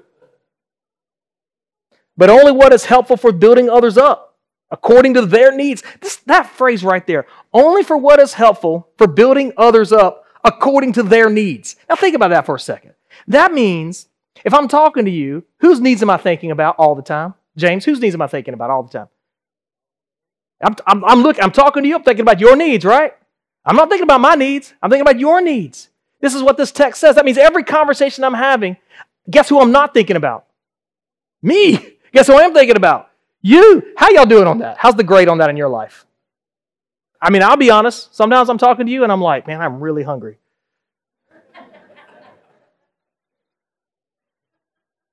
but 2.19 2.29
only 2.29 2.51
what 2.51 2.73
is 2.73 2.83
helpful 2.83 3.15
for 3.15 3.31
building 3.31 3.69
others 3.69 3.97
up 3.97 4.35
according 4.71 5.13
to 5.13 5.25
their 5.25 5.55
needs. 5.55 5.81
This, 6.01 6.17
that 6.25 6.47
phrase 6.47 6.83
right 6.83 7.07
there, 7.07 7.25
only 7.53 7.81
for 7.81 7.95
what 7.95 8.19
is 8.19 8.33
helpful 8.33 8.89
for 8.97 9.07
building 9.07 9.53
others 9.55 9.93
up 9.93 10.25
according 10.43 10.91
to 10.93 11.03
their 11.03 11.29
needs. 11.29 11.77
Now, 11.87 11.95
think 11.95 12.15
about 12.15 12.31
that 12.31 12.45
for 12.45 12.55
a 12.55 12.59
second. 12.59 12.91
That 13.29 13.53
means 13.53 14.09
if 14.43 14.53
I'm 14.53 14.67
talking 14.67 15.05
to 15.05 15.11
you, 15.11 15.45
whose 15.61 15.79
needs 15.79 16.03
am 16.03 16.09
I 16.09 16.17
thinking 16.17 16.51
about 16.51 16.75
all 16.77 16.93
the 16.93 17.01
time? 17.01 17.35
James, 17.55 17.85
whose 17.85 18.01
needs 18.01 18.15
am 18.15 18.21
I 18.21 18.27
thinking 18.27 18.53
about 18.53 18.69
all 18.69 18.83
the 18.83 18.91
time? 18.99 19.07
I'm, 20.61 20.75
I'm, 20.85 21.05
I'm, 21.05 21.21
looking, 21.21 21.43
I'm 21.43 21.51
talking 21.51 21.83
to 21.83 21.89
you, 21.89 21.95
I'm 21.95 22.03
thinking 22.03 22.21
about 22.21 22.39
your 22.39 22.55
needs, 22.55 22.85
right? 22.85 23.13
I'm 23.65 23.75
not 23.75 23.89
thinking 23.89 24.03
about 24.03 24.21
my 24.21 24.35
needs, 24.35 24.73
I'm 24.81 24.89
thinking 24.89 25.01
about 25.01 25.19
your 25.19 25.41
needs. 25.41 25.89
This 26.21 26.35
is 26.35 26.43
what 26.43 26.57
this 26.57 26.71
text 26.71 26.99
says. 26.99 27.15
That 27.15 27.25
means 27.25 27.37
every 27.37 27.63
conversation 27.63 28.23
I'm 28.23 28.33
having, 28.33 28.77
guess 29.29 29.47
who 29.49 29.61
I'm 29.61 29.71
not 29.71 29.93
thinking 29.93 30.15
about? 30.15 30.45
Me. 31.41 31.95
Guess 32.11 32.25
who 32.25 32.33
I 32.33 32.41
am 32.41 32.55
thinking 32.55 32.75
about? 32.75 33.11
You. 33.43 33.93
How 33.95 34.09
y'all 34.09 34.25
doing 34.25 34.47
on 34.47 34.57
that? 34.57 34.77
How's 34.79 34.95
the 34.95 35.03
grade 35.03 35.27
on 35.27 35.37
that 35.37 35.51
in 35.51 35.57
your 35.57 35.69
life? 35.69 36.07
I 37.21 37.29
mean, 37.29 37.43
I'll 37.43 37.55
be 37.55 37.69
honest. 37.69 38.15
Sometimes 38.15 38.49
I'm 38.49 38.57
talking 38.57 38.87
to 38.87 38.91
you 38.91 39.03
and 39.03 39.11
I'm 39.11 39.21
like, 39.21 39.45
man, 39.45 39.61
I'm 39.61 39.79
really 39.79 40.01
hungry. 40.01 40.39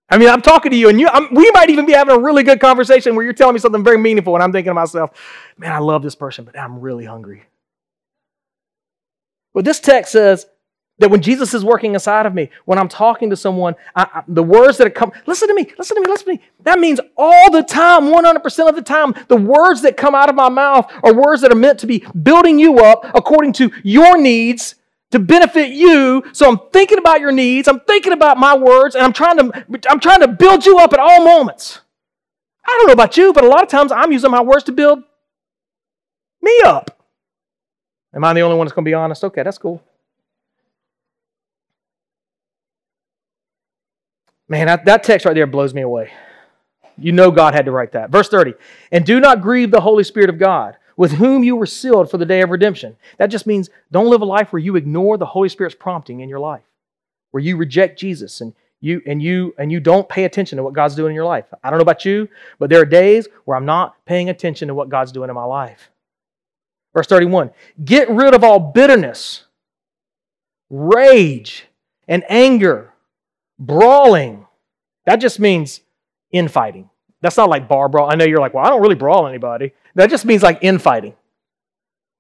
I 0.08 0.18
mean, 0.18 0.28
I'm 0.28 0.42
talking 0.42 0.70
to 0.70 0.76
you, 0.76 0.88
and 0.88 1.00
you, 1.00 1.08
I'm, 1.08 1.34
we 1.34 1.50
might 1.52 1.68
even 1.68 1.84
be 1.84 1.92
having 1.92 2.14
a 2.14 2.18
really 2.18 2.44
good 2.44 2.60
conversation 2.60 3.16
where 3.16 3.24
you're 3.24 3.34
telling 3.34 3.54
me 3.54 3.60
something 3.60 3.82
very 3.82 3.98
meaningful, 3.98 4.34
and 4.34 4.42
I'm 4.42 4.52
thinking 4.52 4.70
to 4.70 4.74
myself, 4.74 5.10
man, 5.58 5.72
I 5.72 5.78
love 5.78 6.02
this 6.02 6.14
person, 6.14 6.44
but 6.44 6.58
I'm 6.58 6.80
really 6.80 7.04
hungry. 7.04 7.44
But 9.52 9.64
this 9.64 9.80
text 9.80 10.12
says, 10.12 10.46
that 10.98 11.10
when 11.10 11.20
Jesus 11.20 11.52
is 11.52 11.64
working 11.64 11.94
inside 11.94 12.26
of 12.26 12.34
me, 12.34 12.50
when 12.64 12.78
I'm 12.78 12.88
talking 12.88 13.30
to 13.30 13.36
someone, 13.36 13.74
I, 13.94 14.06
I, 14.14 14.22
the 14.28 14.42
words 14.42 14.78
that 14.78 14.94
come, 14.94 15.12
listen 15.26 15.48
to 15.48 15.54
me, 15.54 15.70
listen 15.78 15.96
to 15.96 16.00
me, 16.00 16.06
listen 16.06 16.26
to 16.26 16.32
me. 16.32 16.42
That 16.62 16.78
means 16.78 17.00
all 17.16 17.50
the 17.50 17.62
time, 17.62 18.04
100% 18.04 18.68
of 18.68 18.74
the 18.74 18.82
time, 18.82 19.14
the 19.28 19.36
words 19.36 19.82
that 19.82 19.96
come 19.96 20.14
out 20.14 20.28
of 20.28 20.34
my 20.34 20.48
mouth 20.48 20.90
are 21.02 21.14
words 21.14 21.42
that 21.42 21.52
are 21.52 21.56
meant 21.56 21.80
to 21.80 21.86
be 21.86 22.06
building 22.22 22.58
you 22.58 22.78
up 22.78 23.04
according 23.14 23.52
to 23.54 23.70
your 23.82 24.16
needs 24.16 24.76
to 25.10 25.18
benefit 25.18 25.70
you. 25.70 26.24
So 26.32 26.48
I'm 26.48 26.58
thinking 26.72 26.98
about 26.98 27.20
your 27.20 27.32
needs, 27.32 27.68
I'm 27.68 27.80
thinking 27.80 28.12
about 28.12 28.38
my 28.38 28.56
words, 28.56 28.94
and 28.94 29.04
I'm 29.04 29.12
trying 29.12 29.38
to, 29.38 29.64
I'm 29.88 30.00
trying 30.00 30.20
to 30.20 30.28
build 30.28 30.66
you 30.66 30.78
up 30.78 30.92
at 30.92 30.98
all 30.98 31.24
moments. 31.24 31.80
I 32.66 32.76
don't 32.78 32.88
know 32.88 32.92
about 32.92 33.16
you, 33.16 33.32
but 33.32 33.44
a 33.44 33.48
lot 33.48 33.62
of 33.62 33.68
times 33.68 33.92
I'm 33.92 34.10
using 34.10 34.30
my 34.30 34.42
words 34.42 34.64
to 34.64 34.72
build 34.72 35.02
me 36.42 36.60
up. 36.64 36.96
Am 38.14 38.24
I 38.24 38.32
the 38.32 38.40
only 38.40 38.56
one 38.56 38.66
that's 38.66 38.74
going 38.74 38.84
to 38.84 38.88
be 38.88 38.94
honest? 38.94 39.22
Okay, 39.22 39.42
that's 39.42 39.58
cool. 39.58 39.82
Man, 44.48 44.66
that, 44.66 44.84
that 44.84 45.02
text 45.02 45.26
right 45.26 45.34
there 45.34 45.46
blows 45.46 45.74
me 45.74 45.82
away. 45.82 46.12
You 46.96 47.12
know 47.12 47.30
God 47.30 47.54
had 47.54 47.66
to 47.66 47.72
write 47.72 47.92
that. 47.92 48.10
Verse 48.10 48.28
30 48.28 48.54
And 48.90 49.04
do 49.04 49.20
not 49.20 49.42
grieve 49.42 49.70
the 49.70 49.80
Holy 49.80 50.04
Spirit 50.04 50.30
of 50.30 50.38
God, 50.38 50.76
with 50.96 51.12
whom 51.12 51.44
you 51.44 51.56
were 51.56 51.66
sealed 51.66 52.10
for 52.10 52.18
the 52.18 52.26
day 52.26 52.40
of 52.40 52.50
redemption. 52.50 52.96
That 53.18 53.26
just 53.26 53.46
means 53.46 53.70
don't 53.90 54.08
live 54.08 54.22
a 54.22 54.26
life 54.26 54.52
where 54.52 54.60
you 54.60 54.76
ignore 54.76 55.18
the 55.18 55.26
Holy 55.26 55.48
Spirit's 55.48 55.76
prompting 55.76 56.20
in 56.20 56.28
your 56.28 56.40
life, 56.40 56.64
where 57.30 57.42
you 57.42 57.56
reject 57.56 57.98
Jesus 57.98 58.40
and 58.40 58.54
you 58.80 59.02
and 59.06 59.22
you 59.22 59.54
and 59.58 59.72
you 59.72 59.80
don't 59.80 60.08
pay 60.08 60.24
attention 60.24 60.56
to 60.56 60.62
what 60.62 60.74
God's 60.74 60.94
doing 60.94 61.10
in 61.10 61.14
your 61.14 61.24
life. 61.24 61.46
I 61.62 61.70
don't 61.70 61.78
know 61.78 61.82
about 61.82 62.04
you, 62.04 62.28
but 62.58 62.70
there 62.70 62.80
are 62.80 62.86
days 62.86 63.28
where 63.44 63.56
I'm 63.56 63.66
not 63.66 64.04
paying 64.04 64.28
attention 64.28 64.68
to 64.68 64.74
what 64.74 64.88
God's 64.88 65.12
doing 65.12 65.30
in 65.30 65.34
my 65.34 65.44
life. 65.44 65.90
Verse 66.94 67.06
31 67.06 67.50
Get 67.84 68.08
rid 68.10 68.34
of 68.34 68.44
all 68.44 68.58
bitterness, 68.58 69.44
rage, 70.70 71.66
and 72.08 72.24
anger 72.28 72.92
Brawling, 73.58 74.46
that 75.06 75.16
just 75.16 75.40
means 75.40 75.80
infighting. 76.30 76.90
That's 77.26 77.38
not 77.38 77.48
like 77.48 77.66
bar 77.66 77.88
brawl. 77.88 78.08
I 78.08 78.14
know 78.14 78.24
you're 78.24 78.38
like, 78.38 78.54
well, 78.54 78.64
I 78.64 78.68
don't 78.68 78.80
really 78.80 78.94
brawl 78.94 79.26
anybody. 79.26 79.72
That 79.96 80.10
just 80.10 80.24
means 80.24 80.44
like 80.44 80.60
infighting. 80.62 81.14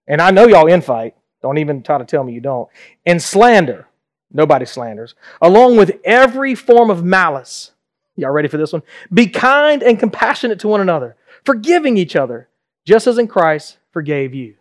And 0.08 0.20
I 0.20 0.32
know 0.32 0.48
y'all 0.48 0.64
infight. 0.64 1.12
Don't 1.42 1.58
even 1.58 1.84
try 1.84 1.98
to 1.98 2.04
tell 2.04 2.24
me 2.24 2.32
you 2.32 2.40
don't. 2.40 2.68
And 3.04 3.22
slander. 3.22 3.86
Nobody 4.32 4.66
slanders. 4.66 5.14
Along 5.40 5.76
with 5.76 6.00
every 6.02 6.56
form 6.56 6.90
of 6.90 7.04
malice. 7.04 7.70
Y'all 8.16 8.32
ready 8.32 8.48
for 8.48 8.56
this 8.56 8.72
one? 8.72 8.82
Be 9.14 9.28
kind 9.28 9.80
and 9.80 9.96
compassionate 9.96 10.58
to 10.58 10.66
one 10.66 10.80
another, 10.80 11.14
forgiving 11.44 11.96
each 11.96 12.16
other, 12.16 12.48
just 12.84 13.06
as 13.06 13.16
in 13.16 13.28
Christ 13.28 13.78
forgave 13.92 14.34
you. 14.34 14.56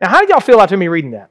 Now, 0.00 0.08
how 0.08 0.20
did 0.20 0.30
y'all 0.30 0.40
feel 0.40 0.62
after 0.62 0.78
me 0.78 0.88
reading 0.88 1.10
that? 1.10 1.28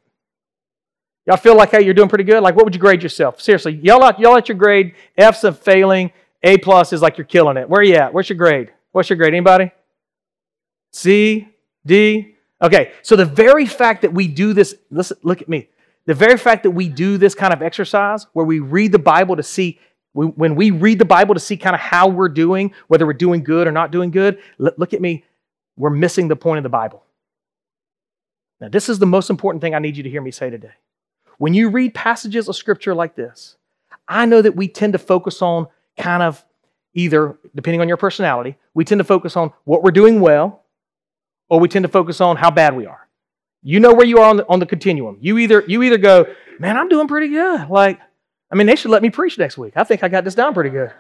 Y'all 1.26 1.38
feel 1.38 1.56
like, 1.56 1.72
hey, 1.72 1.84
you're 1.84 1.96
doing 1.96 2.10
pretty 2.10 2.26
good? 2.26 2.44
Like, 2.44 2.56
what 2.56 2.64
would 2.64 2.76
you 2.76 2.80
grade 2.80 3.02
yourself? 3.02 3.42
Seriously, 3.42 3.74
y'all, 3.82 4.14
y'all 4.20 4.38
at 4.38 4.48
your 4.48 4.58
grade 4.58 4.94
F's 5.18 5.44
of 5.44 5.58
failing, 5.58 6.12
A 6.44 6.58
plus 6.58 6.94
is 6.94 7.02
like 7.02 7.18
you're 7.18 7.26
killing 7.26 7.58
it. 7.58 7.70
Where 7.70 7.82
are 7.82 7.84
you 7.84 7.96
at? 7.96 8.14
What's 8.14 8.30
your 8.30 8.38
grade? 8.38 8.72
What's 8.92 9.10
your 9.10 9.18
grade? 9.18 9.34
Anybody? 9.34 9.72
C, 10.92 11.48
D. 11.86 12.36
Okay, 12.62 12.94
so 13.02 13.16
the 13.16 13.26
very 13.26 13.66
fact 13.66 14.04
that 14.04 14.14
we 14.14 14.28
do 14.28 14.54
this, 14.54 14.76
listen, 14.90 15.18
look 15.24 15.42
at 15.42 15.50
me. 15.50 15.70
The 16.06 16.14
very 16.14 16.38
fact 16.38 16.64
that 16.64 16.72
we 16.72 16.90
do 16.90 17.18
this 17.18 17.34
kind 17.34 17.54
of 17.54 17.62
exercise 17.62 18.28
where 18.34 18.46
we 18.46 18.60
read 18.60 18.92
the 18.92 19.00
Bible 19.00 19.36
to 19.38 19.44
see, 19.44 19.80
when 20.14 20.56
we 20.56 20.72
read 20.72 21.00
the 21.00 21.06
Bible 21.06 21.34
to 21.34 21.40
see 21.40 21.58
kind 21.58 21.74
of 21.74 21.80
how 21.80 22.08
we're 22.08 22.30
doing, 22.30 22.74
whether 22.88 23.06
we're 23.06 23.14
doing 23.14 23.44
good 23.44 23.68
or 23.68 23.72
not 23.72 23.92
doing 23.92 24.12
good, 24.12 24.40
look 24.58 24.94
at 24.94 25.02
me, 25.02 25.24
we're 25.78 25.90
missing 25.90 26.28
the 26.28 26.36
point 26.36 26.58
of 26.58 26.64
the 26.64 26.70
Bible. 26.70 27.04
Now, 28.62 28.70
this 28.70 28.90
is 28.90 29.00
the 29.00 29.06
most 29.06 29.30
important 29.30 29.62
thing 29.62 29.74
I 29.74 29.80
need 29.80 29.98
you 29.98 30.04
to 30.04 30.10
hear 30.10 30.22
me 30.22 30.32
say 30.32 30.50
today. 30.50 30.74
When 31.38 31.54
you 31.54 31.70
read 31.70 31.94
passages 31.94 32.48
of 32.48 32.56
scripture 32.56 32.94
like 32.94 33.16
this, 33.16 33.58
I 34.08 34.26
know 34.26 34.42
that 34.42 34.56
we 34.56 34.68
tend 34.68 34.94
to 34.94 35.00
focus 35.00 35.42
on 35.42 35.68
kind 35.98 36.24
of 36.24 36.44
either, 36.94 37.38
depending 37.56 37.82
on 37.82 37.88
your 37.88 37.98
personality, 37.98 38.56
we 38.74 38.86
tend 38.86 39.00
to 39.00 39.04
focus 39.04 39.36
on 39.36 39.52
what 39.64 39.84
we're 39.84 39.92
doing 39.92 40.20
well, 40.20 40.64
or 41.50 41.60
we 41.60 41.68
tend 41.68 41.84
to 41.84 41.90
focus 41.90 42.22
on 42.22 42.38
how 42.38 42.52
bad 42.52 42.76
we 42.76 42.86
are. 42.86 43.08
You 43.62 43.80
know 43.80 43.94
where 43.94 44.06
you 44.06 44.20
are 44.20 44.30
on 44.30 44.38
the, 44.38 44.48
on 44.48 44.60
the 44.60 44.66
continuum. 44.66 45.18
You 45.22 45.38
either, 45.38 45.64
you 45.68 45.84
either 45.84 45.98
go, 45.98 46.26
man, 46.60 46.78
I'm 46.78 46.90
doing 46.90 47.08
pretty 47.08 47.30
good. 47.30 47.70
Like, 47.70 48.00
I 48.52 48.56
mean, 48.56 48.68
they 48.68 48.76
should 48.76 48.92
let 48.92 49.02
me 49.02 49.10
preach 49.10 49.38
next 49.38 49.58
week. 49.58 49.74
I 49.76 49.84
think 49.84 50.04
I 50.04 50.10
got 50.10 50.24
this 50.24 50.36
down 50.36 50.54
pretty 50.54 50.70
good. 50.70 50.92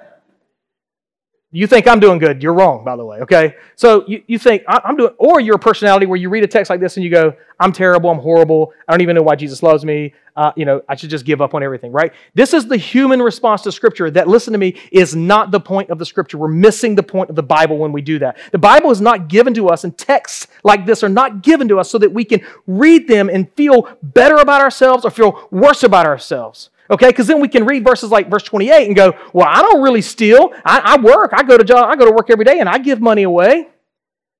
You 1.52 1.68
think 1.68 1.88
I'm 1.88 2.00
doing 2.00 2.18
good. 2.18 2.41
You're 2.41 2.54
wrong, 2.54 2.84
by 2.84 2.96
the 2.96 3.06
way, 3.06 3.20
okay? 3.20 3.56
So 3.76 4.08
you, 4.08 4.24
you 4.26 4.39
think 4.39 4.64
I'm 4.68 4.98
doing, 4.98 5.14
or 5.20 5.39
you're 5.39 5.58
a 5.58 5.60
personality 5.60 6.08
where 6.08 6.18
you 6.18 6.30
read 6.30 6.44
a 6.44 6.48
text 6.48 6.72
like 6.72 6.80
this 6.80 6.98
and 6.98 7.04
you 7.04 7.12
go, 7.12 7.36
I'm 7.60 7.72
terrible, 7.72 8.10
I'm 8.10 8.18
horrible, 8.18 8.74
I 8.88 8.94
don't 8.94 9.02
even 9.02 9.16
know 9.16 9.22
why 9.22 9.36
Jesus 9.36 9.62
loves 9.62 9.86
me, 9.86 10.16
uh, 10.36 10.51
you 10.55 10.65
know, 10.65 10.81
I 10.89 10.95
should 10.95 11.09
just 11.09 11.25
give 11.25 11.41
up 11.41 11.53
on 11.53 11.63
everything, 11.63 11.91
right? 11.91 12.11
This 12.34 12.53
is 12.53 12.67
the 12.67 12.77
human 12.77 13.21
response 13.21 13.61
to 13.63 13.71
Scripture 13.71 14.09
that, 14.11 14.27
listen 14.27 14.53
to 14.53 14.57
me, 14.57 14.79
is 14.91 15.15
not 15.15 15.51
the 15.51 15.59
point 15.59 15.89
of 15.89 15.99
the 15.99 16.05
Scripture. 16.05 16.38
We're 16.38 16.47
missing 16.47 16.95
the 16.95 17.03
point 17.03 17.29
of 17.29 17.36
the 17.36 17.43
Bible 17.43 17.77
when 17.77 17.91
we 17.91 18.01
do 18.01 18.19
that. 18.19 18.38
The 18.51 18.57
Bible 18.57 18.91
is 18.91 19.01
not 19.01 19.27
given 19.27 19.53
to 19.55 19.69
us, 19.69 19.84
and 19.84 19.97
texts 19.97 20.47
like 20.63 20.86
this 20.86 21.03
are 21.03 21.09
not 21.09 21.43
given 21.43 21.67
to 21.67 21.79
us 21.79 21.89
so 21.89 21.97
that 21.99 22.11
we 22.11 22.25
can 22.25 22.41
read 22.65 23.07
them 23.07 23.29
and 23.29 23.51
feel 23.53 23.88
better 24.01 24.38
about 24.38 24.61
ourselves 24.61 25.05
or 25.05 25.11
feel 25.11 25.47
worse 25.51 25.84
about 25.84 26.05
ourselves. 26.05 26.69
Okay, 26.89 27.07
because 27.07 27.27
then 27.27 27.39
we 27.39 27.47
can 27.47 27.65
read 27.65 27.84
verses 27.84 28.11
like 28.11 28.29
verse 28.29 28.43
28 28.43 28.88
and 28.88 28.95
go, 28.95 29.13
Well, 29.31 29.47
I 29.49 29.61
don't 29.61 29.81
really 29.81 30.01
steal. 30.01 30.53
I, 30.65 30.97
I 30.97 31.01
work. 31.01 31.31
I 31.34 31.43
go 31.43 31.57
to 31.57 31.63
job, 31.63 31.89
I 31.89 31.95
go 31.95 32.05
to 32.05 32.11
work 32.11 32.29
every 32.29 32.45
day 32.45 32.59
and 32.59 32.67
I 32.67 32.77
give 32.77 32.99
money 33.01 33.23
away. 33.23 33.69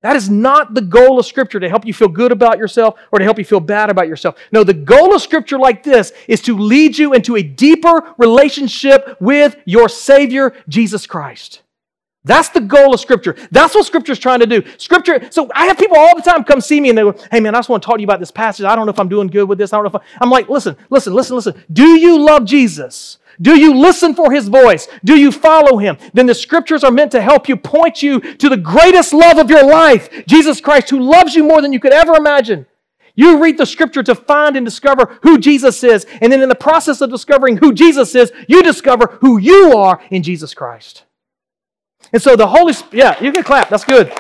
That 0.04 0.18
is 0.18 0.30
not 0.30 0.74
the 0.74 0.82
goal 0.82 1.18
of 1.18 1.26
Scripture 1.26 1.62
to 1.62 1.70
help 1.70 1.86
you 1.86 1.94
feel 1.94 2.10
good 2.10 2.34
about 2.34 2.58
yourself 2.58 3.00
or 3.12 3.20
to 3.20 3.26
help 3.26 3.40
you 3.40 3.46
feel 3.46 3.62
bad 3.62 3.90
about 3.90 4.10
yourself. 4.10 4.36
No, 4.52 4.64
the 4.64 4.74
goal 4.74 5.16
of 5.16 5.22
Scripture 5.22 5.58
like 5.58 5.82
this 5.82 6.12
is 6.28 6.42
to 6.42 6.58
lead 6.58 6.98
you 6.98 7.14
into 7.14 7.38
a 7.38 7.42
deeper 7.42 8.14
relationship 8.18 9.16
with 9.22 9.56
your 9.66 9.88
Savior, 9.88 10.54
Jesus 10.68 11.08
Christ. 11.08 11.62
That's 12.26 12.50
the 12.50 12.60
goal 12.60 12.94
of 12.94 13.00
Scripture. 13.00 13.36
That's 13.52 13.74
what 13.76 13.86
Scripture 13.86 14.12
is 14.12 14.20
trying 14.20 14.42
to 14.42 14.46
do. 14.46 14.64
Scripture, 14.78 15.26
so 15.30 15.50
I 15.56 15.68
have 15.68 15.78
people 15.78 15.98
all 15.98 16.16
the 16.16 16.22
time 16.22 16.44
come 16.44 16.60
see 16.60 16.82
me 16.82 16.90
and 16.90 16.98
they 16.98 17.04
go, 17.04 17.16
hey 17.32 17.40
man, 17.40 17.56
I 17.56 17.60
just 17.60 17.70
want 17.70 17.82
to 17.82 17.88
talk 17.88 17.96
to 17.96 18.02
you 18.02 18.08
about 18.08 18.20
this 18.20 18.32
passage. 18.32 18.66
I 18.66 18.76
don't 18.76 18.86
know 18.86 18.92
if 18.92 19.00
I'm 19.00 19.10
doing 19.10 19.28
good 19.28 19.48
with 19.48 19.58
this. 19.58 19.72
I 19.72 19.78
don't 19.78 19.86
know 19.86 20.00
if 20.00 20.04
I, 20.04 20.20
I'm 20.22 20.30
like, 20.30 20.50
listen, 20.50 20.76
listen, 20.90 21.14
listen, 21.14 21.36
listen. 21.38 21.64
Do 21.72 21.98
you 21.98 22.20
love 22.20 22.44
Jesus? 22.44 23.20
Do 23.42 23.60
you 23.60 23.74
listen 23.74 24.14
for 24.14 24.32
his 24.32 24.48
voice? 24.48 24.88
Do 25.04 25.18
you 25.18 25.32
follow 25.32 25.78
him? 25.78 25.98
Then 26.14 26.26
the 26.26 26.36
scriptures 26.36 26.84
are 26.84 26.92
meant 26.92 27.12
to 27.14 27.22
help 27.22 27.50
you 27.50 27.58
point 27.58 28.04
you 28.04 28.20
to 28.20 28.50
the 28.50 28.58
greatest 28.58 29.14
love 29.14 29.38
of 29.38 29.50
your 29.50 29.66
life, 29.66 30.26
Jesus 30.28 30.62
Christ, 30.62 30.90
who 30.90 31.00
loves 31.00 31.36
you 31.36 31.44
more 31.44 31.62
than 31.62 31.74
you 31.74 31.80
could 31.80 31.94
ever 31.94 32.16
imagine. 32.16 32.66
You 33.16 33.42
read 33.42 33.58
the 33.58 33.66
scripture 33.66 34.04
to 34.04 34.16
find 34.16 34.58
and 34.58 34.66
discover 34.66 35.20
who 35.22 35.38
Jesus 35.38 35.84
is. 35.84 36.06
And 36.22 36.32
then 36.32 36.42
in 36.42 36.50
the 36.50 36.56
process 36.56 37.00
of 37.02 37.12
discovering 37.12 37.58
who 37.58 37.74
Jesus 37.74 38.16
is, 38.16 38.32
you 38.48 38.64
discover 38.64 39.18
who 39.22 39.38
you 39.38 39.78
are 39.78 40.02
in 40.10 40.24
Jesus 40.24 40.54
Christ. 40.54 41.06
And 42.12 42.22
so 42.22 42.36
the 42.36 42.48
Holy 42.48 42.74
Spirit, 42.74 42.96
yeah, 42.96 43.24
you 43.24 43.32
can 43.32 43.44
clap. 43.44 43.70
That's 43.70 43.86
good. 43.86 44.14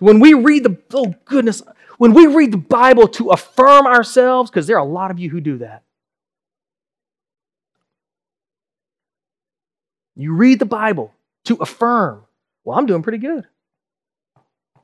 When 0.00 0.20
we 0.20 0.34
read 0.34 0.64
the, 0.64 0.76
oh 0.92 1.14
goodness, 1.24 1.62
when 1.98 2.12
we 2.12 2.26
read 2.26 2.50
the 2.50 2.58
Bible 2.58 3.06
to 3.08 3.30
affirm 3.30 3.86
ourselves, 3.86 4.50
because 4.50 4.66
there 4.66 4.76
are 4.76 4.84
a 4.84 4.90
lot 4.90 5.10
of 5.10 5.18
you 5.18 5.30
who 5.30 5.40
do 5.40 5.58
that. 5.58 5.83
You 10.16 10.34
read 10.34 10.58
the 10.58 10.66
Bible 10.66 11.12
to 11.44 11.56
affirm, 11.56 12.24
well, 12.64 12.78
I'm 12.78 12.86
doing 12.86 13.02
pretty 13.02 13.18
good. 13.18 13.46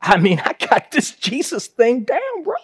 I 0.02 0.18
mean, 0.18 0.40
I 0.44 0.54
got 0.54 0.90
this 0.90 1.12
Jesus 1.12 1.66
thing 1.66 2.04
down, 2.04 2.42
bro. 2.42 2.54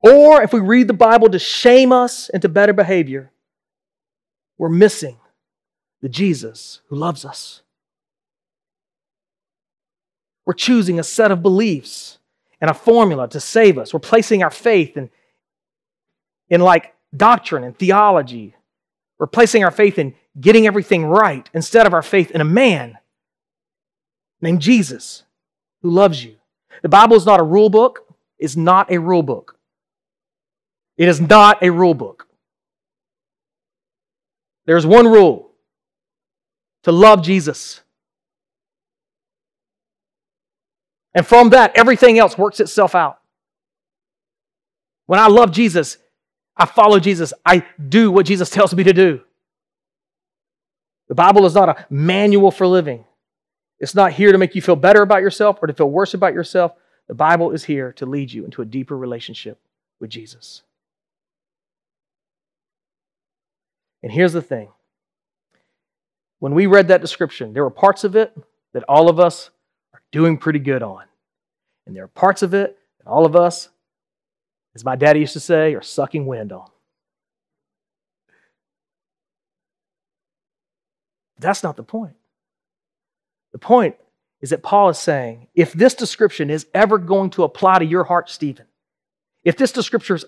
Or 0.00 0.42
if 0.42 0.52
we 0.52 0.60
read 0.60 0.88
the 0.88 0.94
Bible 0.94 1.28
to 1.30 1.38
shame 1.38 1.92
us 1.92 2.28
into 2.28 2.48
better 2.48 2.72
behavior, 2.72 3.30
we're 4.58 4.68
missing 4.68 5.18
the 6.00 6.08
Jesus 6.08 6.80
who 6.88 6.96
loves 6.96 7.24
us. 7.24 7.62
We're 10.44 10.54
choosing 10.54 11.00
a 11.00 11.02
set 11.02 11.30
of 11.30 11.42
beliefs 11.42 12.18
and 12.60 12.70
a 12.70 12.74
formula 12.74 13.28
to 13.28 13.40
save 13.40 13.78
us. 13.78 13.92
We're 13.92 14.00
placing 14.00 14.42
our 14.42 14.50
faith 14.50 14.96
in, 14.96 15.10
in 16.48 16.60
like 16.60 16.94
doctrine 17.14 17.64
and 17.64 17.76
theology. 17.76 18.54
We're 19.18 19.26
placing 19.26 19.64
our 19.64 19.70
faith 19.70 19.98
in 19.98 20.14
getting 20.38 20.66
everything 20.66 21.04
right 21.04 21.48
instead 21.54 21.86
of 21.86 21.94
our 21.94 22.02
faith 22.02 22.30
in 22.30 22.40
a 22.40 22.44
man 22.44 22.98
named 24.40 24.60
Jesus 24.60 25.22
who 25.82 25.90
loves 25.90 26.22
you. 26.24 26.36
The 26.82 26.88
Bible 26.88 27.16
is 27.16 27.24
not 27.24 27.40
a 27.40 27.44
rule 27.44 27.70
book. 27.70 28.14
It's 28.38 28.56
not 28.56 28.90
a 28.90 28.98
rule 28.98 29.22
book. 29.22 29.58
It 30.98 31.08
is 31.08 31.20
not 31.20 31.62
a 31.62 31.70
rule 31.70 31.94
book. 31.94 32.26
There's 34.66 34.86
one 34.86 35.06
rule 35.06 35.50
to 36.82 36.92
love 36.92 37.22
Jesus. 37.22 37.80
And 41.14 41.26
from 41.26 41.50
that, 41.50 41.72
everything 41.76 42.18
else 42.18 42.36
works 42.36 42.60
itself 42.60 42.94
out. 42.94 43.18
When 45.06 45.20
I 45.20 45.28
love 45.28 45.52
Jesus, 45.52 45.98
I 46.56 46.66
follow 46.66 46.98
Jesus, 46.98 47.32
I 47.44 47.66
do 47.88 48.10
what 48.10 48.26
Jesus 48.26 48.48
tells 48.50 48.74
me 48.74 48.84
to 48.84 48.92
do. 48.92 49.20
The 51.08 51.14
Bible 51.14 51.46
is 51.46 51.54
not 51.54 51.68
a 51.68 51.86
manual 51.90 52.50
for 52.50 52.66
living. 52.66 53.04
It's 53.78 53.94
not 53.94 54.12
here 54.12 54.32
to 54.32 54.38
make 54.38 54.54
you 54.54 54.62
feel 54.62 54.76
better 54.76 55.02
about 55.02 55.20
yourself 55.20 55.58
or 55.62 55.66
to 55.66 55.74
feel 55.74 55.90
worse 55.90 56.14
about 56.14 56.34
yourself. 56.34 56.72
The 57.08 57.14
Bible 57.14 57.52
is 57.52 57.64
here 57.64 57.92
to 57.94 58.06
lead 58.06 58.32
you 58.32 58.44
into 58.44 58.62
a 58.62 58.64
deeper 58.64 58.96
relationship 58.96 59.60
with 60.00 60.10
Jesus. 60.10 60.62
And 64.02 64.10
here's 64.10 64.32
the 64.32 64.42
thing 64.42 64.68
when 66.38 66.54
we 66.54 66.66
read 66.66 66.88
that 66.88 67.00
description, 67.00 67.52
there 67.52 67.64
were 67.64 67.70
parts 67.70 68.04
of 68.04 68.16
it 68.16 68.36
that 68.72 68.84
all 68.88 69.08
of 69.08 69.18
us 69.18 69.50
are 69.94 70.02
doing 70.12 70.36
pretty 70.36 70.58
good 70.58 70.82
on. 70.82 71.04
And 71.86 71.96
there 71.96 72.04
are 72.04 72.08
parts 72.08 72.42
of 72.42 72.54
it 72.54 72.78
that 72.98 73.08
all 73.08 73.24
of 73.24 73.36
us, 73.36 73.68
as 74.76 74.84
my 74.84 74.94
daddy 74.94 75.20
used 75.20 75.32
to 75.32 75.40
say, 75.40 75.74
are 75.74 75.80
sucking 75.80 76.26
wind 76.26 76.52
on. 76.52 76.68
That's 81.38 81.62
not 81.62 81.76
the 81.76 81.82
point. 81.82 82.14
The 83.52 83.58
point 83.58 83.96
is 84.42 84.50
that 84.50 84.62
Paul 84.62 84.90
is 84.90 84.98
saying 84.98 85.48
if 85.54 85.72
this 85.72 85.94
description 85.94 86.50
is 86.50 86.66
ever 86.74 86.98
going 86.98 87.30
to 87.30 87.42
apply 87.42 87.78
to 87.78 87.86
your 87.86 88.04
heart, 88.04 88.28
Stephen, 88.28 88.66
if 89.44 89.56
this 89.56 89.72
description 89.72 90.20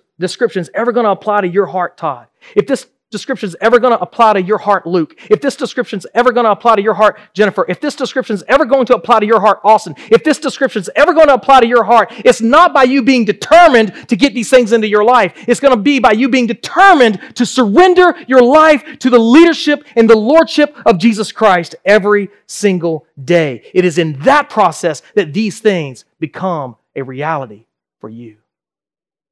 is 0.62 0.70
ever 0.74 0.92
going 0.92 1.04
to 1.04 1.10
apply 1.10 1.42
to 1.42 1.48
your 1.48 1.66
heart, 1.66 1.98
Todd, 1.98 2.28
if 2.56 2.66
this 2.66 2.86
description 3.10 3.48
is 3.48 3.56
ever 3.60 3.78
going 3.78 3.92
to 3.92 4.00
apply 4.00 4.34
to 4.34 4.42
your 4.42 4.58
heart, 4.58 4.86
Luke, 4.86 5.18
if 5.30 5.40
this 5.40 5.56
description 5.56 5.98
is 5.98 6.06
ever 6.14 6.32
going 6.32 6.44
to 6.44 6.50
apply 6.50 6.76
to 6.76 6.82
your 6.82 6.94
heart, 6.94 7.18
Jennifer, 7.32 7.64
if 7.68 7.80
this 7.80 7.94
description 7.94 8.34
is 8.34 8.44
ever 8.48 8.64
going 8.64 8.86
to 8.86 8.94
apply 8.94 9.20
to 9.20 9.26
your 9.26 9.40
heart, 9.40 9.60
Austin, 9.64 9.94
if 10.10 10.22
this 10.22 10.38
description 10.38 10.80
is 10.80 10.90
ever 10.94 11.14
going 11.14 11.28
to 11.28 11.34
apply 11.34 11.60
to 11.60 11.66
your 11.66 11.84
heart, 11.84 12.12
it's 12.24 12.40
not 12.40 12.74
by 12.74 12.82
you 12.82 13.02
being 13.02 13.24
determined 13.24 14.08
to 14.08 14.16
get 14.16 14.34
these 14.34 14.50
things 14.50 14.72
into 14.72 14.88
your 14.88 15.04
life. 15.04 15.32
It's 15.48 15.60
going 15.60 15.76
to 15.76 15.82
be 15.82 15.98
by 15.98 16.12
you 16.12 16.28
being 16.28 16.46
determined 16.46 17.20
to 17.36 17.46
surrender 17.46 18.14
your 18.26 18.42
life 18.42 18.98
to 18.98 19.10
the 19.10 19.18
leadership 19.18 19.84
and 19.96 20.08
the 20.08 20.16
lordship 20.16 20.76
of 20.84 20.98
Jesus 20.98 21.32
Christ 21.32 21.76
every 21.84 22.28
single 22.46 23.06
day. 23.22 23.70
It 23.72 23.84
is 23.84 23.98
in 23.98 24.18
that 24.20 24.50
process 24.50 25.02
that 25.14 25.32
these 25.32 25.60
things 25.60 26.04
become 26.20 26.76
a 26.94 27.02
reality 27.02 27.66
for 28.00 28.10
you. 28.10 28.36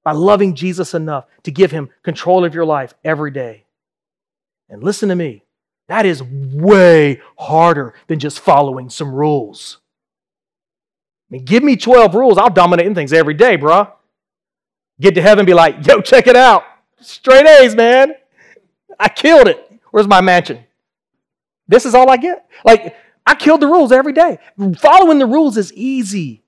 By 0.03 0.13
loving 0.13 0.55
Jesus 0.55 0.95
enough 0.95 1.27
to 1.43 1.51
give 1.51 1.73
him 1.73 1.91
control 2.03 2.45
of 2.45 2.55
your 2.55 2.65
life 2.65 2.95
every 3.05 3.33
day. 3.33 3.66
And 4.69 4.83
listen 4.83 5.09
to 5.11 5.15
me, 5.15 5.43
that 5.89 6.07
is 6.07 6.23
way 6.23 7.21
harder 7.39 7.95
than 8.09 8.19
just 8.19 8.41
following 8.41 8.91
some 8.91 9.15
rules. 9.15 9.79
I 11.31 11.35
mean, 11.35 11.45
give 11.45 11.63
me 11.63 11.77
12 11.77 12.15
rules, 12.15 12.39
I'll 12.39 12.51
dominate 12.51 12.87
in 12.87 12.95
things 12.95 13.13
every 13.13 13.35
day, 13.35 13.57
bruh. 13.57 13.93
Get 15.01 15.15
to 15.15 15.23
heaven 15.23 15.45
be 15.45 15.55
like, 15.55 15.87
yo, 15.87 16.01
check 16.01 16.27
it 16.27 16.37
out. 16.37 16.65
Straight 17.01 17.47
A's, 17.47 17.77
man. 17.77 18.15
I 18.99 19.09
killed 19.09 19.49
it. 19.49 19.71
Where's 19.91 20.07
my 20.07 20.21
mansion? 20.21 20.65
This 21.69 21.85
is 21.85 21.95
all 21.95 22.11
I 22.11 22.17
get. 22.17 22.47
Like, 22.65 22.97
I 23.27 23.35
killed 23.35 23.61
the 23.61 23.67
rules 23.67 23.93
every 23.93 24.13
day. 24.13 24.39
Following 24.79 25.19
the 25.19 25.27
rules 25.27 25.57
is 25.57 25.73
easy. 25.75 26.45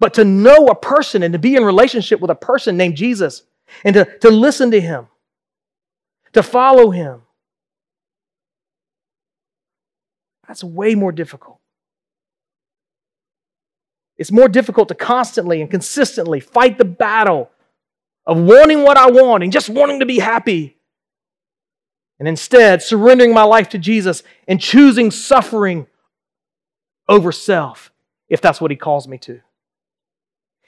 But 0.00 0.14
to 0.14 0.24
know 0.24 0.66
a 0.66 0.74
person 0.74 1.22
and 1.22 1.32
to 1.32 1.38
be 1.38 1.54
in 1.54 1.64
relationship 1.64 2.20
with 2.20 2.30
a 2.30 2.34
person 2.34 2.76
named 2.76 2.96
Jesus 2.96 3.44
and 3.84 3.94
to, 3.94 4.18
to 4.18 4.30
listen 4.30 4.72
to 4.72 4.80
him 4.80 5.06
to 6.32 6.42
follow 6.42 6.90
Him. 6.90 7.22
That's 10.46 10.64
way 10.64 10.94
more 10.94 11.12
difficult. 11.12 11.58
It's 14.16 14.30
more 14.32 14.48
difficult 14.48 14.88
to 14.88 14.94
constantly 14.94 15.60
and 15.60 15.70
consistently 15.70 16.40
fight 16.40 16.78
the 16.78 16.84
battle 16.84 17.50
of 18.26 18.38
wanting 18.38 18.82
what 18.82 18.96
I 18.96 19.10
want 19.10 19.42
and 19.42 19.52
just 19.52 19.68
wanting 19.68 20.00
to 20.00 20.06
be 20.06 20.18
happy. 20.18 20.76
And 22.18 22.28
instead, 22.28 22.82
surrendering 22.82 23.34
my 23.34 23.42
life 23.42 23.70
to 23.70 23.78
Jesus 23.78 24.22
and 24.46 24.60
choosing 24.60 25.10
suffering 25.10 25.86
over 27.08 27.32
self, 27.32 27.90
if 28.28 28.40
that's 28.40 28.60
what 28.60 28.70
He 28.70 28.76
calls 28.76 29.08
me 29.08 29.18
to. 29.18 29.40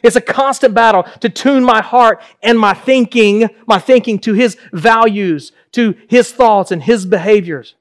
It's 0.05 0.17
a 0.17 0.21
constant 0.21 0.75
battle 0.75 1.05
to 1.21 1.31
tune 1.31 1.65
my 1.65 1.81
heart 1.81 2.23
and 2.43 2.59
my 2.59 2.75
thinking, 2.75 3.49
my 3.67 3.79
thinking 3.79 4.19
to 4.21 4.35
His 4.35 4.59
values, 4.71 5.51
to 5.73 5.95
His 6.09 6.31
thoughts 6.31 6.71
and 6.71 6.83
His 6.83 7.07
behaviors. 7.07 7.75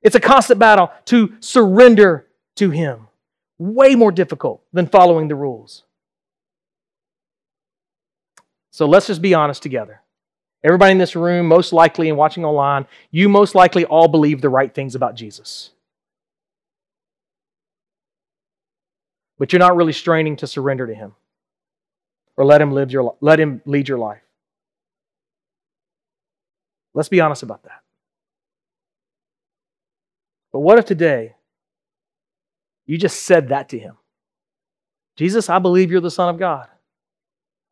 It's 0.00 0.16
a 0.16 0.20
constant 0.20 0.58
battle 0.58 0.90
to 1.04 1.34
surrender 1.40 2.26
to 2.56 2.70
Him 2.70 3.08
way 3.58 3.94
more 3.94 4.10
difficult 4.10 4.62
than 4.72 4.86
following 4.86 5.28
the 5.28 5.34
rules. 5.34 5.84
So 8.70 8.86
let's 8.86 9.06
just 9.06 9.20
be 9.20 9.34
honest 9.34 9.62
together. 9.62 10.00
Everybody 10.64 10.92
in 10.92 10.98
this 10.98 11.14
room, 11.14 11.46
most 11.46 11.74
likely 11.74 12.08
and 12.08 12.16
watching 12.16 12.46
online, 12.46 12.86
you 13.10 13.28
most 13.28 13.54
likely 13.54 13.84
all 13.84 14.08
believe 14.08 14.40
the 14.40 14.48
right 14.48 14.74
things 14.74 14.94
about 14.94 15.16
Jesus. 15.16 15.70
But 19.40 19.52
you're 19.52 19.58
not 19.58 19.74
really 19.74 19.92
straining 19.92 20.36
to 20.36 20.46
surrender 20.46 20.86
to 20.86 20.94
him 20.94 21.16
or 22.36 22.44
let 22.44 22.62
him 22.62 22.70
live 22.70 22.92
your 22.92 23.16
let 23.20 23.40
him 23.40 23.60
lead 23.64 23.88
your 23.88 23.98
life. 23.98 24.22
Let's 26.94 27.08
be 27.08 27.20
honest 27.20 27.42
about 27.42 27.64
that. 27.64 27.82
But 30.52 30.60
what 30.60 30.78
if 30.78 30.84
today 30.84 31.34
you 32.90 32.98
just 32.98 33.22
said 33.22 33.50
that 33.50 33.68
to 33.68 33.78
him. 33.78 33.96
Jesus, 35.16 35.48
I 35.48 35.60
believe 35.60 35.92
you're 35.92 36.00
the 36.00 36.10
Son 36.10 36.28
of 36.28 36.40
God. 36.40 36.66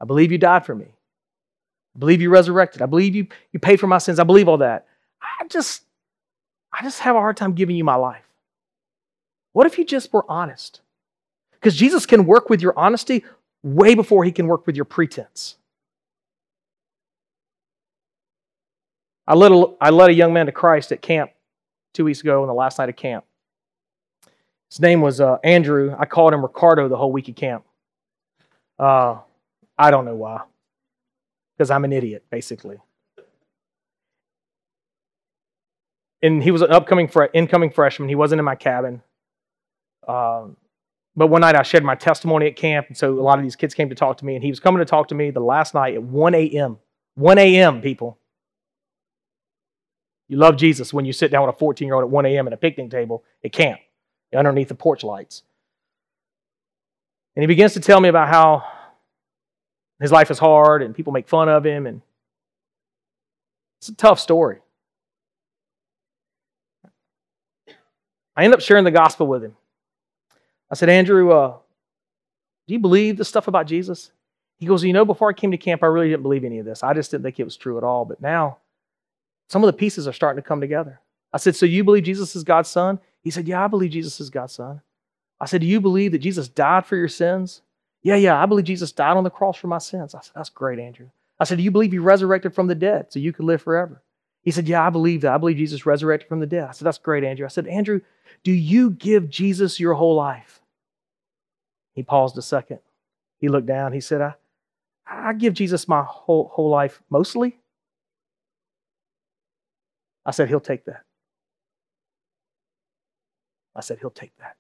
I 0.01 0.05
believe 0.05 0.31
you 0.31 0.39
died 0.39 0.65
for 0.65 0.77
me. 0.77 0.87
I 1.97 1.99
believe 1.99 2.23
you 2.23 2.31
resurrected. 2.31 2.83
I 2.83 2.87
believe 2.87 3.17
you, 3.17 3.27
you 3.51 3.59
paid 3.59 3.81
for 3.81 3.89
my 3.89 3.99
sins. 3.99 4.21
I 4.21 4.23
believe 4.23 4.47
all 4.47 4.59
that. 4.59 4.87
I 5.21 5.49
just, 5.49 5.83
I 6.73 6.85
just 6.85 7.01
have 7.01 7.17
a 7.17 7.19
hard 7.19 7.37
time 7.37 7.55
giving 7.55 7.75
you 7.75 7.83
my 7.83 7.97
life. 7.97 8.23
What 9.55 9.67
if 9.67 9.77
you 9.77 9.85
just 9.85 10.13
were 10.13 10.25
honest? 10.31 10.83
Because 11.61 11.77
Jesus 11.77 12.07
can 12.07 12.25
work 12.25 12.49
with 12.49 12.63
your 12.63 12.79
honesty 12.79 13.25
way 13.63 13.95
before 13.95 14.25
he 14.25 14.33
can 14.33 14.47
work 14.47 14.67
with 14.67 14.77
your 14.77 14.85
pretense. 14.85 15.57
I 19.27 19.35
led 19.35 19.53
a, 19.53 19.65
I 19.81 19.91
led 19.91 20.11
a 20.11 20.15
young 20.15 20.33
man 20.33 20.47
to 20.47 20.53
Christ 20.53 20.93
at 20.93 21.03
camp 21.03 21.33
two 21.93 22.05
weeks 22.05 22.21
ago 22.21 22.43
on 22.43 22.49
the 22.49 22.55
last 22.55 22.79
night 22.79 22.89
of 22.89 22.97
camp. 22.97 23.25
His 24.71 24.81
name 24.81 25.01
was 25.01 25.21
uh, 25.21 25.39
Andrew. 25.43 25.95
I 25.99 26.07
called 26.07 26.33
him 26.33 26.43
Ricardo 26.43 26.89
the 26.89 26.97
whole 26.97 27.13
week 27.13 27.29
of 27.29 27.35
camp. 27.35 27.65
Uh, 28.79 29.19
I 29.77 29.91
don't 29.91 30.05
know 30.05 30.15
why. 30.15 30.43
Because 31.57 31.71
I'm 31.71 31.85
an 31.85 31.93
idiot, 31.93 32.25
basically. 32.31 32.79
And 36.23 36.43
he 36.43 36.51
was 36.51 36.63
an 36.63 36.71
upcoming 36.71 37.09
fre- 37.09 37.25
incoming 37.33 37.71
freshman. 37.71 38.09
He 38.09 38.15
wasn't 38.15 38.39
in 38.39 38.45
my 38.45 38.55
cabin. 38.55 39.03
Um, 40.07 40.57
but 41.17 41.29
one 41.29 41.41
night 41.41 41.57
I 41.57 41.63
shared 41.63 41.85
my 41.85 41.95
testimony 41.95 42.47
at 42.47 42.57
camp, 42.57 42.89
and 42.89 42.97
so 42.97 43.19
a 43.19 43.23
lot 43.23 43.39
of 43.39 43.45
these 43.45 43.57
kids 43.57 43.75
came 43.75 43.89
to 43.89 43.95
talk 43.95 44.19
to 44.19 44.25
me, 44.25 44.35
and 44.35 44.45
he 44.45 44.51
was 44.51 44.61
coming 44.61 44.79
to 44.79 44.85
talk 44.85 45.09
to 45.09 45.15
me 45.15 45.31
the 45.31 45.41
last 45.41 45.75
night 45.75 45.95
at 45.95 46.03
1 46.03 46.35
a.m. 46.35 46.79
1 47.15 47.39
a.m., 47.39 47.81
people. 47.81 48.19
You 50.29 50.37
love 50.37 50.57
Jesus 50.57 50.93
when 50.93 51.05
you 51.05 51.13
sit 51.13 51.31
down 51.31 51.47
with 51.47 51.55
a 51.55 51.59
14 51.59 51.87
year 51.87 51.95
old 51.95 52.05
at 52.05 52.11
1 52.11 52.27
a.m. 52.27 52.47
at 52.47 52.53
a 52.53 52.57
picnic 52.57 52.91
table 52.91 53.25
at 53.45 53.53
camp 53.53 53.81
underneath 54.37 54.69
the 54.69 54.75
porch 54.75 55.03
lights. 55.03 55.43
And 57.35 57.43
he 57.43 57.47
begins 57.47 57.73
to 57.75 57.81
tell 57.81 58.01
me 58.01 58.09
about 58.09 58.29
how 58.29 58.65
his 60.01 60.13
life 60.13 60.31
is 60.31 60.39
hard 60.39 60.83
and 60.83 60.95
people 60.95 61.13
make 61.13 61.29
fun 61.29 61.49
of 61.49 61.65
him. 61.65 61.87
And 61.87 62.03
it's 63.81 63.89
a 63.89 63.95
tough 63.95 64.21
story. 64.21 64.59
I 68.37 68.45
end 68.45 68.55
up 68.55 68.61
sharing 68.61 68.85
the 68.85 68.91
gospel 68.91 69.27
with 69.27 69.43
him. 69.43 69.57
I 70.71 70.75
said, 70.75 70.89
Andrew, 70.89 71.33
uh, 71.33 71.57
do 72.67 72.75
you 72.75 72.81
believe 72.81 73.17
the 73.17 73.25
stuff 73.25 73.49
about 73.49 73.67
Jesus? 73.67 74.13
He 74.59 74.67
goes, 74.67 74.85
You 74.85 74.93
know, 74.93 75.05
before 75.05 75.31
I 75.31 75.33
came 75.33 75.51
to 75.51 75.57
camp, 75.57 75.83
I 75.83 75.87
really 75.87 76.09
didn't 76.11 76.23
believe 76.23 76.45
any 76.45 76.59
of 76.59 76.67
this. 76.67 76.83
I 76.83 76.95
just 76.95 77.11
didn't 77.11 77.25
think 77.25 77.41
it 77.41 77.45
was 77.45 77.57
true 77.57 77.79
at 77.79 77.85
all. 77.85 78.05
But 78.05 78.21
now, 78.21 78.59
some 79.49 79.63
of 79.65 79.69
the 79.69 79.79
pieces 79.79 80.07
are 80.07 80.13
starting 80.13 80.43
to 80.43 80.47
come 80.47 80.61
together. 80.61 81.01
I 81.33 81.39
said, 81.39 81.57
So 81.57 81.67
you 81.67 81.85
believe 81.85 82.05
Jesus 82.05 82.37
is 82.37 82.45
God's 82.45 82.69
son? 82.69 83.01
He 83.23 83.31
said, 83.31 83.49
Yeah, 83.49 83.65
I 83.65 83.69
believe 83.69 83.91
Jesus 83.91 84.21
is 84.21 84.31
God's 84.31 84.55
son. 84.55 84.83
I 85.41 85.47
said, 85.47 85.61
Do 85.61 85.67
you 85.67 85.81
believe 85.81 86.13
that 86.13 86.19
Jesus 86.19 86.49
died 86.49 86.87
for 86.87 86.97
your 86.97 87.09
sins? 87.09 87.63
Yeah, 88.03 88.17
yeah, 88.17 88.41
I 88.41 88.47
believe 88.47 88.65
Jesus 88.65 88.93
died 88.93 89.17
on 89.17 89.25
the 89.25 89.31
cross 89.31 89.57
for 89.57 89.67
my 89.67 89.79
sins. 89.79 90.15
I 90.15 90.21
said, 90.21 90.33
That's 90.35 90.51
great, 90.51 90.79
Andrew. 90.79 91.09
I 91.41 91.45
said, 91.45 91.59
Do 91.59 91.65
you 91.65 91.71
believe 91.71 91.93
he 91.93 91.99
resurrected 91.99 92.55
from 92.55 92.67
the 92.67 92.75
dead 92.75 93.07
so 93.11 93.19
you 93.19 93.33
could 93.33 93.45
live 93.45 93.63
forever? 93.63 94.03
He 94.49 94.53
said, 94.53 94.67
Yeah, 94.67 94.87
I 94.87 94.89
believe 94.89 95.21
that. 95.21 95.35
I 95.35 95.37
believe 95.37 95.59
Jesus 95.59 95.85
resurrected 95.85 96.27
from 96.27 96.41
the 96.41 96.47
dead. 96.47 96.65
I 96.65 96.73
said, 96.73 96.87
That's 96.87 96.97
great, 96.97 97.23
Andrew. 97.23 97.45
I 97.45 97.51
said, 97.51 97.67
Andrew, 97.67 98.01
do 98.43 98.51
you 98.51 98.89
give 98.93 99.29
Jesus 99.29 99.79
your 99.79 99.93
whole 99.93 100.15
life? 100.15 100.63
He 101.93 102.03
paused 102.03 102.39
a 102.39 102.41
second. 102.41 102.79
He 103.41 103.49
looked 103.51 103.67
down. 103.67 103.93
He 103.93 104.01
said, 104.01 104.23
I, 104.23 104.33
I 105.07 105.35
give 105.35 105.53
Jesus 105.53 105.87
my 105.87 106.03
whole, 106.03 106.49
whole 106.51 106.71
life 106.71 107.03
mostly. 107.11 107.59
I 110.25 110.31
said, 110.31 110.49
He'll 110.49 110.61
take 110.61 110.87
that. 110.87 111.03
I 113.77 113.83
said, 113.83 113.99
He'll 113.99 114.09
take 114.09 114.35
that. 114.39 114.57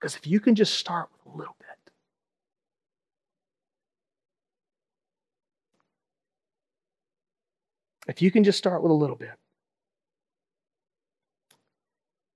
Because 0.00 0.16
if 0.16 0.26
you 0.26 0.40
can 0.40 0.54
just 0.54 0.72
start 0.78 1.10
with 1.12 1.34
a 1.34 1.36
little 1.36 1.56
bit, 1.58 1.71
if 8.08 8.20
you 8.20 8.30
can 8.30 8.44
just 8.44 8.58
start 8.58 8.82
with 8.82 8.90
a 8.90 8.94
little 8.94 9.16
bit, 9.16 9.32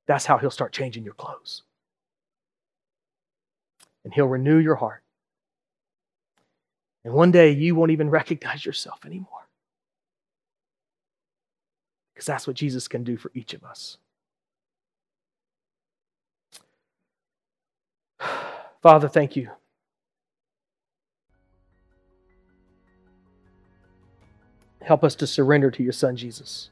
that's 0.06 0.26
how 0.26 0.38
He'll 0.38 0.50
start 0.50 0.72
changing 0.72 1.04
your 1.04 1.14
clothes. 1.14 1.62
And 4.04 4.14
He'll 4.14 4.28
renew 4.28 4.58
your 4.58 4.76
heart. 4.76 5.02
And 7.04 7.14
one 7.14 7.30
day 7.30 7.50
you 7.50 7.74
won't 7.74 7.90
even 7.92 8.10
recognize 8.20 8.64
yourself 8.64 9.04
anymore. 9.04 9.48
Because 12.14 12.26
that's 12.26 12.46
what 12.46 12.56
Jesus 12.56 12.88
can 12.88 13.04
do 13.04 13.16
for 13.16 13.30
each 13.34 13.52
of 13.52 13.62
us. 13.64 13.98
Father, 18.82 19.08
thank 19.08 19.36
you. 19.36 19.50
Help 24.86 25.02
us 25.02 25.16
to 25.16 25.26
surrender 25.26 25.68
to 25.70 25.82
your 25.82 25.92
Son, 25.92 26.16
Jesus. 26.16 26.70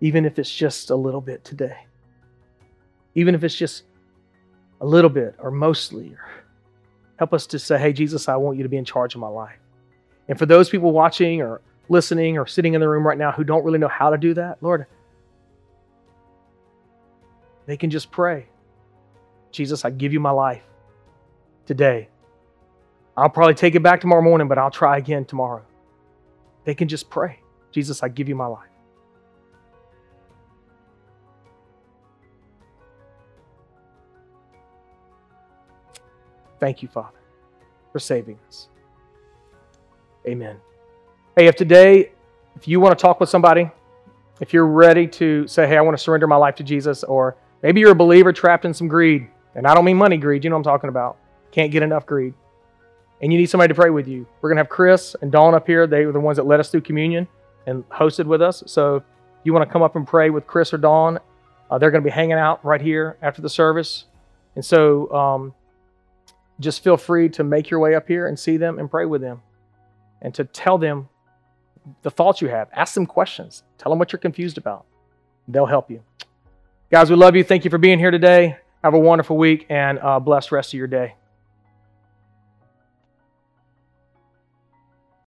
Even 0.00 0.24
if 0.24 0.40
it's 0.40 0.52
just 0.52 0.90
a 0.90 0.96
little 0.96 1.20
bit 1.20 1.44
today. 1.44 1.86
Even 3.14 3.36
if 3.36 3.44
it's 3.44 3.54
just 3.54 3.84
a 4.80 4.86
little 4.86 5.08
bit 5.08 5.36
or 5.38 5.52
mostly. 5.52 6.16
Help 7.16 7.32
us 7.32 7.46
to 7.46 7.60
say, 7.60 7.78
hey, 7.78 7.92
Jesus, 7.92 8.28
I 8.28 8.34
want 8.34 8.56
you 8.56 8.64
to 8.64 8.68
be 8.68 8.76
in 8.76 8.84
charge 8.84 9.14
of 9.14 9.20
my 9.20 9.28
life. 9.28 9.60
And 10.28 10.36
for 10.36 10.46
those 10.46 10.68
people 10.68 10.90
watching 10.90 11.40
or 11.40 11.60
listening 11.88 12.38
or 12.38 12.46
sitting 12.46 12.74
in 12.74 12.80
the 12.80 12.88
room 12.88 13.06
right 13.06 13.16
now 13.18 13.30
who 13.30 13.44
don't 13.44 13.64
really 13.64 13.78
know 13.78 13.86
how 13.86 14.10
to 14.10 14.18
do 14.18 14.34
that, 14.34 14.58
Lord, 14.60 14.86
they 17.66 17.76
can 17.76 17.90
just 17.90 18.10
pray 18.10 18.48
Jesus, 19.52 19.84
I 19.84 19.90
give 19.90 20.12
you 20.12 20.18
my 20.18 20.30
life 20.30 20.62
today. 21.66 22.08
I'll 23.16 23.28
probably 23.28 23.54
take 23.54 23.74
it 23.74 23.82
back 23.82 24.00
tomorrow 24.00 24.22
morning, 24.22 24.48
but 24.48 24.58
I'll 24.58 24.70
try 24.70 24.96
again 24.98 25.24
tomorrow. 25.24 25.62
They 26.64 26.74
can 26.74 26.88
just 26.88 27.10
pray 27.10 27.38
Jesus, 27.70 28.02
I 28.02 28.08
give 28.08 28.28
you 28.28 28.34
my 28.34 28.46
life. 28.46 28.68
Thank 36.60 36.82
you, 36.82 36.88
Father, 36.88 37.18
for 37.92 37.98
saving 37.98 38.38
us. 38.46 38.68
Amen. 40.26 40.58
Hey, 41.34 41.46
if 41.46 41.56
today, 41.56 42.12
if 42.56 42.68
you 42.68 42.78
want 42.78 42.96
to 42.96 43.02
talk 43.02 43.20
with 43.20 43.30
somebody, 43.30 43.70
if 44.40 44.52
you're 44.52 44.66
ready 44.66 45.06
to 45.06 45.46
say, 45.48 45.66
hey, 45.66 45.78
I 45.78 45.80
want 45.80 45.96
to 45.96 46.02
surrender 46.02 46.26
my 46.26 46.36
life 46.36 46.56
to 46.56 46.62
Jesus, 46.62 47.04
or 47.04 47.36
Maybe 47.62 47.80
you're 47.80 47.92
a 47.92 47.94
believer 47.94 48.32
trapped 48.32 48.64
in 48.64 48.74
some 48.74 48.88
greed. 48.88 49.28
And 49.54 49.66
I 49.66 49.74
don't 49.74 49.84
mean 49.84 49.96
money 49.96 50.16
greed, 50.16 50.44
you 50.44 50.50
know 50.50 50.56
what 50.56 50.66
I'm 50.66 50.72
talking 50.72 50.88
about. 50.88 51.16
Can't 51.52 51.70
get 51.70 51.82
enough 51.82 52.06
greed. 52.06 52.34
And 53.22 53.32
you 53.32 53.38
need 53.38 53.46
somebody 53.46 53.68
to 53.72 53.74
pray 53.80 53.90
with 53.90 54.08
you. 54.08 54.26
We're 54.40 54.50
going 54.50 54.56
to 54.56 54.62
have 54.62 54.68
Chris 54.68 55.14
and 55.22 55.30
Dawn 55.30 55.54
up 55.54 55.66
here. 55.66 55.86
They 55.86 56.04
were 56.06 56.12
the 56.12 56.20
ones 56.20 56.36
that 56.36 56.46
led 56.46 56.58
us 56.60 56.70
through 56.70 56.80
communion 56.82 57.28
and 57.66 57.88
hosted 57.88 58.26
with 58.26 58.42
us. 58.42 58.64
So 58.66 59.04
you 59.44 59.52
want 59.52 59.68
to 59.68 59.72
come 59.72 59.82
up 59.82 59.94
and 59.94 60.06
pray 60.06 60.30
with 60.30 60.46
Chris 60.46 60.74
or 60.74 60.78
Dawn, 60.78 61.20
uh, 61.70 61.78
they're 61.78 61.90
going 61.92 62.02
to 62.02 62.08
be 62.08 62.12
hanging 62.12 62.32
out 62.32 62.64
right 62.64 62.80
here 62.80 63.16
after 63.22 63.40
the 63.40 63.48
service. 63.48 64.06
And 64.56 64.64
so 64.64 65.10
um, 65.12 65.54
just 66.60 66.82
feel 66.84 66.96
free 66.96 67.28
to 67.30 67.44
make 67.44 67.70
your 67.70 67.80
way 67.80 67.94
up 67.94 68.08
here 68.08 68.26
and 68.26 68.38
see 68.38 68.56
them 68.56 68.78
and 68.78 68.90
pray 68.90 69.06
with 69.06 69.20
them. 69.20 69.42
and 70.22 70.32
to 70.34 70.44
tell 70.44 70.78
them 70.78 71.08
the 72.02 72.10
thoughts 72.10 72.40
you 72.40 72.48
have. 72.48 72.68
Ask 72.72 72.94
them 72.94 73.06
questions. 73.06 73.64
Tell 73.76 73.90
them 73.90 73.98
what 73.98 74.12
you're 74.12 74.20
confused 74.20 74.56
about. 74.56 74.86
They'll 75.48 75.66
help 75.66 75.90
you. 75.90 76.02
Guys, 76.90 77.10
we 77.10 77.16
love 77.16 77.34
you. 77.36 77.44
Thank 77.44 77.64
you 77.64 77.70
for 77.70 77.78
being 77.78 77.98
here 77.98 78.10
today. 78.12 78.56
Have 78.84 78.94
a 78.94 78.98
wonderful 78.98 79.36
week 79.36 79.66
and 79.68 79.98
a 80.00 80.20
blessed 80.20 80.52
rest 80.52 80.72
of 80.72 80.78
your 80.78 80.86
day. 80.86 81.14